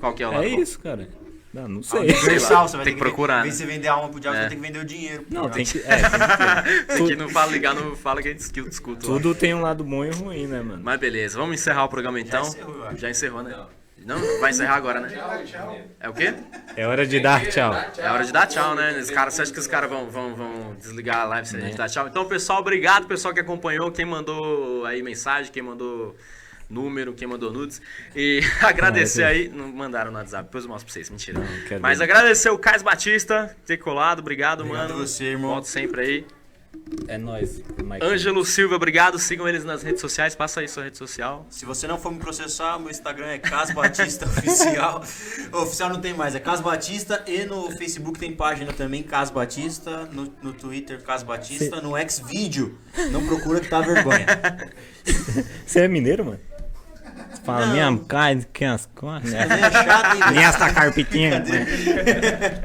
[0.00, 0.60] Qual que é o lado É bom?
[0.60, 1.08] isso, cara.
[1.52, 2.00] Não, não sei.
[2.00, 3.66] Sei lá, Universal, você vai tem ter que procurar, Em vez né?
[3.66, 4.42] você vender a alma pro diabo, É.
[4.42, 5.24] você ter que vender o dinheiro.
[5.30, 5.78] Não, tem que.
[5.78, 7.06] É, tem que ter.
[7.06, 9.06] Que não fala ligar, não fala que a gente discute.
[9.06, 9.12] lá.
[9.14, 10.82] Tudo tem um lado bom e ruim, né, mano?
[10.82, 12.42] Mas beleza, vamos encerrar o programa então.
[12.42, 12.96] encerrou, eu acho.
[12.96, 13.50] Já encerrou, né?
[13.56, 13.66] Não,
[14.40, 15.08] vai encerrar agora, né?
[16.00, 16.34] É o quê?
[16.76, 17.72] É hora de dar tchau.
[17.96, 18.98] É hora de dar tchau, né?
[18.98, 21.60] Os caras, você acha que os caras vão, vão, vão desligar a live se a
[21.60, 22.06] gente dar tchau?
[22.06, 26.16] Então, pessoal, obrigado, pessoal que acompanhou, quem mandou aí mensagem, quem mandou
[26.68, 27.80] número, quem mandou nudes.
[28.14, 29.48] E agradecer Não, aí.
[29.48, 31.40] Não mandaram no WhatsApp, depois eu mostro pra vocês, mentira.
[31.68, 32.04] quero Mas ver.
[32.04, 35.02] agradecer o Cais Batista ter colado, obrigado, Obrigado mano.
[35.02, 35.50] a você, irmão.
[35.52, 36.26] Volto sempre aí.
[37.06, 37.62] É nóis.
[37.82, 38.04] Mike.
[38.04, 39.18] Ângelo Silva, obrigado.
[39.18, 41.46] Sigam eles nas redes sociais, passa aí sua rede social.
[41.50, 45.02] Se você não for me processar, meu Instagram é Cas Batista Oficial.
[45.52, 47.22] Oficial não tem mais, é Cas Batista.
[47.26, 50.08] E no Facebook tem página também, Cas Batista.
[50.12, 51.80] No, no Twitter, Cas Batista.
[51.80, 52.78] No Xvideo,
[53.10, 54.26] não procura que tá vergonha.
[55.66, 56.40] Você é mineiro, mano?
[57.44, 59.32] Fala, minha carne, que as coisas.
[59.34, 59.46] É?
[60.32, 61.44] Minha essa carpitinha.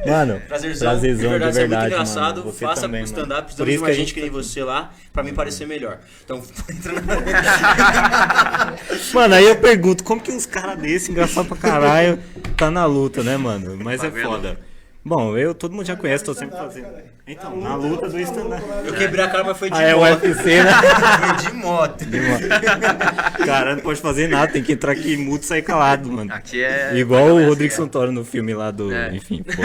[0.08, 1.88] Mano, Prazerzão, prazerzão, de verdade, você é muito mano.
[1.88, 2.44] engraçado.
[2.44, 4.64] Você Faça também, o stand-up, precisamos de isso mais que a gente que nem você
[4.64, 5.98] lá, pra mim parecer melhor.
[6.24, 8.74] Então, entra na...
[9.14, 12.20] Mano, aí eu pergunto, como que uns caras desse, engraçado pra caralho,
[12.56, 13.78] tá na luta, né, mano?
[13.84, 14.26] Mas Tá é vendo?
[14.30, 14.69] foda.
[15.04, 16.88] Bom, eu, todo mundo já conhece, tô sempre fazendo.
[17.26, 18.64] Então, na luta do stand-up.
[18.86, 20.24] Eu quebrei a cara, mas foi de Ah, é o moto.
[20.24, 20.72] UFC, né?
[21.20, 22.06] Foi de moto.
[23.46, 26.34] Cara, não pode fazer nada, tem que entrar aqui mudo e sair calado, mano.
[26.34, 26.98] Aqui é.
[26.98, 28.92] Igual o é Rodrigo assim, Santoro no filme lá do.
[28.92, 29.16] É.
[29.16, 29.62] Enfim, pô.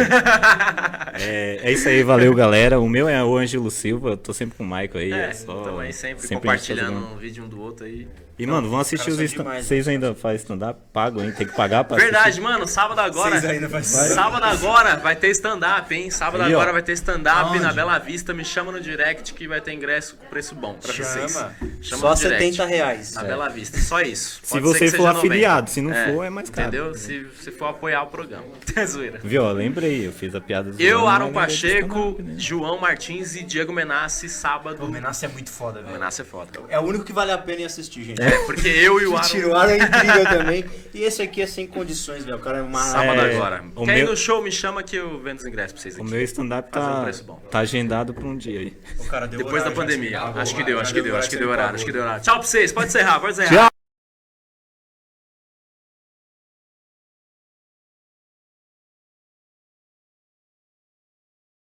[1.19, 2.79] É, é isso aí, valeu, galera.
[2.79, 5.13] O meu é o Ângelo Silva, eu tô sempre com o Michael aí.
[5.13, 8.07] É, É, só, também sempre, sempre compartilhando um vídeo um do outro aí.
[8.39, 10.81] E, mano, vão assistir os demais, Vocês ainda fazem stand-up?
[10.93, 11.33] Pagam, hein?
[11.33, 12.41] Tem que pagar pra Verdade, assistir.
[12.41, 13.31] mano, sábado agora.
[13.41, 16.11] Vocês ainda faz- Sábado agora vai ter stand-up, hein?
[16.11, 16.59] Sábado Aí, ó.
[16.59, 18.35] agora vai ter stand-up na Bela Vista.
[18.35, 21.09] Me chama no direct que vai ter ingresso com preço bom pra Chama.
[21.09, 21.33] vocês.
[21.81, 22.45] Chama Só no direct.
[22.57, 23.15] 70 reais.
[23.15, 24.41] Na Bela Vista, só isso.
[24.43, 25.27] Se Pode você ser que for seja 90.
[25.35, 26.69] afiliado, se não for, é mais caro.
[26.69, 26.95] Entendeu?
[26.95, 28.45] Se, se for apoiar o programa.
[28.77, 29.21] É zoeira.
[29.23, 29.45] Viu?
[29.45, 32.35] ó, lembrei, eu fiz a piada zoando, Eu, Aaron do Pacheco, né?
[32.37, 34.85] João Martins e Diego Menassi, sábado.
[34.85, 35.93] O Menassi é muito foda, O velho.
[35.95, 36.51] Menassi é foda.
[36.69, 38.21] É o único que vale a pena ir assistir, gente.
[38.27, 39.73] É, porque eu e o Mentira, o Aaron.
[39.73, 40.65] Aaron é incrível também.
[40.95, 42.37] E esse aqui é sem condições, velho.
[42.37, 42.81] O cara é uma...
[42.81, 43.65] Sábado É, agora.
[43.75, 45.99] o Quer ir meu- no show, me chama que eu vendo os ingressos pra vocês
[45.99, 46.11] O aqui.
[46.11, 47.43] meu stand-up tá, preço bom.
[47.51, 48.77] tá agendado pra um dia aí.
[49.01, 50.21] O cara deu Depois da horário, já pandemia.
[50.23, 52.23] Acho que deu, acho que deu, acho que deu horário, horário, acho que deu horário.
[52.23, 53.51] Tchau pra vocês, pode encerrar, pode encerrar.
[53.67, 53.74] Tchau.